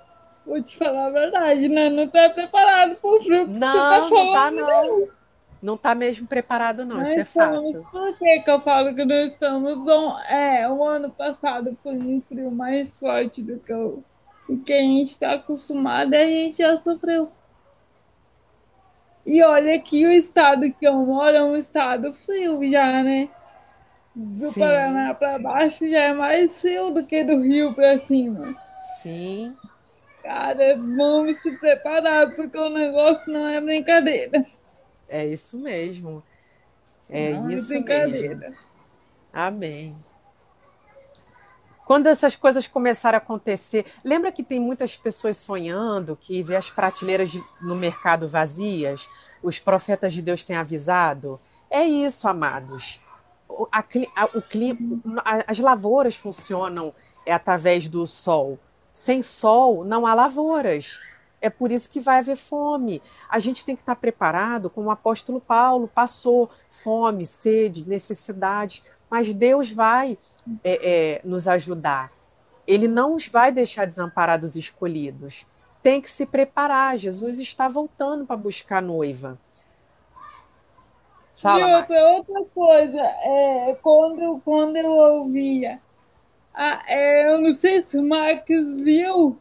[0.46, 1.90] vou te falar a verdade, né?
[1.90, 4.56] Não tá preparado pro frio que não, você tá falando.
[4.56, 5.18] Não, tá não.
[5.62, 7.88] Não está mesmo preparado, não, Mas isso é fato.
[7.92, 9.76] Por que, que eu falo que nós estamos?
[10.30, 14.04] É, o ano passado foi um frio mais forte do que, o,
[14.64, 17.32] que a gente está acostumado e a gente já sofreu.
[19.28, 23.28] E olha que o estado que eu moro é um estado frio já, né?
[24.16, 24.62] Do Sim.
[24.62, 28.56] Paraná para baixo já é mais frio do que do Rio para cima.
[29.04, 29.54] Sim.
[30.24, 34.46] Cara, vamos se preparar, porque o negócio não é brincadeira.
[35.10, 36.24] É isso mesmo.
[37.10, 38.56] É Não, isso mesmo.
[39.34, 39.94] Amém.
[41.88, 46.70] Quando essas coisas começarem a acontecer, lembra que tem muitas pessoas sonhando que vê as
[46.70, 47.32] prateleiras
[47.62, 49.08] no mercado vazias?
[49.42, 51.40] Os profetas de Deus têm avisado?
[51.70, 53.00] É isso, amados.
[53.48, 53.82] O, a,
[54.36, 55.02] o clima,
[55.48, 56.94] as lavouras funcionam
[57.26, 58.60] é, através do sol.
[58.92, 61.00] Sem sol, não há lavouras.
[61.40, 63.02] É por isso que vai haver fome.
[63.30, 66.50] A gente tem que estar preparado, como o apóstolo Paulo passou
[66.84, 68.84] fome, sede, necessidade.
[69.10, 70.18] Mas Deus vai
[70.64, 72.12] é, é, nos ajudar.
[72.66, 75.46] Ele não vai deixar desamparados os escolhidos.
[75.82, 76.98] Tem que se preparar.
[76.98, 79.40] Jesus está voltando para buscar noiva.
[81.42, 85.80] Fala, e outra, outra coisa, é, quando, quando eu ouvia,
[86.54, 89.38] ah, é, eu não sei se o Marcos viu,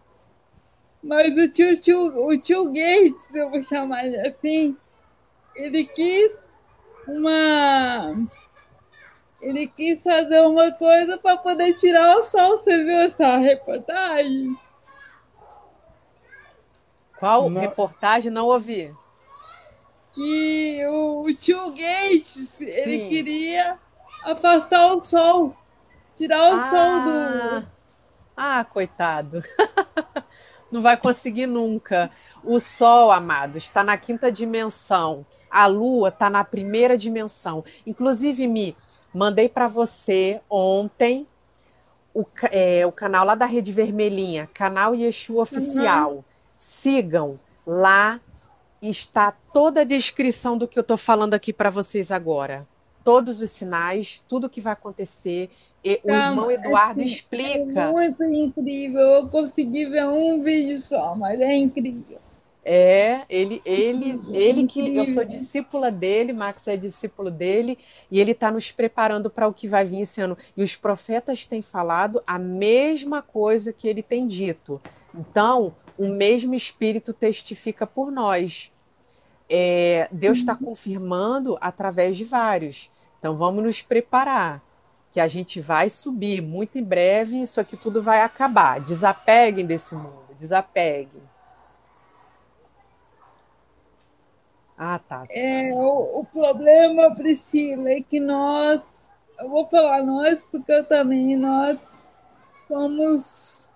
[1.02, 4.76] mas o tio, tio, o tio Gates, eu vou chamar ele assim,
[5.54, 6.46] ele quis
[7.08, 8.14] uma.
[9.40, 12.56] Ele quis fazer uma coisa para poder tirar o sol.
[12.56, 14.56] Você viu essa reportagem?
[17.18, 17.60] Qual não.
[17.60, 18.30] reportagem?
[18.30, 18.94] Não ouvi.
[20.12, 22.64] Que o, o tio Gates, Sim.
[22.64, 23.78] ele queria
[24.24, 25.54] afastar o sol.
[26.14, 26.70] Tirar o ah.
[26.70, 27.68] sol do.
[28.36, 29.42] Ah, coitado.
[30.70, 32.10] não vai conseguir nunca.
[32.44, 35.24] O Sol, amado, está na quinta dimensão.
[35.50, 37.64] A Lua está na primeira dimensão.
[37.86, 38.76] Inclusive, me
[39.16, 41.26] mandei para você ontem
[42.12, 46.16] o, é, o canal lá da Rede Vermelhinha, canal Yeshua Oficial.
[46.16, 46.24] Uhum.
[46.58, 48.20] Sigam lá.
[48.82, 52.66] Está toda a descrição do que eu estou falando aqui para vocês agora.
[53.02, 55.48] Todos os sinais, tudo que vai acontecer.
[55.82, 57.80] E o irmão Eduardo assim, explica.
[57.80, 59.00] É muito incrível.
[59.00, 62.18] Eu consegui ver um vídeo só, mas é incrível.
[62.68, 67.78] É, ele, ele, ele que eu sou discípula dele, Max é discípulo dele,
[68.10, 70.36] e ele está nos preparando para o que vai vir esse ano.
[70.56, 74.82] E os profetas têm falado a mesma coisa que ele tem dito.
[75.14, 78.72] Então, o mesmo Espírito testifica por nós.
[79.48, 82.90] É, Deus está confirmando através de vários.
[83.20, 84.60] Então, vamos nos preparar
[85.12, 88.80] que a gente vai subir muito em breve, isso aqui tudo vai acabar.
[88.80, 91.22] Desapeguem desse mundo, desapeguem.
[94.78, 95.24] Ah, tá.
[95.30, 98.82] É, o, o problema, Priscila, é que nós,
[99.38, 101.98] eu vou falar nós, porque eu também, nós
[102.68, 103.70] somos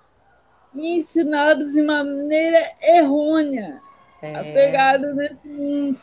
[0.75, 3.81] ensinados de uma maneira errônea,
[4.23, 4.35] é.
[4.35, 6.01] apegados nesse mundo.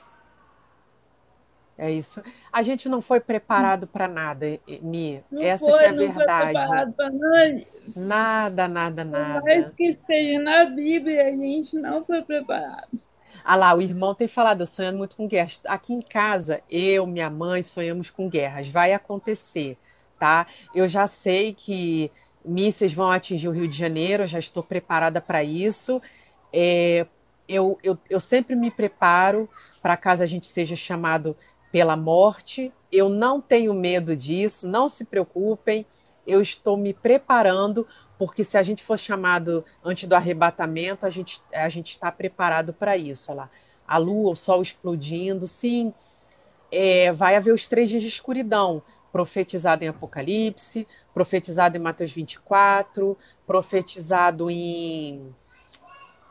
[1.78, 2.24] É isso.
[2.52, 4.48] A gente não foi preparado para nada,
[4.82, 5.24] Mi.
[5.30, 6.14] Não Essa foi, é a não verdade.
[6.14, 7.64] Foi preparado para nada.
[7.96, 9.42] Nada, nada, nada.
[9.42, 13.00] Por mais que esteja na Bíblia, a gente não foi preparado.
[13.50, 15.62] Ah lá, o irmão tem falado, eu sonhando muito com guerras.
[15.68, 18.68] Aqui em casa, eu, minha mãe, sonhamos com guerras.
[18.68, 19.78] Vai acontecer,
[20.20, 20.46] tá?
[20.76, 22.12] Eu já sei que
[22.44, 26.02] mísseis vão atingir o Rio de Janeiro, eu já estou preparada para isso.
[26.52, 27.08] É,
[27.48, 29.50] eu, eu, eu sempre me preparo
[29.82, 31.34] para caso a gente seja chamado
[31.72, 32.74] pela morte.
[32.92, 35.86] Eu não tenho medo disso, não se preocupem.
[36.26, 37.88] Eu estou me preparando,
[38.18, 42.74] porque se a gente for chamado antes do arrebatamento, a gente, a gente está preparado
[42.74, 43.32] para isso.
[43.32, 43.50] Olha lá.
[43.88, 45.94] A lua, o sol explodindo, sim.
[46.72, 48.82] É, vai haver os três dias de escuridão,
[49.12, 55.34] profetizado em Apocalipse, profetizado em Mateus 24, profetizado em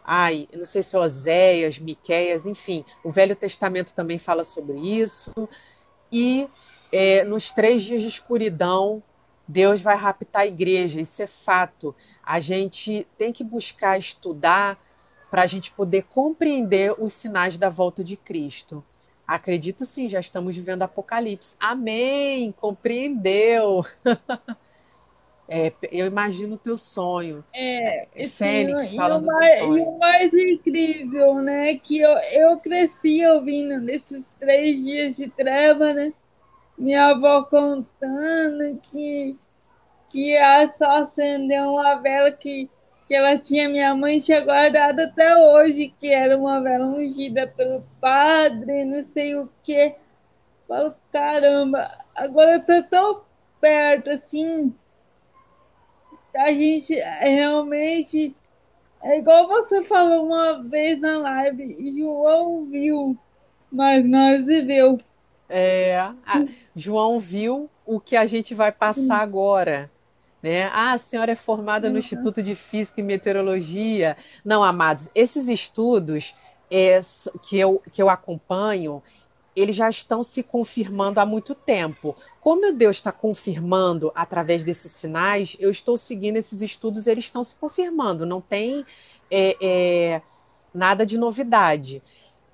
[0.04, 5.32] ai, não sei se é Oséias, Miqueias, enfim, o Velho Testamento também fala sobre isso.
[6.12, 6.48] E
[6.92, 9.02] é, nos três dias de escuridão,
[9.48, 11.94] Deus vai raptar a igreja, isso é fato.
[12.23, 14.78] A gente tem que buscar estudar
[15.31, 18.85] para a gente poder compreender os sinais da volta de Cristo.
[19.27, 21.56] Acredito sim, já estamos vivendo Apocalipse.
[21.59, 22.52] Amém!
[22.52, 23.85] Compreendeu!
[25.48, 27.44] É, eu imagino o teu sonho.
[27.55, 29.78] É, é Fênix sim, falando e o, mais, sonho.
[29.78, 31.77] e o mais incrível, né?
[31.77, 36.12] Que eu, eu cresci ouvindo nesses três dias de treva, né?
[36.78, 39.36] Minha avó contando que,
[40.10, 42.70] que ia só acender uma vela que,
[43.08, 47.82] que ela tinha, minha mãe tinha guardado até hoje, que era uma vela ungida pelo
[48.00, 49.96] padre, não sei o quê.
[50.68, 53.22] Falo, caramba, agora tô tão
[53.60, 54.74] perto assim
[56.36, 58.34] a gente realmente.
[59.02, 63.16] É igual você falou uma vez na live, João viu,
[63.70, 64.96] mas nós viveu.
[65.48, 66.44] É, a,
[66.74, 69.90] João viu o que a gente vai passar agora.
[70.43, 70.64] Né?
[70.73, 71.98] Ah, a senhora é formada no uhum.
[71.98, 74.16] Instituto de Física e Meteorologia.
[74.44, 76.35] Não, amados, esses estudos
[76.70, 77.01] é,
[77.43, 79.02] que, eu, que eu acompanho,
[79.55, 82.14] eles já estão se confirmando há muito tempo.
[82.40, 87.55] Como Deus está confirmando através desses sinais, eu estou seguindo esses estudos, eles estão se
[87.55, 88.85] confirmando, não tem
[89.31, 90.23] é, é,
[90.73, 92.02] nada de novidade.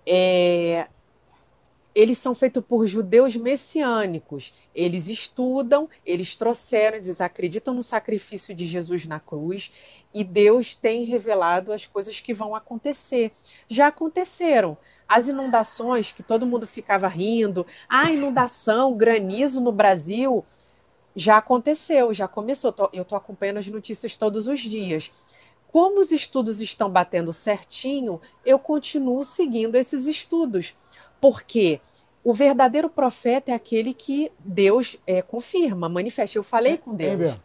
[0.07, 0.87] É,
[1.95, 4.53] eles são feitos por judeus messiânicos.
[4.75, 9.71] Eles estudam, eles trouxeram, eles acreditam no sacrifício de Jesus na cruz
[10.15, 13.33] e Deus tem revelado as coisas que vão acontecer.
[13.69, 14.77] Já aconteceram.
[15.09, 20.43] As inundações, que todo mundo ficava rindo, a ah, inundação, granizo no Brasil,
[21.15, 22.75] já aconteceu, já começou.
[22.93, 25.13] Eu estou acompanhando as notícias todos os dias.
[25.71, 30.75] Como os estudos estão batendo certinho, eu continuo seguindo esses estudos,
[31.23, 31.81] porque
[32.25, 36.37] o verdadeiro profeta é aquele que Deus é, confirma, manifesta.
[36.37, 37.41] Eu falei com Deus,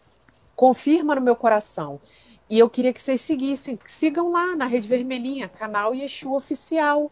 [0.56, 2.02] confirma no meu coração.
[2.50, 7.12] E eu queria que vocês seguissem, sigam lá na Rede Vermelhinha, canal Yeshua Oficial.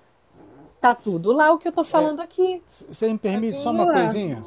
[0.82, 2.64] Tá tudo lá o que eu tô falando é, aqui.
[2.88, 4.42] Você me permite só uma coisinha?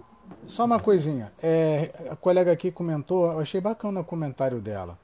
[0.46, 1.30] Só uma coisinha.
[1.40, 4.98] É, a colega aqui comentou, eu achei bacana o comentário dela.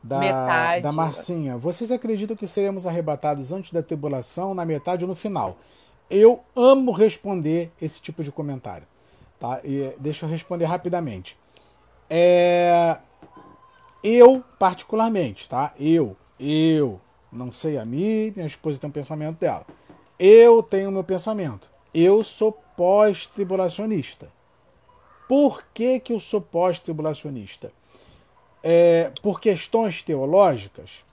[0.00, 0.82] Da, metade.
[0.82, 1.56] da Marcinha.
[1.56, 5.56] Vocês acreditam que seremos arrebatados antes da tribulação, na metade ou no final?
[6.10, 8.86] Eu amo responder esse tipo de comentário.
[9.38, 9.60] Tá?
[9.64, 11.36] E deixa eu responder rapidamente.
[12.08, 12.98] É,
[14.02, 15.72] eu, particularmente, tá?
[15.78, 17.00] Eu, eu,
[17.32, 19.66] não sei a mim, minha esposa tem um pensamento dela.
[20.18, 21.68] Eu tenho meu pensamento.
[21.92, 24.30] Eu sou pós-tribulacionista.
[25.28, 27.72] Por que, que eu sou pós-tribulacionista?
[28.62, 31.04] É, por questões teológicas?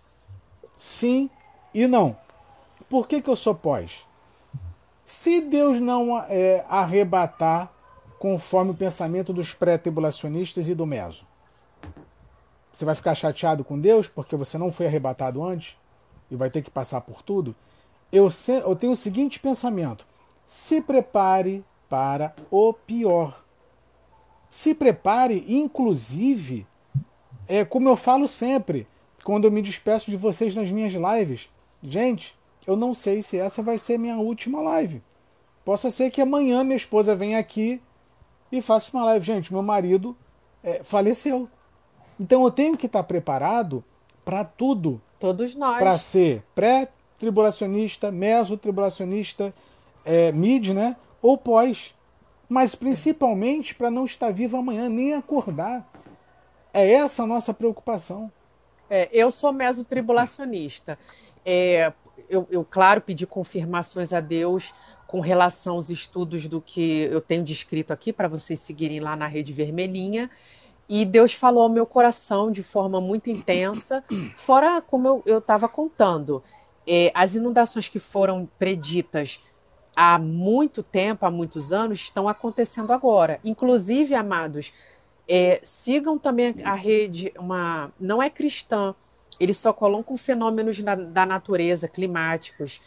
[0.77, 1.29] Sim
[1.73, 2.15] e não.
[2.89, 4.05] Por que, que eu sou pós?
[5.11, 7.69] Se Deus não é, arrebatar
[8.17, 11.27] conforme o pensamento dos pré-tribulacionistas e do meso,
[12.71, 15.77] você vai ficar chateado com Deus porque você não foi arrebatado antes
[16.31, 17.53] e vai ter que passar por tudo?
[18.09, 18.29] eu,
[18.65, 20.07] eu tenho o seguinte pensamento:
[20.47, 23.43] se prepare para o pior.
[24.49, 26.65] Se prepare, inclusive,
[27.49, 28.87] é como eu falo sempre,
[29.25, 31.49] quando eu me despeço de vocês nas minhas lives.
[31.83, 32.33] Gente,
[32.65, 35.01] eu não sei se essa vai ser minha última live.
[35.65, 37.81] Possa ser que amanhã minha esposa venha aqui
[38.51, 39.25] e faça uma live.
[39.25, 40.15] Gente, meu marido
[40.63, 41.47] é, faleceu.
[42.19, 43.83] Então eu tenho que estar preparado
[44.23, 45.01] para tudo.
[45.19, 45.79] Todos nós.
[45.79, 46.87] Para ser pré
[47.19, 49.53] tribulacionista, mesotribulacionista,
[50.03, 50.95] é, mid, né?
[51.21, 51.93] Ou pós.
[52.49, 55.87] Mas principalmente para não estar vivo amanhã, nem acordar.
[56.73, 58.31] É essa a nossa preocupação.
[58.89, 60.97] É, eu sou mesotribulacionista.
[61.45, 61.93] É,
[62.29, 64.73] eu, eu, claro, pedi confirmações a Deus
[65.07, 69.27] com relação aos estudos do que eu tenho descrito aqui, para vocês seguirem lá na
[69.27, 70.29] Rede Vermelhinha.
[70.87, 74.03] E Deus falou ao meu coração de forma muito intensa,
[74.35, 76.43] fora como eu estava contando
[76.87, 79.39] é, as inundações que foram preditas
[79.95, 83.39] há muito tempo, há muitos anos, estão acontecendo agora.
[83.43, 84.73] Inclusive, amados,
[85.27, 88.95] é, sigam também a rede, uma não é cristã,
[89.41, 92.79] eles só colocam fenômenos da, da natureza, climáticos.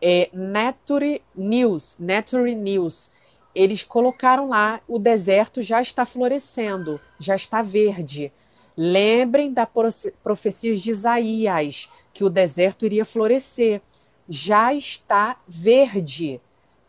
[0.00, 3.12] É, Nature News, Nature News,
[3.54, 8.32] eles colocaram lá o deserto já está florescendo, já está verde.
[8.74, 9.68] Lembrem da
[10.22, 13.82] profecia de Isaías, que o deserto iria florescer.
[14.26, 16.40] Já está verde.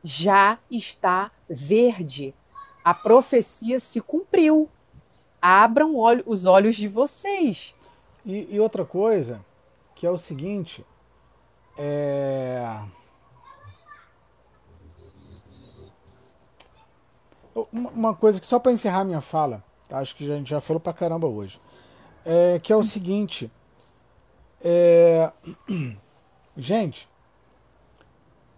[0.01, 2.33] Já está verde.
[2.85, 4.69] A profecia se cumpriu.
[5.41, 7.75] Abram os olhos de vocês.
[8.25, 9.43] E, e outra coisa,
[9.95, 10.85] que é o seguinte,
[11.77, 12.81] é...
[17.73, 19.99] Uma coisa que só para encerrar minha fala, tá?
[19.99, 21.59] acho que a gente já falou para caramba hoje,
[22.25, 23.51] é que é o seguinte,
[24.61, 25.31] é...
[26.55, 27.09] gente,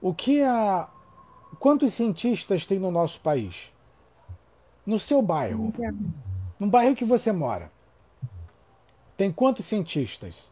[0.02, 0.90] o que a
[1.60, 3.72] quantos cientistas tem no nosso país?
[4.84, 5.72] No seu bairro,
[6.60, 7.72] no bairro que você mora,
[9.22, 10.50] tem quantos cientistas?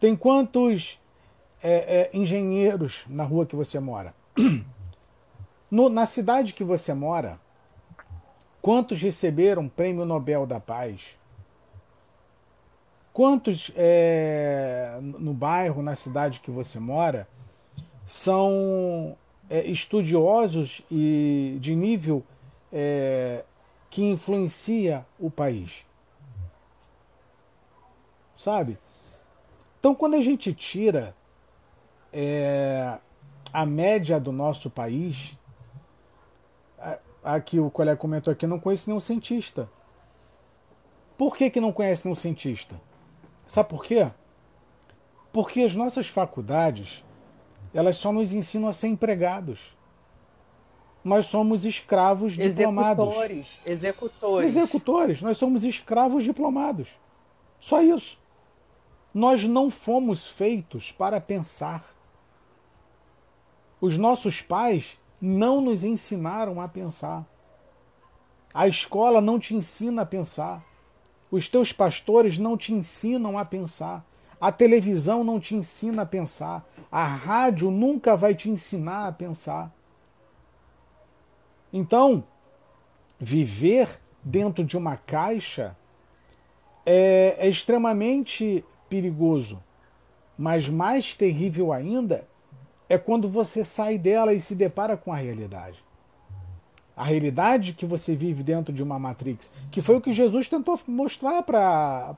[0.00, 1.00] Tem quantos
[1.62, 4.12] é, é, engenheiros na rua que você mora?
[5.70, 7.40] No, na cidade que você mora,
[8.60, 11.16] quantos receberam o Prêmio Nobel da Paz?
[13.12, 17.28] Quantos é, no bairro, na cidade que você mora,
[18.06, 19.16] são
[19.48, 22.24] é, estudiosos e de nível
[22.72, 23.44] é,
[23.90, 25.84] que influencia o país?
[28.44, 28.78] Sabe?
[29.80, 31.16] Então, quando a gente tira
[32.12, 32.98] é,
[33.52, 35.36] a média do nosso país,
[37.22, 39.68] aqui o colega comentou aqui, não conhece nenhum cientista.
[41.16, 42.78] Por que, que não conhece nenhum cientista?
[43.46, 44.10] Sabe por quê?
[45.32, 47.02] Porque as nossas faculdades,
[47.72, 49.74] elas só nos ensinam a ser empregados.
[51.02, 53.06] Nós somos escravos diplomados.
[53.06, 53.60] Executores.
[53.66, 54.48] Executores.
[54.48, 55.22] Executores.
[55.22, 56.88] Nós somos escravos diplomados.
[57.58, 58.18] Só isso.
[59.14, 61.94] Nós não fomos feitos para pensar.
[63.80, 67.24] Os nossos pais não nos ensinaram a pensar.
[68.52, 70.64] A escola não te ensina a pensar.
[71.30, 74.04] Os teus pastores não te ensinam a pensar.
[74.40, 76.64] A televisão não te ensina a pensar.
[76.90, 79.72] A rádio nunca vai te ensinar a pensar.
[81.72, 82.24] Então,
[83.18, 85.76] viver dentro de uma caixa
[86.86, 88.64] é, é extremamente
[88.94, 89.60] perigoso.
[90.38, 92.24] Mas mais terrível ainda
[92.88, 95.82] é quando você sai dela e se depara com a realidade.
[96.96, 100.78] A realidade que você vive dentro de uma Matrix, que foi o que Jesus tentou
[100.86, 102.16] mostrar para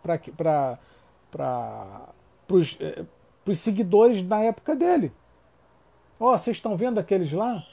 [2.51, 3.05] os eh,
[3.55, 5.12] seguidores da época dele.
[6.20, 7.65] Ó, oh, vocês estão vendo aqueles lá?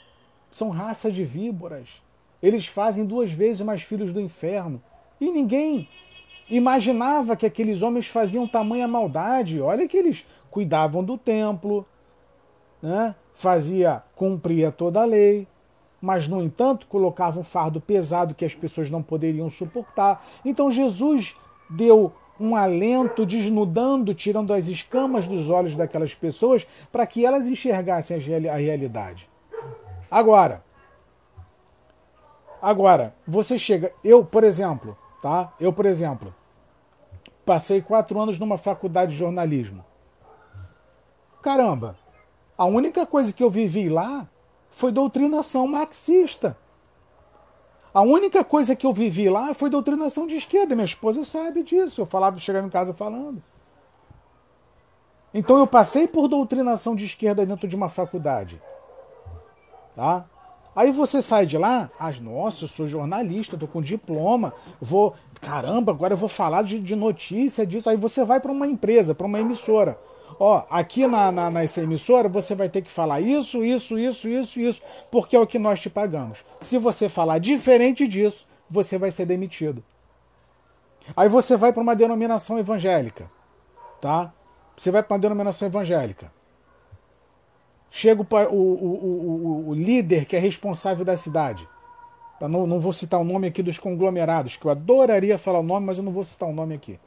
[0.49, 2.01] São raça de víboras.
[2.41, 4.81] Eles fazem duas vezes mais filhos do inferno.
[5.19, 5.89] E ninguém
[6.49, 9.61] imaginava que aqueles homens faziam tamanha maldade.
[9.61, 11.85] Olha que eles cuidavam do templo,
[12.81, 13.15] né?
[13.33, 15.47] fazia, cumpria toda a lei,
[16.01, 20.25] mas no entanto colocava um fardo pesado que as pessoas não poderiam suportar.
[20.43, 21.35] Então Jesus
[21.69, 28.17] deu um alento, desnudando, tirando as escamas dos olhos daquelas pessoas para que elas enxergassem
[28.49, 29.29] a realidade.
[30.09, 30.63] Agora,
[32.61, 35.53] agora, você chega, eu, por exemplo, Tá?
[35.57, 36.35] Eu, por exemplo,
[37.45, 39.85] passei quatro anos numa faculdade de jornalismo.
[41.41, 41.95] Caramba,
[42.57, 44.27] a única coisa que eu vivi lá
[44.71, 46.57] foi doutrinação marxista.
[47.93, 50.75] A única coisa que eu vivi lá foi doutrinação de esquerda.
[50.75, 52.01] Minha esposa sabe disso.
[52.01, 53.41] Eu falava, chegava em casa falando.
[55.33, 58.61] Então eu passei por doutrinação de esquerda dentro de uma faculdade.
[59.95, 60.25] Tá?
[60.75, 65.91] Aí você sai de lá, ah, nossa, eu sou jornalista, tô com diploma, vou, caramba,
[65.91, 67.89] agora eu vou falar de, de notícia disso.
[67.89, 69.97] Aí você vai para uma empresa, para uma emissora.
[70.39, 74.59] Ó, aqui na, na, nessa emissora você vai ter que falar isso, isso, isso, isso,
[74.59, 74.81] isso,
[75.11, 76.43] porque é o que nós te pagamos.
[76.59, 79.83] Se você falar diferente disso, você vai ser demitido.
[81.15, 83.29] Aí você vai para uma denominação evangélica,
[84.01, 84.33] tá?
[84.75, 86.31] Você vai para uma denominação evangélica.
[87.95, 91.69] Chega o, o, o, o, líder que é responsável da cidade.
[92.41, 95.85] Não, não vou citar o nome aqui dos conglomerados, que eu adoraria falar o nome,
[95.85, 96.99] mas eu não vou citar o nome aqui.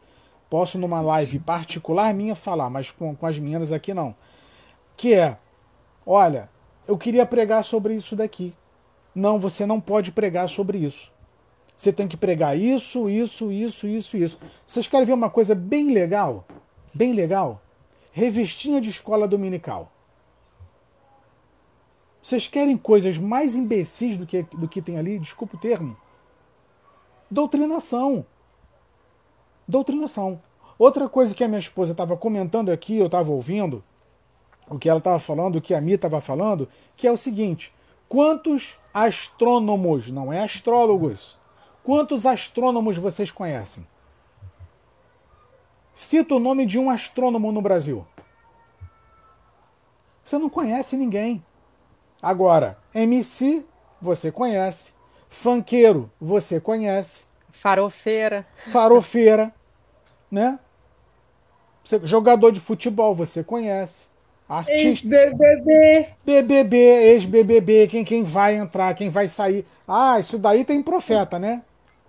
[0.49, 4.15] Posso, numa live particular minha, falar, mas com, com as meninas aqui não.
[4.97, 5.37] Que é:
[6.07, 6.49] olha,
[6.87, 8.55] eu queria pregar sobre isso daqui.
[9.13, 11.11] Não, você não pode pregar sobre isso.
[11.77, 14.41] Você tem que pregar isso, isso, isso, isso, isso.
[14.65, 16.47] Vocês querem ver uma coisa bem legal?
[16.95, 17.61] Bem legal?
[18.17, 19.93] revistinha de escola dominical.
[22.27, 25.17] Vocês querem coisas mais imbecis do que, do que tem ali?
[25.17, 25.97] Desculpa o termo.
[27.31, 28.27] Doutrinação.
[29.69, 30.43] Doutrinação.
[30.77, 33.81] Outra coisa que a minha esposa estava comentando aqui, eu estava ouvindo,
[34.69, 37.73] o que ela estava falando, o que a Mi estava falando, que é o seguinte:
[38.09, 41.39] quantos astrônomos, não é astrólogos,
[41.85, 43.87] quantos astrônomos vocês conhecem?
[45.95, 48.05] Cita o nome de um astrônomo no Brasil.
[50.25, 51.41] Você não conhece ninguém.
[52.23, 53.65] Agora, MC,
[54.01, 54.93] você conhece.
[55.29, 57.25] Fanqueiro, você conhece.
[57.51, 58.47] Farofeira.
[58.71, 59.53] Farofeira,
[60.31, 60.59] né?
[62.03, 64.07] Jogador de futebol, você conhece.
[64.49, 65.07] Artista.
[65.09, 66.09] Ex-BBB.
[66.25, 69.67] BBB, ex-BBB, quem, quem vai entrar, quem vai sair.
[69.87, 71.63] Ah, isso daí tem profeta, né?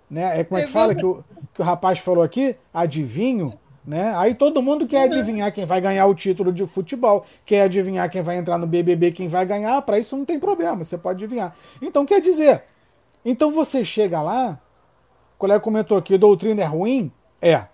[0.08, 0.40] né?
[0.40, 2.56] É como é que fala que o, que o rapaz falou aqui?
[2.72, 3.58] Adivinho.
[3.88, 4.14] Né?
[4.16, 8.20] Aí todo mundo quer adivinhar quem vai ganhar o título de futebol, quer adivinhar quem
[8.20, 11.56] vai entrar no BBB, quem vai ganhar, para isso não tem problema, você pode adivinhar.
[11.80, 12.64] Então quer dizer,
[13.24, 14.60] então você chega lá,
[15.36, 17.10] o colega comentou aqui, doutrina é ruim?
[17.40, 17.64] É.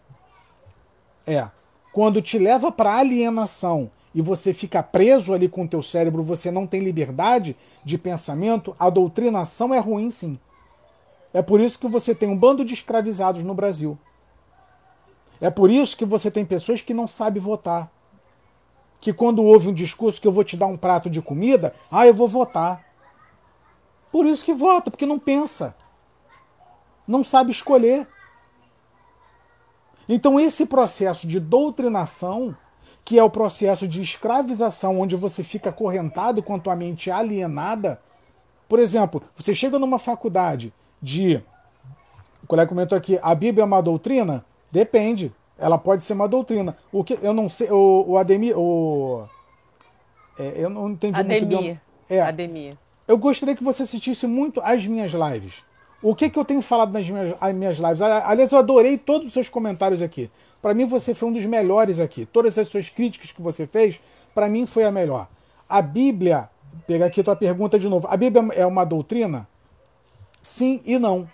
[1.27, 1.49] É.
[1.93, 6.49] Quando te leva para alienação e você fica preso ali com o teu cérebro, você
[6.49, 10.39] não tem liberdade de pensamento, a doutrinação é ruim sim.
[11.33, 13.99] É por isso que você tem um bando de escravizados no Brasil.
[15.45, 17.93] É por isso que você tem pessoas que não sabem votar.
[18.99, 22.07] Que quando ouve um discurso que eu vou te dar um prato de comida, ah,
[22.07, 22.83] eu vou votar.
[24.11, 25.75] Por isso que vota, porque não pensa.
[27.07, 28.09] Não sabe escolher.
[30.09, 32.57] Então, esse processo de doutrinação,
[33.05, 38.01] que é o processo de escravização, onde você fica acorrentado com a tua mente alienada.
[38.67, 40.73] Por exemplo, você chega numa faculdade
[41.03, 41.37] de.
[42.43, 44.43] O colega comentou aqui, a Bíblia é uma doutrina?
[44.75, 45.33] Depende.
[45.57, 46.77] Ela pode ser uma doutrina.
[46.91, 49.25] O que eu não sei, o, o Ademir, o
[50.37, 51.47] é, eu não entendi Ademir.
[51.47, 51.81] muito bem.
[52.11, 52.21] É.
[52.21, 52.77] Ademir.
[53.07, 55.63] Eu gostaria que você assistisse muito as minhas lives.
[56.03, 58.03] O que, que eu tenho falado nas minhas, as minhas lives?
[58.03, 60.29] Aliás, eu adorei todos os seus comentários aqui.
[60.61, 62.27] Para mim, você foi um dos melhores aqui.
[62.27, 64.01] Todas as suas críticas que você fez,
[64.35, 65.29] para mim, foi a melhor.
[65.69, 66.49] A Bíblia,
[66.87, 68.09] pegar aqui a tua pergunta de novo.
[68.11, 69.47] A Bíblia é uma doutrina?
[70.43, 71.29] Sim e não.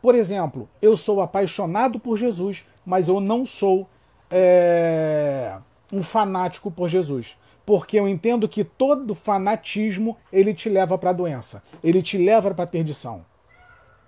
[0.00, 3.88] Por exemplo, eu sou apaixonado por Jesus, mas eu não sou
[4.30, 5.58] é,
[5.92, 7.36] um fanático por Jesus.
[7.66, 12.54] Porque eu entendo que todo fanatismo ele te leva para a doença, ele te leva
[12.54, 13.26] para a perdição.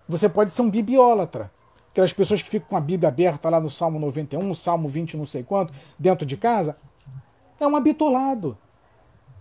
[0.09, 1.51] Você pode ser um bibliólatra.
[1.91, 5.17] Aquelas pessoas que ficam com a Bíblia aberta lá no Salmo 91, no Salmo 20,
[5.17, 6.77] não sei quanto, dentro de casa.
[7.59, 8.57] É um habitolado.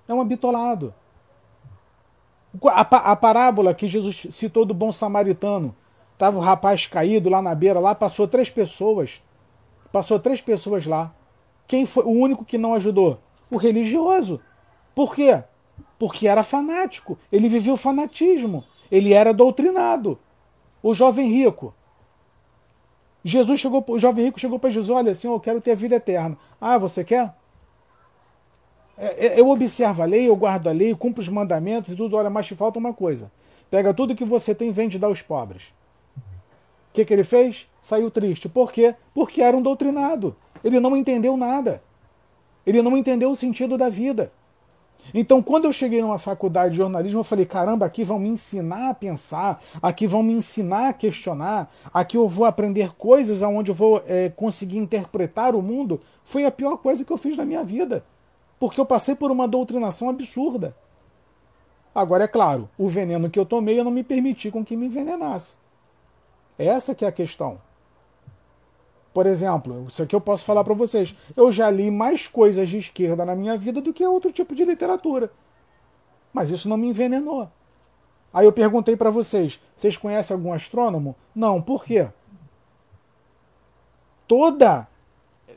[0.08, 0.94] É um habitolado.
[2.66, 5.76] A, a parábola que Jesus citou do bom samaritano.
[6.18, 9.22] Tava o rapaz caído lá na beira, lá passou três pessoas.
[9.98, 11.12] Passou três pessoas lá.
[11.68, 13.20] Quem foi o único que não ajudou?
[13.50, 14.40] O religioso.
[14.94, 15.44] Por quê?
[15.98, 17.18] Porque era fanático.
[17.32, 18.64] Ele vivia o fanatismo.
[18.92, 20.20] Ele era doutrinado.
[20.84, 21.74] O jovem rico.
[23.24, 26.38] Jesus chegou, o jovem rico chegou para Jesus: Olha, Senhor, eu quero ter vida eterna.
[26.62, 27.34] Ah, você quer?
[28.96, 32.18] É, é, eu observo a lei, eu guardo a lei, cumpro os mandamentos e tudo.
[32.18, 33.32] Olha, mas te falta uma coisa.
[33.72, 35.74] Pega tudo que você tem e vende dar aos pobres.
[36.98, 37.68] Que, que ele fez?
[37.80, 38.50] Saiu triste.
[38.50, 38.96] Por quê?
[39.14, 40.36] Porque era um doutrinado.
[40.64, 41.84] Ele não entendeu nada.
[42.66, 44.32] Ele não entendeu o sentido da vida.
[45.14, 48.90] Então, quando eu cheguei numa faculdade de jornalismo, eu falei: caramba, aqui vão me ensinar
[48.90, 53.76] a pensar, aqui vão me ensinar a questionar, aqui eu vou aprender coisas aonde eu
[53.76, 56.02] vou é, conseguir interpretar o mundo.
[56.26, 58.04] Foi a pior coisa que eu fiz na minha vida,
[58.60, 60.76] porque eu passei por uma doutrinação absurda.
[61.94, 64.88] Agora, é claro, o veneno que eu tomei eu não me permiti com que me
[64.88, 65.67] envenenasse.
[66.58, 67.60] Essa que é a questão.
[69.14, 71.16] Por exemplo, isso aqui eu posso falar para vocês.
[71.36, 74.64] Eu já li mais coisas de esquerda na minha vida do que outro tipo de
[74.64, 75.32] literatura.
[76.32, 77.50] Mas isso não me envenenou.
[78.32, 81.16] Aí eu perguntei para vocês: vocês conhecem algum astrônomo?
[81.34, 82.08] Não, por quê?
[84.28, 84.88] Toda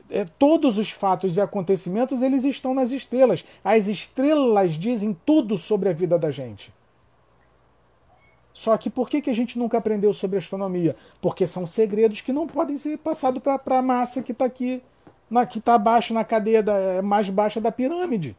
[0.09, 3.45] é, todos os fatos e acontecimentos eles estão nas estrelas.
[3.63, 6.73] As estrelas dizem tudo sobre a vida da gente.
[8.53, 10.95] Só que por que, que a gente nunca aprendeu sobre astronomia?
[11.21, 14.83] Porque são segredos que não podem ser passados para a massa que está aqui,
[15.29, 18.35] na, que está abaixo na cadeia da, é, mais baixa da pirâmide.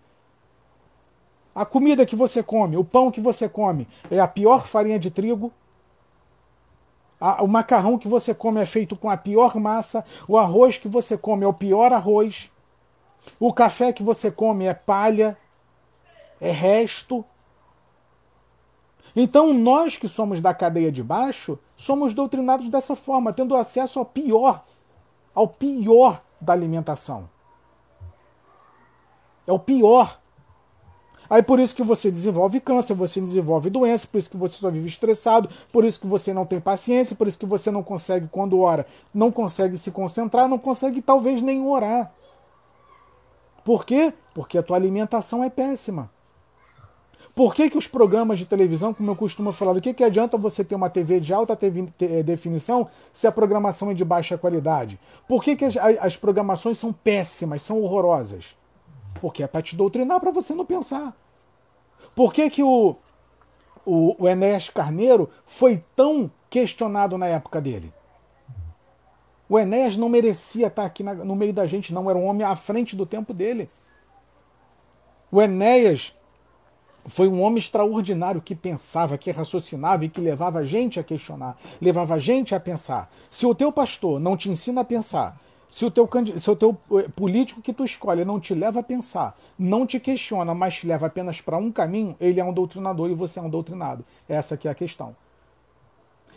[1.55, 5.11] A comida que você come, o pão que você come, é a pior farinha de
[5.11, 5.53] trigo.
[7.21, 10.05] A, o macarrão que você come é feito com a pior massa.
[10.29, 12.51] O arroz que você come é o pior arroz.
[13.39, 15.37] O café que você come é palha,
[16.41, 17.25] é resto.
[19.15, 24.05] Então, nós que somos da cadeia de baixo, somos doutrinados dessa forma, tendo acesso ao
[24.05, 24.65] pior,
[25.35, 27.29] ao pior da alimentação.
[29.47, 30.19] É o pior.
[31.29, 34.71] Aí por isso que você desenvolve câncer, você desenvolve doença, por isso que você só
[34.71, 38.29] vive estressado, por isso que você não tem paciência, por isso que você não consegue,
[38.31, 42.13] quando ora, não consegue se concentrar, não consegue talvez nem orar.
[43.65, 44.13] Por quê?
[44.35, 46.11] Porque a tua alimentação é péssima.
[47.35, 50.37] Por que, que os programas de televisão, como eu costumo falar, do que, que adianta
[50.37, 55.01] você ter uma TV de alta eh, definição se a programação é de baixa qualidade?
[55.27, 58.55] Por que, que as, as programações são péssimas, são horrorosas?
[59.19, 61.17] Porque é para te doutrinar para você não pensar.
[62.15, 62.97] Por que, que o,
[63.87, 67.95] o, o Enéas Carneiro foi tão questionado na época dele?
[69.49, 72.11] O Enéas não merecia estar aqui na, no meio da gente, não.
[72.11, 73.71] Era um homem à frente do tempo dele.
[75.31, 76.15] O Enéas
[77.07, 81.57] foi um homem extraordinário que pensava, que raciocinava e que levava a gente a questionar,
[81.81, 83.11] levava a gente a pensar.
[83.31, 86.09] Se o teu pastor não te ensina a pensar, se o teu,
[86.39, 89.99] se o teu eh, político que tu escolhe não te leva a pensar, não te
[89.99, 93.43] questiona, mas te leva apenas para um caminho, ele é um doutrinador e você é
[93.43, 94.05] um doutrinado.
[94.29, 95.17] Essa aqui é a questão.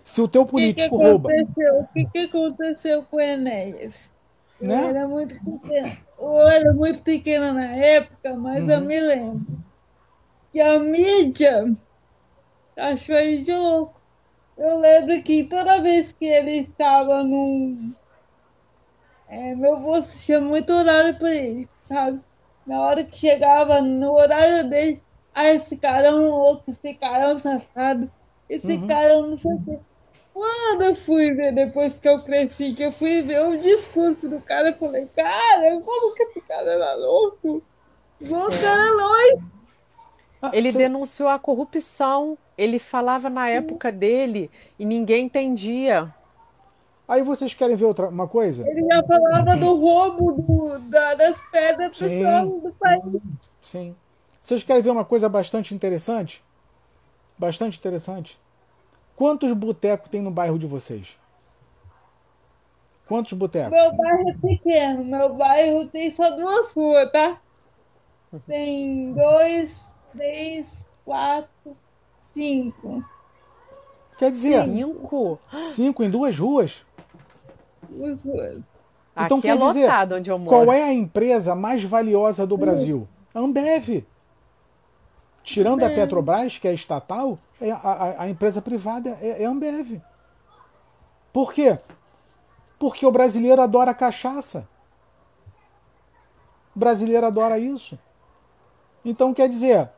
[0.03, 1.29] Se o teu político que que rouba.
[1.29, 4.11] O que, que aconteceu com o Enéas?
[4.61, 4.81] Né?
[4.81, 5.97] Eu era muito pequeno.
[6.17, 8.69] Eu era muito pequena na época, mas uhum.
[8.69, 9.64] eu me lembro
[10.55, 11.75] que a mídia
[12.77, 13.99] achou ele de louco.
[14.57, 17.91] Eu lembro que toda vez que ele estava num.
[19.27, 22.21] É, meu avô tinha muito horário para ele, sabe?
[22.65, 25.03] Na hora que chegava no horário dele,
[25.33, 28.09] ah, esse cara é um louco, esse cara é um safado,
[28.49, 28.87] esse uhum.
[28.87, 29.79] cara é um não sei o quê.
[30.33, 34.39] Quando eu fui ver, depois que eu cresci, que eu fui ver o discurso do
[34.39, 37.61] cara, eu falei, cara, como que esse cara era louco?
[38.21, 39.54] O cara é louco.
[40.47, 42.37] Ah, ele denunciou a corrupção.
[42.57, 44.49] Ele falava na época dele
[44.79, 46.13] e ninguém entendia.
[47.07, 48.67] Aí vocês querem ver outra uma coisa?
[48.67, 52.23] Ele já falava do roubo do, da, das pedras Sim.
[52.59, 53.21] do país.
[53.61, 53.95] Sim.
[54.41, 56.43] Vocês querem ver uma coisa bastante interessante?
[57.37, 58.39] Bastante interessante.
[59.15, 61.17] Quantos botecos tem no bairro de vocês?
[63.07, 63.71] Quantos botecos?
[63.71, 65.03] Meu bairro é pequeno.
[65.03, 67.39] Meu bairro tem só duas ruas, tá?
[68.47, 71.77] Tem dois, três, quatro,
[72.19, 73.03] cinco.
[74.17, 76.85] Quer dizer, cinco, cinco em duas ruas?
[77.89, 78.61] Duas ruas.
[79.17, 80.49] Então Aqui quer é dizer, onde eu moro.
[80.49, 83.07] qual é a empresa mais valiosa do Brasil?
[83.33, 84.05] A Ambev.
[85.43, 85.93] Tirando Ambev.
[85.93, 90.01] a Petrobras, que é estatal, é a, a, a empresa privada é, é a Ambev.
[91.31, 91.77] Por quê?
[92.77, 94.67] Porque o brasileiro adora cachaça.
[96.75, 97.97] O brasileiro adora isso.
[99.03, 99.89] Então quer dizer,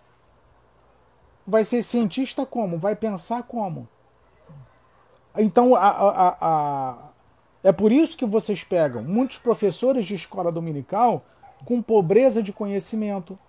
[1.47, 2.77] vai ser cientista como?
[2.77, 3.87] Vai pensar como?
[5.37, 6.97] Então, a, a, a,
[7.63, 11.23] é por isso que vocês pegam muitos professores de escola dominical
[11.63, 13.39] com pobreza de conhecimento.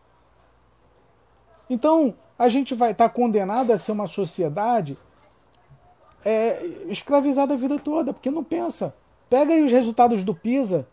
[1.69, 4.97] Então, a gente vai estar tá condenado a ser uma sociedade
[6.25, 8.95] é, escravizada a vida toda, porque não pensa.
[9.29, 10.87] Pega aí os resultados do PISA,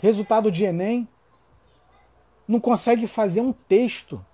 [0.00, 1.08] resultado de Enem,
[2.46, 4.24] não consegue fazer um texto.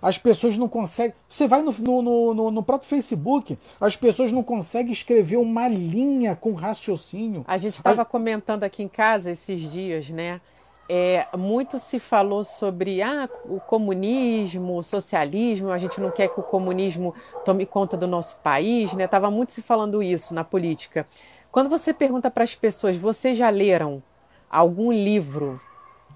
[0.00, 1.14] As pessoas não conseguem.
[1.28, 6.36] Você vai no, no, no, no, próprio Facebook, as pessoas não conseguem escrever uma linha
[6.36, 7.44] com raciocínio.
[7.46, 8.04] A gente estava a...
[8.04, 10.40] comentando aqui em casa esses dias, né?
[10.88, 16.38] É, muito se falou sobre ah, o comunismo, o socialismo, a gente não quer que
[16.38, 17.12] o comunismo
[17.44, 19.08] tome conta do nosso país, né?
[19.08, 21.06] Tava muito se falando isso na política.
[21.50, 24.00] Quando você pergunta para as pessoas, vocês já leram
[24.48, 25.60] algum livro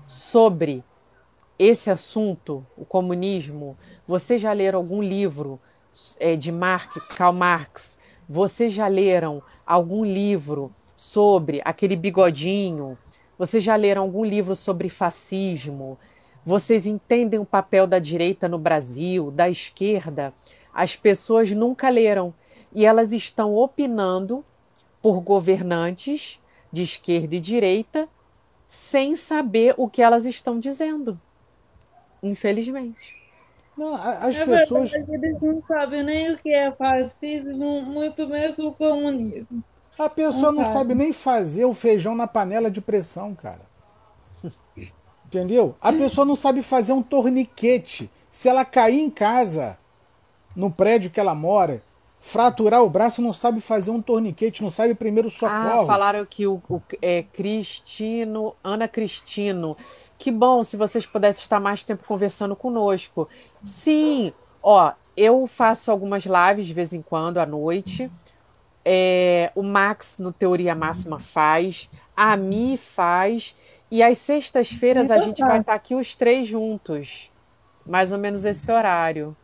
[0.07, 0.85] sobre
[1.63, 3.77] esse assunto, o comunismo,
[4.09, 5.61] vocês já leram algum livro
[6.19, 7.99] é, de Marx, Karl Marx?
[8.27, 12.97] Vocês já leram algum livro sobre aquele bigodinho?
[13.39, 15.99] Vocês já leram algum livro sobre fascismo?
[16.47, 20.33] Vocês entendem o papel da direita no Brasil, da esquerda?
[20.73, 22.33] As pessoas nunca leram
[22.73, 24.43] e elas estão opinando
[25.03, 26.41] por governantes
[26.73, 28.09] de esquerda e direita
[28.67, 31.21] sem saber o que elas estão dizendo.
[32.23, 33.17] Infelizmente.
[33.77, 34.91] Não, as é pessoas.
[34.91, 39.65] Verdade, eles não sabem nem o que é fascismo, muito menos o comunismo.
[39.99, 40.95] A pessoa não, não sabe.
[40.95, 43.63] nem fazer o feijão na panela de pressão, cara.
[45.27, 45.77] Entendeu?
[45.81, 48.11] A pessoa não sabe fazer um torniquete.
[48.31, 49.79] Se ela cair em casa,
[50.57, 51.83] no prédio que ela mora,
[52.21, 55.83] fraturar o braço, não sabe fazer um torniquete, não sabe primeiro socorro.
[55.83, 59.77] Ah, falaram que o, o é, Cristino, Ana Cristino,
[60.21, 63.27] que bom se vocês pudessem estar mais tempo conversando conosco.
[63.65, 68.13] Sim, ó, eu faço algumas lives de vez em quando à noite.
[68.85, 73.57] É, o Max no Teoria Máxima faz, a Mi faz,
[73.91, 77.31] E às sextas-feiras a gente vai estar aqui os três juntos.
[77.85, 79.35] Mais ou menos esse horário.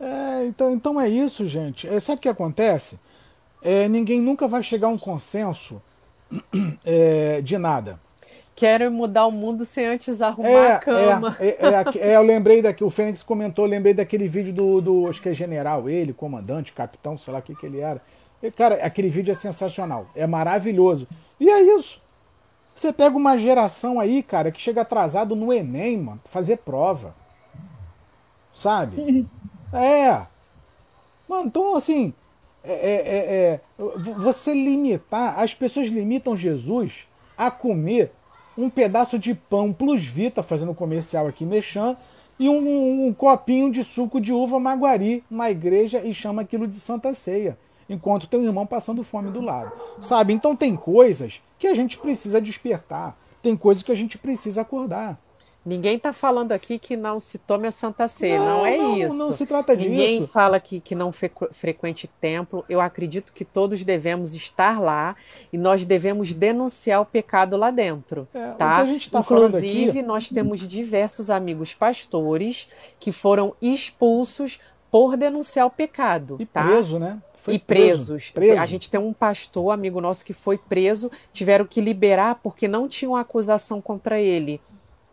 [0.00, 1.86] É, então, então é isso, gente.
[1.86, 2.98] É, sabe o que acontece?
[3.62, 5.80] É, ninguém nunca vai chegar a um consenso
[6.84, 8.00] é, de nada.
[8.58, 11.36] Quero mudar o mundo sem antes arrumar é, a cama.
[11.38, 15.22] É, é, é, eu lembrei daqui, o Fênix comentou, lembrei daquele vídeo do, do, acho
[15.22, 18.02] que é general, ele, comandante, capitão, sei lá o que, que ele era.
[18.42, 21.06] E, cara, aquele vídeo é sensacional, é maravilhoso.
[21.38, 22.02] E é isso.
[22.74, 27.14] Você pega uma geração aí, cara, que chega atrasado no Enem, mano, pra fazer prova.
[28.52, 29.26] Sabe?
[29.70, 30.22] É.
[31.28, 32.14] Mano, então assim,
[32.64, 33.60] é, é, é, é
[34.16, 37.06] você limitar, as pessoas limitam Jesus
[37.36, 38.12] a comer
[38.58, 41.96] um pedaço de pão plus vita, fazendo comercial aqui, mexendo,
[42.40, 46.66] e um, um, um, copinho de suco de uva maguari na igreja e chama aquilo
[46.66, 47.56] de Santa Ceia,
[47.88, 49.70] enquanto tem um irmão passando fome do lado.
[50.00, 50.32] Sabe?
[50.32, 55.16] Então tem coisas que a gente precisa despertar, tem coisas que a gente precisa acordar.
[55.68, 58.96] Ninguém está falando aqui que não se tome a Santa Ceia, não, não é não,
[58.96, 59.16] isso.
[59.18, 59.90] Não se trata disso.
[59.90, 62.64] Ninguém fala que, que não frequente templo.
[62.70, 65.14] Eu acredito que todos devemos estar lá
[65.52, 68.26] e nós devemos denunciar o pecado lá dentro.
[68.32, 68.82] É, tá?
[69.10, 70.02] tá Inclusive, aqui...
[70.02, 72.66] nós temos diversos amigos pastores
[72.98, 74.58] que foram expulsos
[74.90, 76.38] por denunciar o pecado.
[76.40, 76.64] E tá?
[76.64, 77.20] preso, né?
[77.36, 78.30] Foi e presos.
[78.30, 78.58] Preso.
[78.58, 82.88] A gente tem um pastor, amigo nosso, que foi preso, tiveram que liberar porque não
[82.88, 84.58] tinham acusação contra ele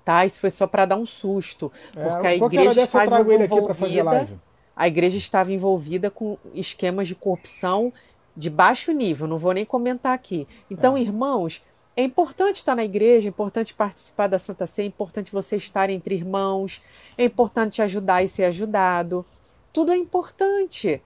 [0.06, 0.24] tá?
[0.24, 4.30] Isso foi só para dar um susto, é, porque a igreja estava envolvida.
[4.76, 7.92] A igreja estava envolvida com esquemas de corrupção
[8.38, 10.48] de baixo nível, não vou nem comentar aqui.
[10.70, 11.02] Então, é.
[11.02, 11.64] irmãos,
[11.96, 15.90] é importante estar na igreja, é importante participar da Santa Ceia, é importante você estar
[15.90, 16.82] entre irmãos,
[17.18, 19.26] é importante ajudar e ser ajudado.
[19.72, 21.02] Tudo é importante.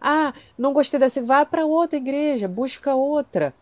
[0.00, 3.54] Ah, não gostei dessa, vá para outra igreja, busca outra.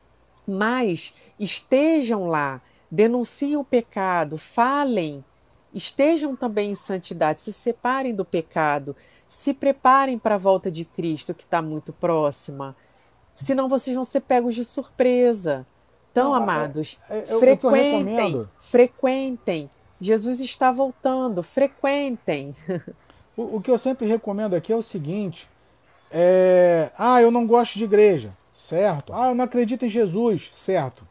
[0.47, 5.25] Mas estejam lá, denunciem o pecado, falem,
[5.73, 8.95] estejam também em santidade, se separem do pecado,
[9.27, 12.77] se preparem para a volta de Cristo, que está muito próxima.
[13.35, 15.67] Senão vocês vão ser pegos de surpresa.
[16.13, 19.71] Então, Não, amados, é, é, é, frequentem, frequentem.
[20.01, 22.55] Jesus está voltando, frequentem.
[23.37, 25.49] O, o, que eu sempre recomendo aqui é o seguinte:
[26.09, 29.13] é, ah, eu não gosto de igreja, certo?
[29.13, 31.05] Ah, eu não acredito em Jesus, certo?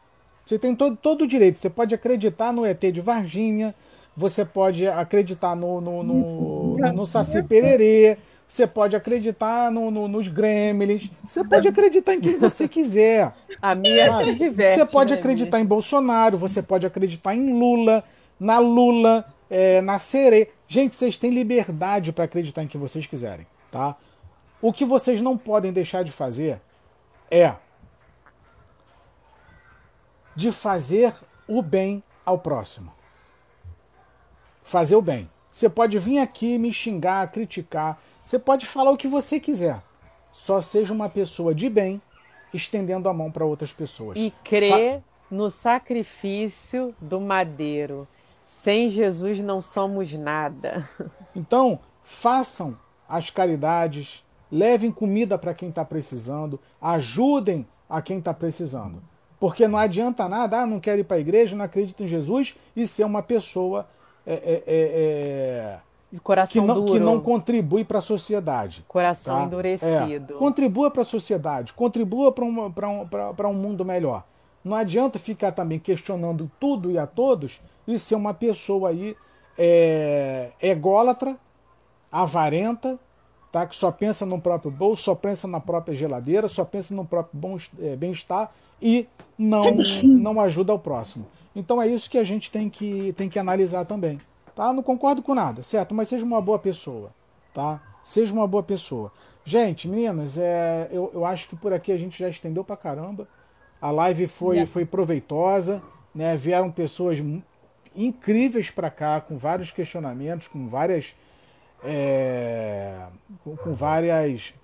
[0.46, 1.58] Você tem todo, todo o direito.
[1.58, 3.74] Você pode acreditar no ET de Varginha,
[4.16, 8.18] você pode acreditar no, no, no, no Saci Pererê,
[8.48, 13.32] você pode acreditar no, no, nos Gremlins, você pode acreditar em quem você quiser.
[13.60, 14.76] A minha se diverte.
[14.76, 18.04] Você pode né, acreditar em Bolsonaro, você pode acreditar em Lula,
[18.38, 20.48] na Lula, é, na Sereia.
[20.68, 23.96] Gente, vocês têm liberdade para acreditar em quem vocês quiserem, tá?
[24.60, 26.60] O que vocês não podem deixar de fazer
[27.30, 27.52] é
[30.34, 31.14] de fazer
[31.46, 32.92] o bem ao próximo.
[34.62, 35.30] Fazer o bem.
[35.50, 39.82] Você pode vir aqui me xingar, criticar, você pode falar o que você quiser.
[40.32, 42.02] Só seja uma pessoa de bem,
[42.52, 44.18] estendendo a mão para outras pessoas.
[44.18, 48.06] E crer Fa no sacrifício do madeiro.
[48.44, 50.88] Sem Jesus não somos nada.
[51.36, 52.78] Então, façam
[53.08, 59.02] as caridades, levem comida para quem está precisando, ajudem a quem está precisando.
[59.44, 62.56] Porque não adianta nada, ah, não quero ir para a igreja, não acredito em Jesus
[62.74, 63.86] e ser uma pessoa
[64.26, 65.78] é, é, é,
[66.14, 66.92] é Coração que, não, duro.
[66.94, 68.82] que não contribui para a sociedade.
[68.88, 69.44] Coração tá?
[69.44, 70.34] endurecido.
[70.34, 70.38] É.
[70.38, 74.24] Contribua para a sociedade, contribua para um, um, um mundo melhor.
[74.64, 79.14] Não adianta ficar também questionando tudo e a todos e ser uma pessoa aí
[79.58, 81.36] é, ególatra,
[82.10, 82.98] avarenta,
[83.54, 83.66] tá?
[83.68, 87.40] que só pensa no próprio bolso, só pensa na própria geladeira, só pensa no próprio
[87.96, 88.52] bem-estar
[88.82, 89.06] e
[89.38, 89.66] não,
[90.02, 91.24] não ajuda o próximo.
[91.54, 94.20] Então é isso que a gente tem que, tem que analisar também.
[94.56, 94.72] Tá?
[94.72, 95.94] Não concordo com nada, certo?
[95.94, 97.10] Mas seja uma boa pessoa.
[97.52, 97.80] Tá?
[98.02, 99.12] Seja uma boa pessoa.
[99.44, 103.28] Gente, meninas, é, eu, eu acho que por aqui a gente já estendeu pra caramba.
[103.80, 105.80] A live foi, foi proveitosa.
[106.12, 106.36] Né?
[106.36, 107.18] Vieram pessoas
[107.94, 111.14] incríveis para cá, com vários questionamentos, com várias.
[111.84, 113.06] É,
[113.42, 114.54] com, com, várias.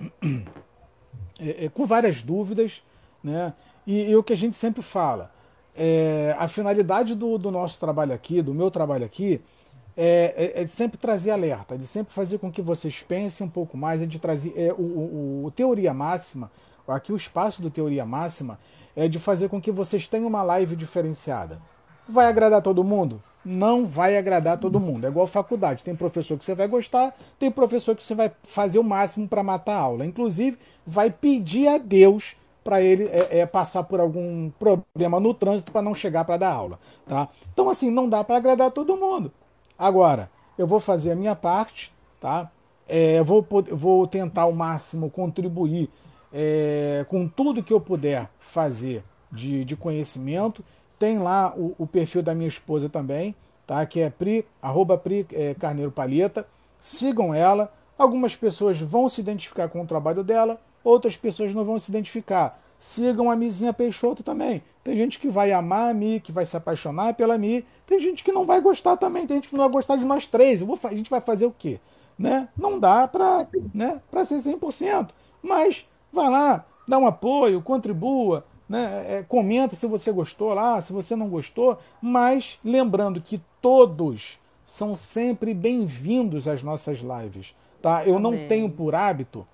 [1.38, 2.82] É, é, com várias dúvidas.
[3.24, 3.54] Né?
[3.86, 5.32] E, e o que a gente sempre fala,
[5.74, 9.40] é, a finalidade do, do, nosso trabalho aqui, do meu trabalho aqui,
[9.96, 13.50] é, é, é, de sempre trazer alerta, de sempre fazer com que vocês pensem um
[13.50, 16.50] pouco mais, é de trazer o, o, o, teoria máxima,
[16.86, 18.58] aqui o espaço do teoria máxima,
[18.96, 21.60] é de fazer com que vocês tenham uma live diferenciada.
[22.08, 23.22] Vai agradar todo mundo?
[23.44, 25.06] Não vai agradar todo mundo.
[25.06, 25.82] É igual faculdade.
[25.82, 29.42] Tem professor que você vai gostar, tem professor que você vai fazer o máximo para
[29.42, 30.04] matar a aula.
[30.04, 35.72] Inclusive, vai pedir a Deus para ele é, é, passar por algum problema no trânsito
[35.72, 37.28] para não chegar para dar aula, tá?
[37.52, 39.32] Então assim não dá para agradar todo mundo.
[39.78, 42.50] Agora eu vou fazer a minha parte, tá?
[42.86, 45.88] É, vou, vou tentar ao máximo contribuir
[46.32, 50.64] é, com tudo que eu puder fazer de, de conhecimento.
[51.00, 53.34] Tem lá o, o, perfil da minha esposa também,
[53.66, 53.86] tá?
[53.86, 56.46] Que é pri, arroba pri é, Carneiro Palheta.
[56.78, 57.72] Sigam ela.
[57.96, 62.60] Algumas pessoas vão se identificar com o trabalho dela, outras pessoas não vão se identificar.
[62.78, 64.62] Sigam a Mizinha Peixoto também.
[64.84, 67.64] Tem gente que vai amar a Mi, que vai se apaixonar pela Mi.
[67.86, 69.26] Tem gente que não vai gostar também.
[69.26, 70.60] Tem gente que não vai gostar de nós três.
[70.60, 71.80] Vou, a gente vai fazer o quê?
[72.18, 72.46] Né?
[72.54, 75.08] Não dá para né, ser 100%.
[75.42, 79.04] Mas vai lá, dá um apoio, contribua, né?
[79.18, 81.76] É, comenta se você gostou lá, se você não gostou.
[82.00, 87.52] Mas lembrando que todos são sempre bem-vindos às nossas lives.
[87.82, 88.06] Tá?
[88.06, 88.22] Eu Amém.
[88.22, 89.44] não tenho por hábito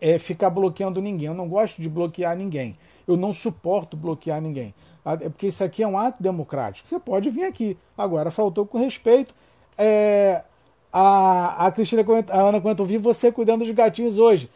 [0.00, 1.28] é, ficar bloqueando ninguém.
[1.28, 2.76] Eu não gosto de bloquear ninguém.
[3.06, 4.74] Eu não suporto bloquear ninguém.
[5.04, 6.88] Ah, é porque isso aqui é um ato democrático.
[6.88, 7.78] Você pode vir aqui.
[7.96, 9.32] Agora, faltou com respeito.
[9.76, 10.42] É,
[10.92, 14.50] a, a Cristina, a Ana eu vi você cuidando dos gatinhos hoje.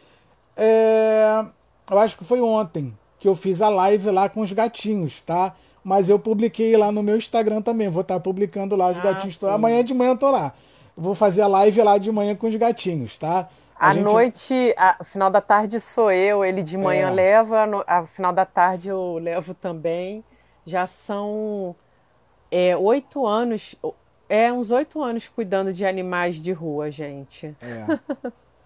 [0.57, 1.45] É,
[1.89, 5.55] eu acho que foi ontem que eu fiz a live lá com os gatinhos, tá?
[5.81, 7.87] Mas eu publiquei lá no meu Instagram também.
[7.87, 9.37] Vou estar tá publicando lá os ah, gatinhos.
[9.37, 9.47] Sim.
[9.47, 10.53] Amanhã de manhã eu tô lá.
[10.93, 13.47] Vou fazer a live lá de manhã com os gatinhos, tá?
[13.79, 14.03] A à gente...
[14.03, 17.11] noite, a final da tarde sou eu, ele de manhã é.
[17.11, 20.21] leva, no, a final da tarde eu levo também.
[20.65, 21.73] Já são
[22.51, 23.73] é, oito anos,
[24.27, 27.55] é uns oito anos cuidando de animais de rua, gente.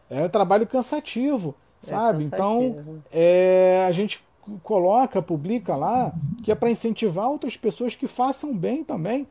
[0.10, 1.54] É, é um trabalho cansativo,
[1.84, 2.24] é sabe?
[2.24, 2.92] Então, cansativo.
[2.92, 4.26] Então, é, a gente
[4.64, 6.14] coloca, publica lá,
[6.44, 9.28] que é para incentivar outras pessoas que façam bem também.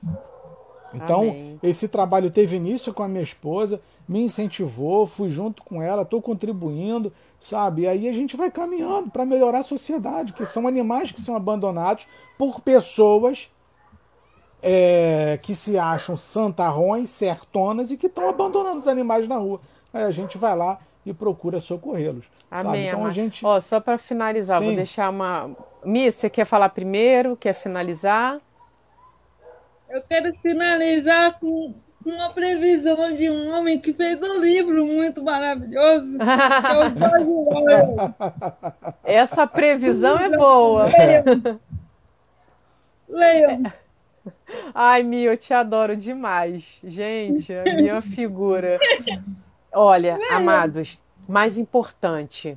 [0.94, 1.59] Então, Amém.
[1.62, 6.22] esse trabalho teve início com a minha esposa, me incentivou, fui junto com ela, estou
[6.22, 7.82] contribuindo, sabe?
[7.82, 11.34] E aí a gente vai caminhando para melhorar a sociedade, que são animais que são
[11.34, 12.06] abandonados
[12.38, 13.51] por pessoas
[14.62, 19.60] é, que se acham santarrões, sertonas e que estão abandonando os animais na rua.
[19.93, 22.26] Aí a gente vai lá e procura socorrê-los.
[22.50, 22.88] Amém.
[22.88, 23.46] Então a gente.
[23.46, 24.66] Ó, só para finalizar, Sim.
[24.66, 25.56] vou deixar uma.
[25.84, 27.36] Mi, você quer falar primeiro?
[27.36, 28.40] Quer finalizar?
[29.88, 31.72] Eu quero finalizar com
[32.04, 36.18] uma previsão de um homem que fez um livro muito maravilhoso.
[39.04, 40.86] É Essa previsão é boa.
[43.08, 43.62] Leiam.
[44.74, 46.80] Ai, Mia, eu te adoro demais.
[46.82, 48.78] Gente, a minha figura.
[49.78, 50.98] Olha, amados,
[51.28, 52.56] mais importante,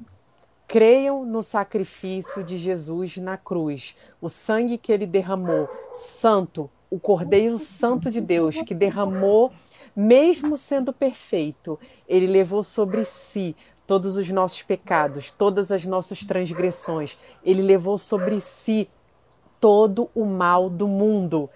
[0.66, 7.58] creiam no sacrifício de Jesus na cruz, o sangue que ele derramou, santo, o Cordeiro
[7.58, 9.52] Santo de Deus que derramou,
[9.94, 11.78] mesmo sendo perfeito,
[12.08, 13.54] ele levou sobre si
[13.86, 17.18] todos os nossos pecados, todas as nossas transgressões.
[17.44, 18.88] Ele levou sobre si
[19.60, 21.50] todo o mal do mundo.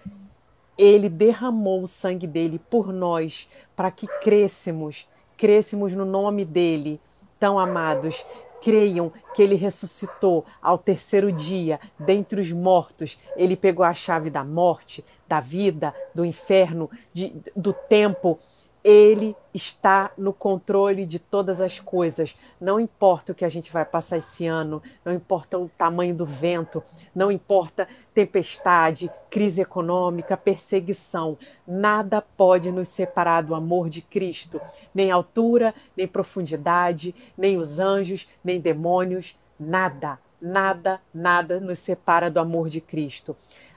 [0.77, 5.07] Ele derramou o sangue dele por nós, para que crescemos,
[5.43, 7.01] crescemos no nome dele.
[7.37, 8.25] Tão amados,
[8.61, 13.19] creiam que ele ressuscitou ao terceiro dia dentre os mortos.
[13.35, 18.39] Ele pegou a chave da morte, da vida, do inferno, de, do tempo.
[18.83, 22.35] Ele está no controle de todas as coisas.
[22.59, 26.25] Não importa o que a gente vai passar esse ano, não importa o tamanho do
[26.25, 26.83] vento,
[27.15, 31.37] não importa tempestade, crise econômica, perseguição.
[31.65, 34.59] Nada pode nos separar do amor de Cristo,
[34.93, 42.39] nem altura, nem profundidade, nem os anjos, nem demônios, nada, nada, nada nos separa do
[42.39, 43.35] amor de Cristo.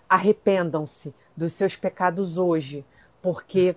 [0.09, 2.85] Arrependam-se dos seus pecados hoje,
[3.23, 3.77] porque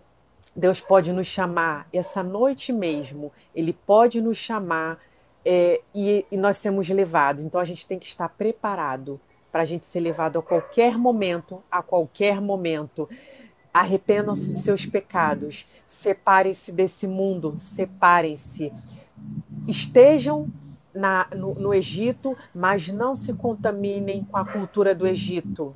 [0.55, 4.99] Deus pode nos chamar essa noite mesmo, Ele pode nos chamar
[5.45, 7.43] é, e, e, nós sermos levados.
[7.43, 9.19] Então a gente tem que estar preparado
[9.51, 13.09] para a gente ser levado a qualquer momento, a qualquer momento.
[13.73, 18.73] Arrependam-se de seus pecados, separem-se desse mundo, separem-se.
[19.67, 20.47] Estejam
[20.99, 25.73] na, no, no, Egito, mas não se contaminem com a cultura do Egito.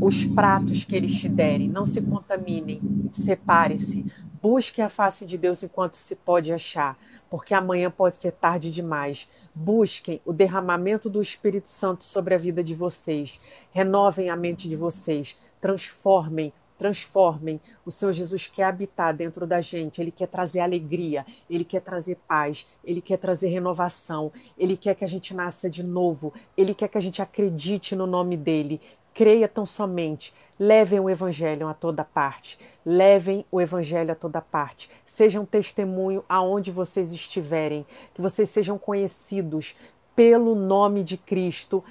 [0.00, 2.80] Os pratos que eles te derem, não se contaminem,
[3.10, 4.04] separe-se,
[4.42, 6.98] busque a face de Deus enquanto se pode achar,
[7.30, 9.26] porque amanhã pode ser tarde demais.
[9.54, 13.40] Busquem o derramamento do Espírito Santo sobre a vida de vocês,
[13.72, 17.60] renovem a mente de vocês, transformem transformem.
[17.84, 22.16] O Senhor Jesus quer habitar dentro da gente, ele quer trazer alegria, ele quer trazer
[22.28, 26.88] paz, ele quer trazer renovação, ele quer que a gente nasça de novo, ele quer
[26.88, 28.80] que a gente acredite no nome dele.
[29.14, 30.34] Creia tão somente.
[30.58, 32.58] Levem o evangelho a toda parte.
[32.84, 34.90] Levem o evangelho a toda parte.
[35.04, 39.74] Sejam testemunho aonde vocês estiverem, que vocês sejam conhecidos
[40.14, 41.82] pelo nome de Cristo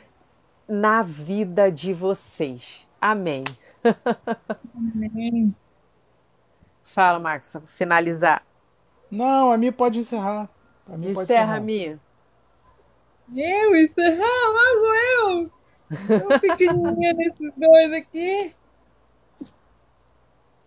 [0.68, 2.86] na vida de vocês.
[3.00, 3.44] Amém.
[4.76, 5.56] Amém.
[6.84, 8.46] Fala, Marcos, finalizar.
[9.12, 10.50] Não, a minha pode encerrar.
[10.88, 11.62] A minha pode Encerra, encerrar.
[11.62, 12.00] minha.
[13.36, 15.52] Eu encerrar logo eu.
[16.08, 18.56] Eu pequenininha nesses dois aqui.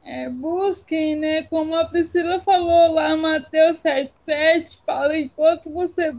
[0.02, 1.42] É, busquem, né?
[1.44, 6.16] Como a Priscila falou lá, Mateus 7,7, fala enquanto você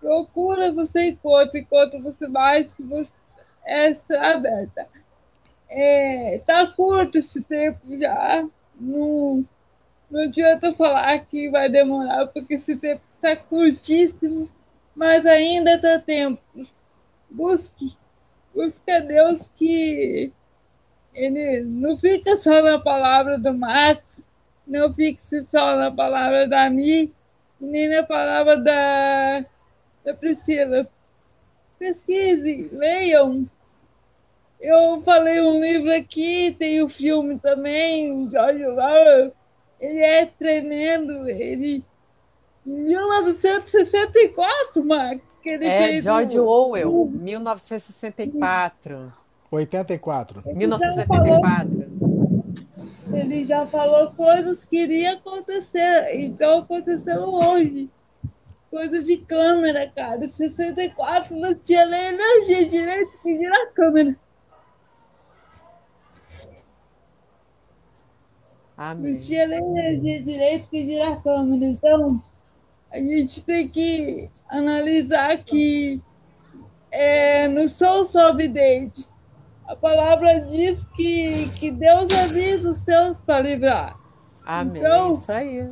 [0.00, 3.12] procura, você encontra, enquanto você bate, você
[3.64, 4.88] é aberta.
[5.68, 8.46] É, tá curto esse tempo já.
[8.78, 9.44] Não,
[10.10, 14.48] não adianta falar que vai demorar, porque esse tempo está curtíssimo,
[14.94, 16.40] mas ainda está tempo.
[17.30, 17.96] Busque,
[18.54, 20.32] busque a Deus que
[21.14, 24.26] ele não fica só na palavra do Max,
[24.66, 27.12] não fixe só na palavra da Mi,
[27.60, 29.44] nem na palavra da,
[30.04, 30.86] da Priscila.
[31.78, 33.48] Pesquise, leiam.
[34.60, 39.32] Eu falei um livro aqui, tem o um filme também, George Orwell.
[39.80, 41.84] Ele é tremendo, ele.
[42.66, 46.04] Em 1964, Max, que ele É fez.
[46.04, 49.12] George o- Orwell, 1964.
[49.50, 50.42] 84.
[50.46, 51.86] 1984.
[53.12, 57.88] Ele já falou coisas que iriam acontecer, então aconteceram hoje.
[58.68, 60.24] Coisa de câmera, cara.
[60.24, 64.16] Em 64 não tinha nem energia direito que dirá câmera.
[68.76, 69.20] Não Amém.
[69.20, 71.64] tinha nem energia direito que dirá câmera.
[71.64, 72.22] Então,
[72.92, 76.00] a gente tem que analisar que
[76.90, 79.08] é, não são só videntes.
[79.66, 83.96] A palavra diz que, que Deus avisa os seus para livrar.
[84.44, 84.82] Amém.
[84.82, 85.68] Então- Isso aí.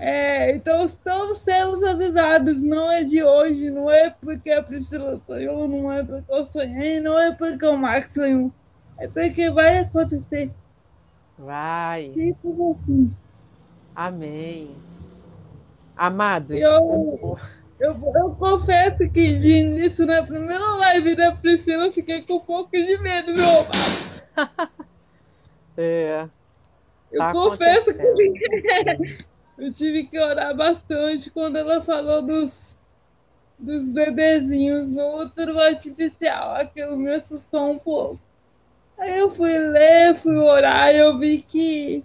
[0.00, 5.66] É, então estamos sendo avisados, não é de hoje, não é porque a Priscila sonhou,
[5.66, 8.52] não é porque eu sonhei, não é porque o Max sonhou,
[8.98, 10.52] é porque vai acontecer.
[11.38, 12.10] Vai.
[12.10, 13.16] Tipo assim.
[13.94, 14.70] Amém.
[15.96, 17.36] Amados, Eu,
[17.80, 22.40] eu, eu confesso que de início, na primeira live da Priscila, eu fiquei com um
[22.40, 24.24] pouco de medo, meu Max.
[25.76, 26.28] é,
[27.10, 29.18] Eu Tá confesso que
[29.58, 32.76] eu tive que orar bastante quando ela falou dos,
[33.58, 36.54] dos bebezinhos no útero artificial.
[36.54, 38.27] Aquilo me assustou um pouco.
[38.98, 42.04] Aí eu fui ler, fui orar e eu vi que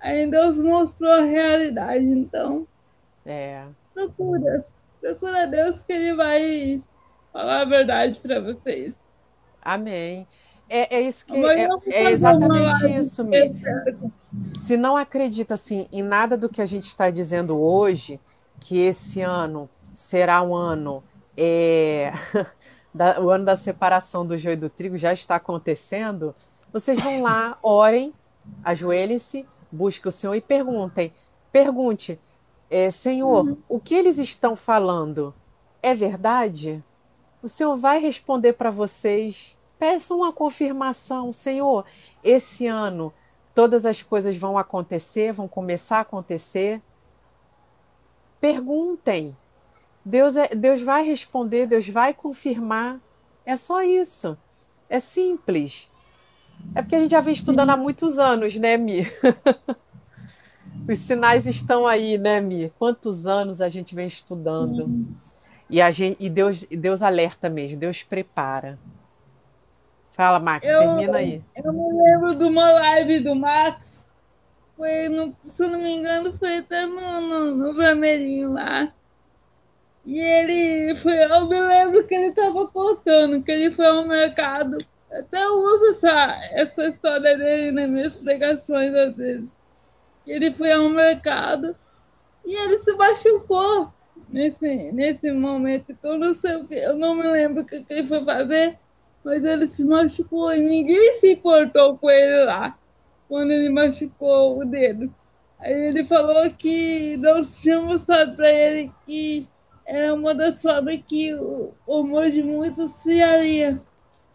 [0.00, 2.04] ainda Deus mostrou a realidade.
[2.04, 2.66] Então,
[3.24, 3.64] é.
[3.92, 4.66] procura.
[5.00, 6.82] Procura Deus que Ele vai
[7.32, 8.98] falar a verdade para vocês.
[9.62, 10.26] Amém.
[10.68, 14.10] É, é isso que é, é exatamente isso, especial.
[14.66, 18.18] Se não acredita assim em nada do que a gente está dizendo hoje,
[18.60, 21.04] que esse ano será um ano
[21.36, 22.12] é,
[22.94, 26.34] da- o ano da separação do joio e do trigo já está acontecendo,
[26.72, 28.14] vocês vão lá, orem,
[28.62, 31.12] ajoelhem-se, busquem o Senhor e perguntem.
[31.50, 32.18] Pergunte,
[32.70, 35.34] é, Senhor, o que eles estão falando
[35.82, 36.82] é verdade?
[37.42, 39.56] O Senhor vai responder para vocês.
[39.78, 41.84] Peçam uma confirmação, Senhor.
[42.22, 43.12] Esse ano
[43.54, 46.80] todas as coisas vão acontecer, vão começar a acontecer.
[48.40, 49.36] Perguntem.
[50.04, 53.00] Deus, é, Deus vai responder, Deus vai confirmar.
[53.46, 54.36] É só isso.
[54.88, 55.90] É simples.
[56.74, 59.06] É porque a gente já vem estudando há muitos anos, né, Mi?
[60.88, 62.72] Os sinais estão aí, né, Mi?
[62.78, 65.06] Quantos anos a gente vem estudando?
[65.70, 68.78] E, a gente, e Deus, Deus alerta mesmo, Deus prepara.
[70.12, 71.42] Fala, Max, Eu- termina aí.
[71.56, 74.06] Eu me lembro de uma live do Max.
[74.76, 78.92] Foi, no, se eu não me engano, foi até no, no, no vermelhinho lá.
[80.06, 81.16] E ele foi.
[81.24, 84.78] Eu me lembro que ele estava contando que ele foi ao mercado.
[85.10, 89.56] Até eu uso essa, essa história dele nas minhas pregações às vezes.
[90.26, 91.76] Ele foi ao mercado
[92.44, 93.92] e ele se machucou
[94.28, 95.94] nesse, nesse momento.
[95.94, 98.24] que Eu não sei o que, eu não me lembro o que, que ele foi
[98.24, 98.78] fazer
[99.24, 102.78] mas ele se machucou e ninguém se importou com ele lá,
[103.26, 105.12] quando ele machucou o dedo.
[105.58, 109.48] Aí ele falou que Deus tinha mostrado para ele que
[109.86, 113.80] era uma das formas que o, amor de muitos se alia.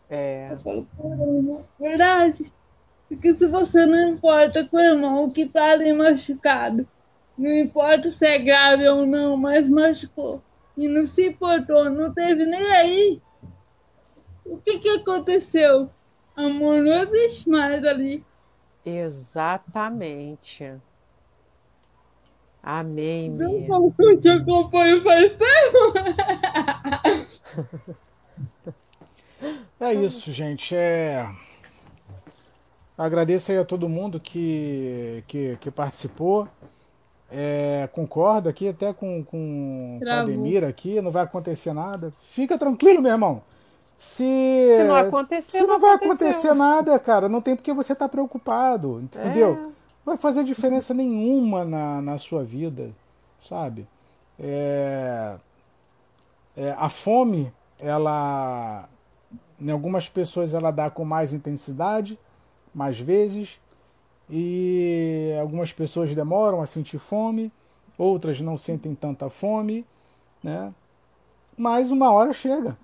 [0.09, 2.51] É, Eu falo, caramba, verdade.
[3.07, 6.88] Porque se você não importa com o irmão que tá ali machucado,
[7.38, 10.41] não importa se é grave ou não, mas machucou,
[10.77, 13.21] e não se importou, não teve nem aí,
[14.45, 15.89] o que que aconteceu?
[16.35, 18.23] Amor não existe mais ali.
[18.85, 20.80] exatamente.
[22.61, 25.94] Amém, que eu te acompanho faz tempo?
[29.80, 30.76] É isso, gente.
[30.76, 31.26] É...
[32.98, 36.48] Agradeço aí a todo mundo que, que, que participou.
[37.31, 42.11] É, concordo aqui até com, com, com a Ademir aqui, não vai acontecer nada.
[42.31, 43.41] Fica tranquilo, meu irmão.
[43.98, 47.94] Se, se não acontecer, se não, não vai acontecer nada, cara, não tem porque você
[47.94, 49.72] estar tá preocupado, entendeu?
[49.76, 49.78] É.
[50.10, 52.90] Vai fazer diferença nenhuma na, na sua vida,
[53.48, 53.88] sabe?
[54.40, 55.36] É,
[56.57, 58.90] é, a fome, ela,
[59.61, 62.18] em algumas pessoas, ela dá com mais intensidade,
[62.73, 63.61] mais vezes,
[64.27, 67.52] e algumas pessoas demoram a sentir fome,
[67.95, 69.86] outras não sentem tanta fome,
[70.44, 70.73] né?
[71.56, 72.76] Mas uma hora chega,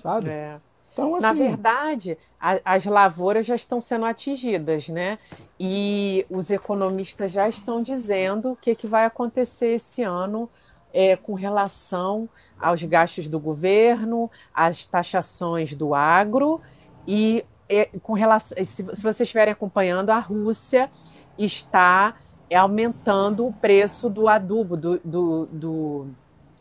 [0.00, 0.28] sabe?
[0.28, 0.58] É.
[0.94, 1.26] Então, assim...
[1.26, 5.18] Na verdade, a, as lavouras já estão sendo atingidas, né?
[5.60, 10.48] E os economistas já estão dizendo o que, que vai acontecer esse ano
[10.92, 16.60] é, com relação aos gastos do governo, às taxações do agro
[17.06, 20.88] e é, com relação, se, se vocês estiverem acompanhando, a Rússia
[21.36, 22.14] está
[22.54, 26.06] aumentando o preço do adubo, do, do, do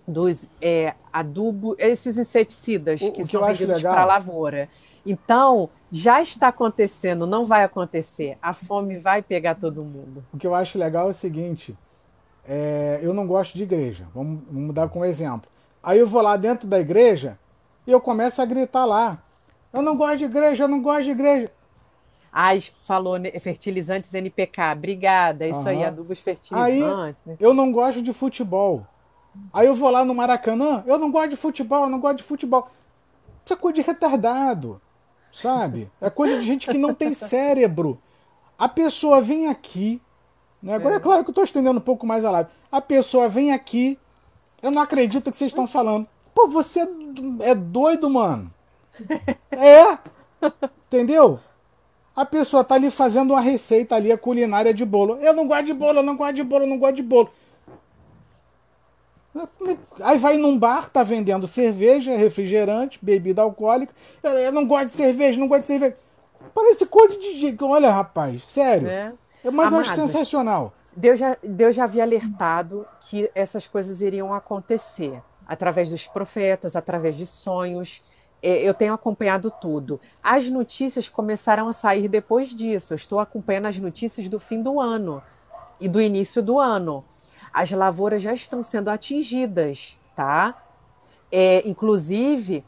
[0.07, 4.69] dos é, adubo, esses inseticidas o, que o são vendidos para a lavoura.
[5.05, 8.37] Então, já está acontecendo, não vai acontecer.
[8.41, 10.23] A fome vai pegar todo mundo.
[10.33, 11.77] O que eu acho legal é o seguinte:
[12.45, 14.07] é, eu não gosto de igreja.
[14.13, 15.49] Vamos, vamos dar como exemplo.
[15.81, 17.37] Aí eu vou lá dentro da igreja
[17.85, 19.21] e eu começo a gritar lá.
[19.73, 21.51] Eu não gosto de igreja, eu não gosto de igreja.
[22.31, 24.71] Ai, falou fertilizantes NPK.
[24.71, 25.47] Obrigada.
[25.47, 25.67] Isso uhum.
[25.67, 27.21] aí, adubos fertilizantes.
[27.27, 28.87] Aí, eu não gosto de futebol.
[29.51, 32.23] Aí eu vou lá no Maracanã, eu não gosto de futebol, eu não gosto de
[32.23, 32.69] futebol.
[33.43, 34.81] Isso é coisa de retardado,
[35.33, 35.89] sabe?
[35.99, 37.99] É coisa de gente que não tem cérebro.
[38.57, 40.01] A pessoa vem aqui,
[40.61, 40.75] né?
[40.75, 42.49] Agora é, é claro que eu estou estendendo um pouco mais a live.
[42.71, 43.99] A pessoa vem aqui,
[44.61, 46.07] eu não acredito que vocês estão falando.
[46.33, 46.87] Pô, você
[47.41, 48.51] é doido, mano.
[49.51, 49.97] É.
[50.87, 51.39] Entendeu?
[52.15, 55.17] A pessoa tá ali fazendo uma receita ali, a culinária de bolo.
[55.19, 57.31] Eu não gosto de bolo, eu não gosto de bolo, eu não gosto de bolo.
[60.01, 63.93] Aí vai num bar, tá vendendo cerveja, refrigerante, bebida alcoólica.
[64.23, 65.97] Eu não gosto de cerveja, não gosto de cerveja.
[66.53, 67.63] Parece coisa de gente.
[67.63, 68.87] Olha, rapaz, sério.
[68.87, 69.13] É.
[69.51, 70.73] Mas eu acho sensacional.
[70.95, 77.15] Deus já, Deus já havia alertado que essas coisas iriam acontecer através dos profetas, através
[77.15, 78.03] de sonhos.
[78.41, 79.99] É, eu tenho acompanhado tudo.
[80.21, 82.93] As notícias começaram a sair depois disso.
[82.93, 85.23] Eu estou acompanhando as notícias do fim do ano
[85.79, 87.03] e do início do ano.
[87.53, 90.63] As lavouras já estão sendo atingidas, tá?
[91.31, 92.63] É, inclusive,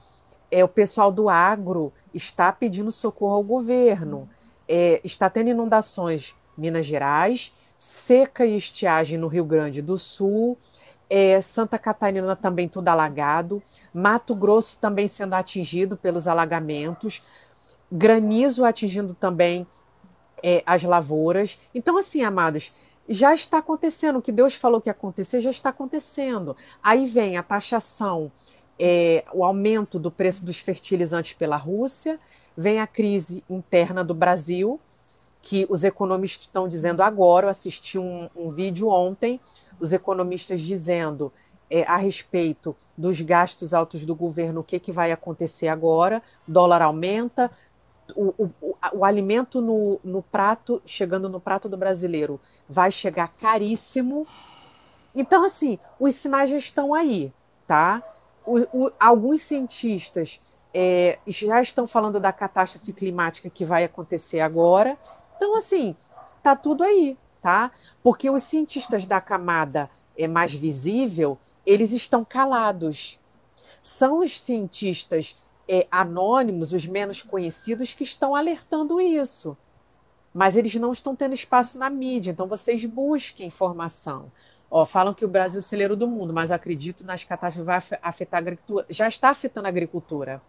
[0.52, 4.30] é, o pessoal do agro está pedindo socorro ao governo.
[4.68, 10.57] É, está tendo inundações em Minas Gerais, seca e estiagem no Rio Grande do Sul,
[11.10, 13.62] é, Santa Catarina também tudo alagado,
[13.94, 17.22] Mato Grosso também sendo atingido pelos alagamentos,
[17.91, 19.68] granizo atingindo também
[20.44, 21.60] é, as lavouras.
[21.74, 22.74] Então, assim, amados,
[23.07, 24.18] já está acontecendo.
[24.18, 26.56] O que Deus falou que ia acontecer já está acontecendo.
[26.82, 28.32] Aí vem a taxação,
[28.80, 32.19] é, o aumento do preço dos fertilizantes pela Rússia,
[32.57, 34.80] vem a crise interna do Brasil,
[35.41, 37.48] que os economistas estão dizendo agora.
[37.48, 39.40] Eu assisti um, um vídeo ontem
[39.80, 41.32] os economistas dizendo
[41.69, 46.82] é, a respeito dos gastos altos do governo, o que, que vai acontecer agora, dólar
[46.82, 47.52] aumenta,
[48.15, 54.27] o, o, o alimento no, no prato, chegando no prato do brasileiro, vai chegar caríssimo.
[55.14, 57.34] Então, assim, os sinais já estão aí,
[57.65, 58.03] tá?
[58.45, 60.40] O, alguns cientistas
[60.73, 64.98] é, já estão falando da catástrofe climática que vai acontecer agora.
[65.36, 65.95] Então, assim,
[66.44, 67.69] tá tudo aí tá?
[68.02, 69.88] Porque os cientistas da camada
[70.18, 73.19] é mais visível, eles estão calados.
[73.84, 75.36] São os cientistas
[75.68, 79.58] é, anônimos, os menos conhecidos, que estão alertando isso.
[80.34, 84.32] Mas eles não estão tendo espaço na mídia, então vocês busquem informação.
[84.70, 88.00] Ó, falam que o Brasil é o celeiro do mundo, mas acredito nas catástrofes vai
[88.02, 88.86] afetar a agricultura.
[88.90, 90.42] Já está afetando a agricultura.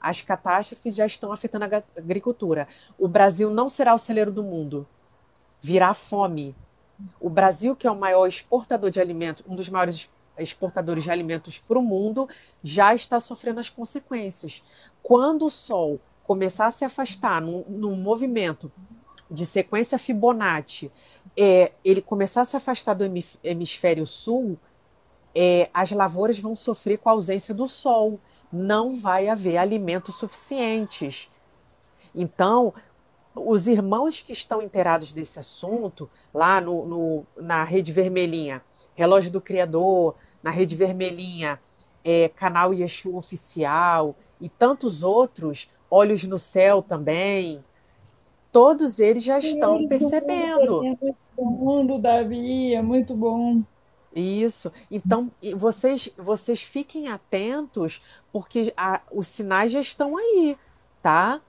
[0.00, 2.68] As catástrofes já estão afetando a agricultura.
[2.98, 4.86] O Brasil não será o celeiro do mundo
[5.66, 6.54] virá fome.
[7.20, 11.58] O Brasil, que é o maior exportador de alimentos, um dos maiores exportadores de alimentos
[11.58, 12.28] para o mundo,
[12.62, 14.62] já está sofrendo as consequências.
[15.02, 18.70] Quando o Sol começar a se afastar num, num movimento
[19.30, 20.90] de sequência Fibonacci,
[21.36, 23.04] é, ele começar a se afastar do
[23.42, 24.58] hemisfério sul,
[25.34, 28.18] é, as lavouras vão sofrer com a ausência do sol.
[28.50, 31.28] Não vai haver alimentos suficientes.
[32.14, 32.72] Então,
[33.34, 38.62] os irmãos que estão inteirados desse assunto, lá no, no, na Rede Vermelhinha,
[38.96, 41.60] Relógio do Criador, na Rede Vermelhinha,
[42.04, 47.64] é, canal Yeshua Oficial e tantos outros, Olhos no Céu também,
[48.50, 50.82] todos eles já estão é percebendo.
[50.82, 53.62] Muito bom, Davi, é muito bom.
[54.14, 54.72] Isso.
[54.90, 58.00] Então, vocês, vocês fiquem atentos,
[58.32, 60.56] porque a, os sinais já estão aí,
[61.02, 61.40] tá?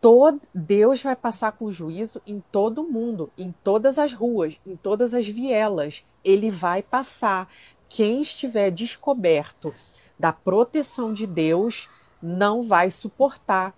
[0.00, 5.14] Todo, Deus vai passar com juízo em todo mundo, em todas as ruas, em todas
[5.14, 6.04] as vielas.
[6.28, 7.48] Ele vai passar.
[7.88, 9.74] Quem estiver descoberto
[10.18, 11.88] da proteção de Deus
[12.22, 13.74] não vai suportar.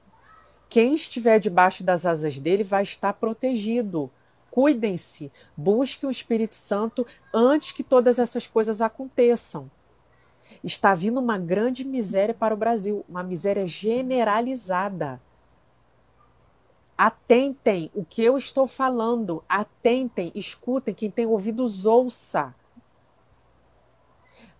[0.68, 4.10] Quem estiver debaixo das asas dele vai estar protegido.
[4.50, 9.70] Cuidem-se, busquem o Espírito Santo antes que todas essas coisas aconteçam.
[10.64, 15.20] Está vindo uma grande miséria para o Brasil, uma miséria generalizada.
[17.02, 22.54] Atentem o que eu estou falando, atentem, escutem, quem tem ouvidos ouça.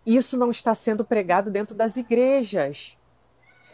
[0.06, 2.96] Isso não está sendo pregado dentro das igrejas.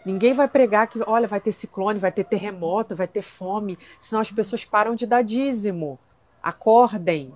[0.05, 4.20] Ninguém vai pregar que, olha, vai ter ciclone, vai ter terremoto, vai ter fome, senão
[4.20, 5.97] as pessoas param de dar dízimo.
[6.43, 7.32] Acordem.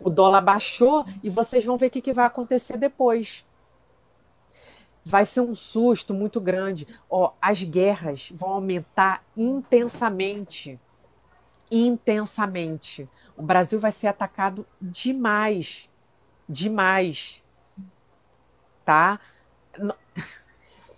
[0.00, 3.45] O dólar baixou e vocês vão ver o que, que vai acontecer depois
[5.08, 6.84] vai ser um susto muito grande.
[7.08, 10.80] Ó, as guerras vão aumentar intensamente.
[11.70, 13.08] Intensamente.
[13.36, 15.88] O Brasil vai ser atacado demais.
[16.48, 17.40] Demais.
[18.84, 19.20] Tá?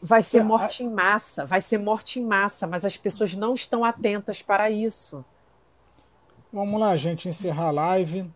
[0.01, 3.85] Vai ser morte em massa, vai ser morte em massa, mas as pessoas não estão
[3.85, 5.25] atentas para isso.
[6.53, 8.33] Vamos lá, gente, encerrar a live.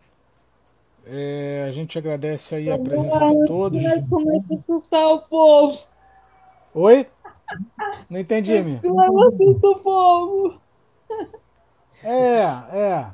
[1.05, 3.83] É, a gente agradece aí a presença de todos.
[3.83, 5.79] Mas como é que assustar o povo?
[6.73, 7.07] Oi?
[8.09, 8.77] Não entendi, minha.
[8.77, 10.61] assusta o povo.
[12.03, 12.43] É,
[12.77, 13.11] é.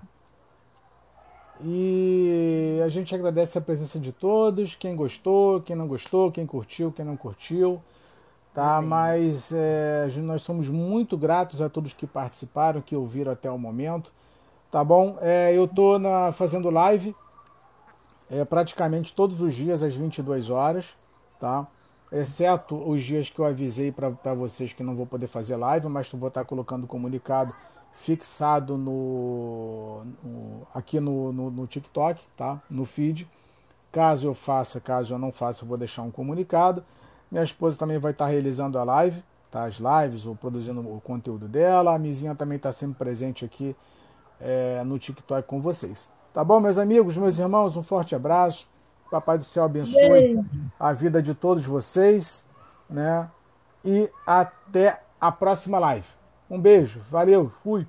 [1.62, 6.92] E a gente agradece a presença de todos, quem gostou, quem não gostou, quem curtiu,
[6.92, 7.82] quem não curtiu,
[8.54, 8.82] tá?
[8.82, 14.14] Mas é, nós somos muito gratos a todos que participaram, que ouviram até o momento,
[14.72, 15.18] tá bom?
[15.22, 17.14] É, eu tô na, fazendo live
[18.30, 20.96] é, praticamente todos os dias às 22 horas,
[21.40, 21.68] tá?
[22.12, 26.10] Exceto os dias que eu avisei para vocês que não vou poder fazer live, mas
[26.12, 27.54] vou estar colocando comunicado
[27.94, 32.62] fixado no, no aqui no, no, no, TikTok, tá?
[32.70, 33.28] No feed.
[33.92, 36.84] Caso eu faça, caso eu não faça, eu vou deixar um comunicado.
[37.32, 39.66] Minha esposa também vai estar realizando a live, tá?
[39.66, 41.94] As lives ou produzindo o conteúdo dela.
[41.94, 43.76] A Mizinha também está sempre presente aqui
[44.40, 46.10] é, no TikTok com vocês.
[46.34, 48.68] Tá bom, meus amigos, meus irmãos, um forte abraço.
[49.10, 50.40] Papai do céu abençoe
[50.80, 52.48] a vida de todos vocês,
[52.88, 53.28] né?
[53.84, 56.06] E até a próxima live.
[56.48, 57.88] Um beijo, valeu, fui.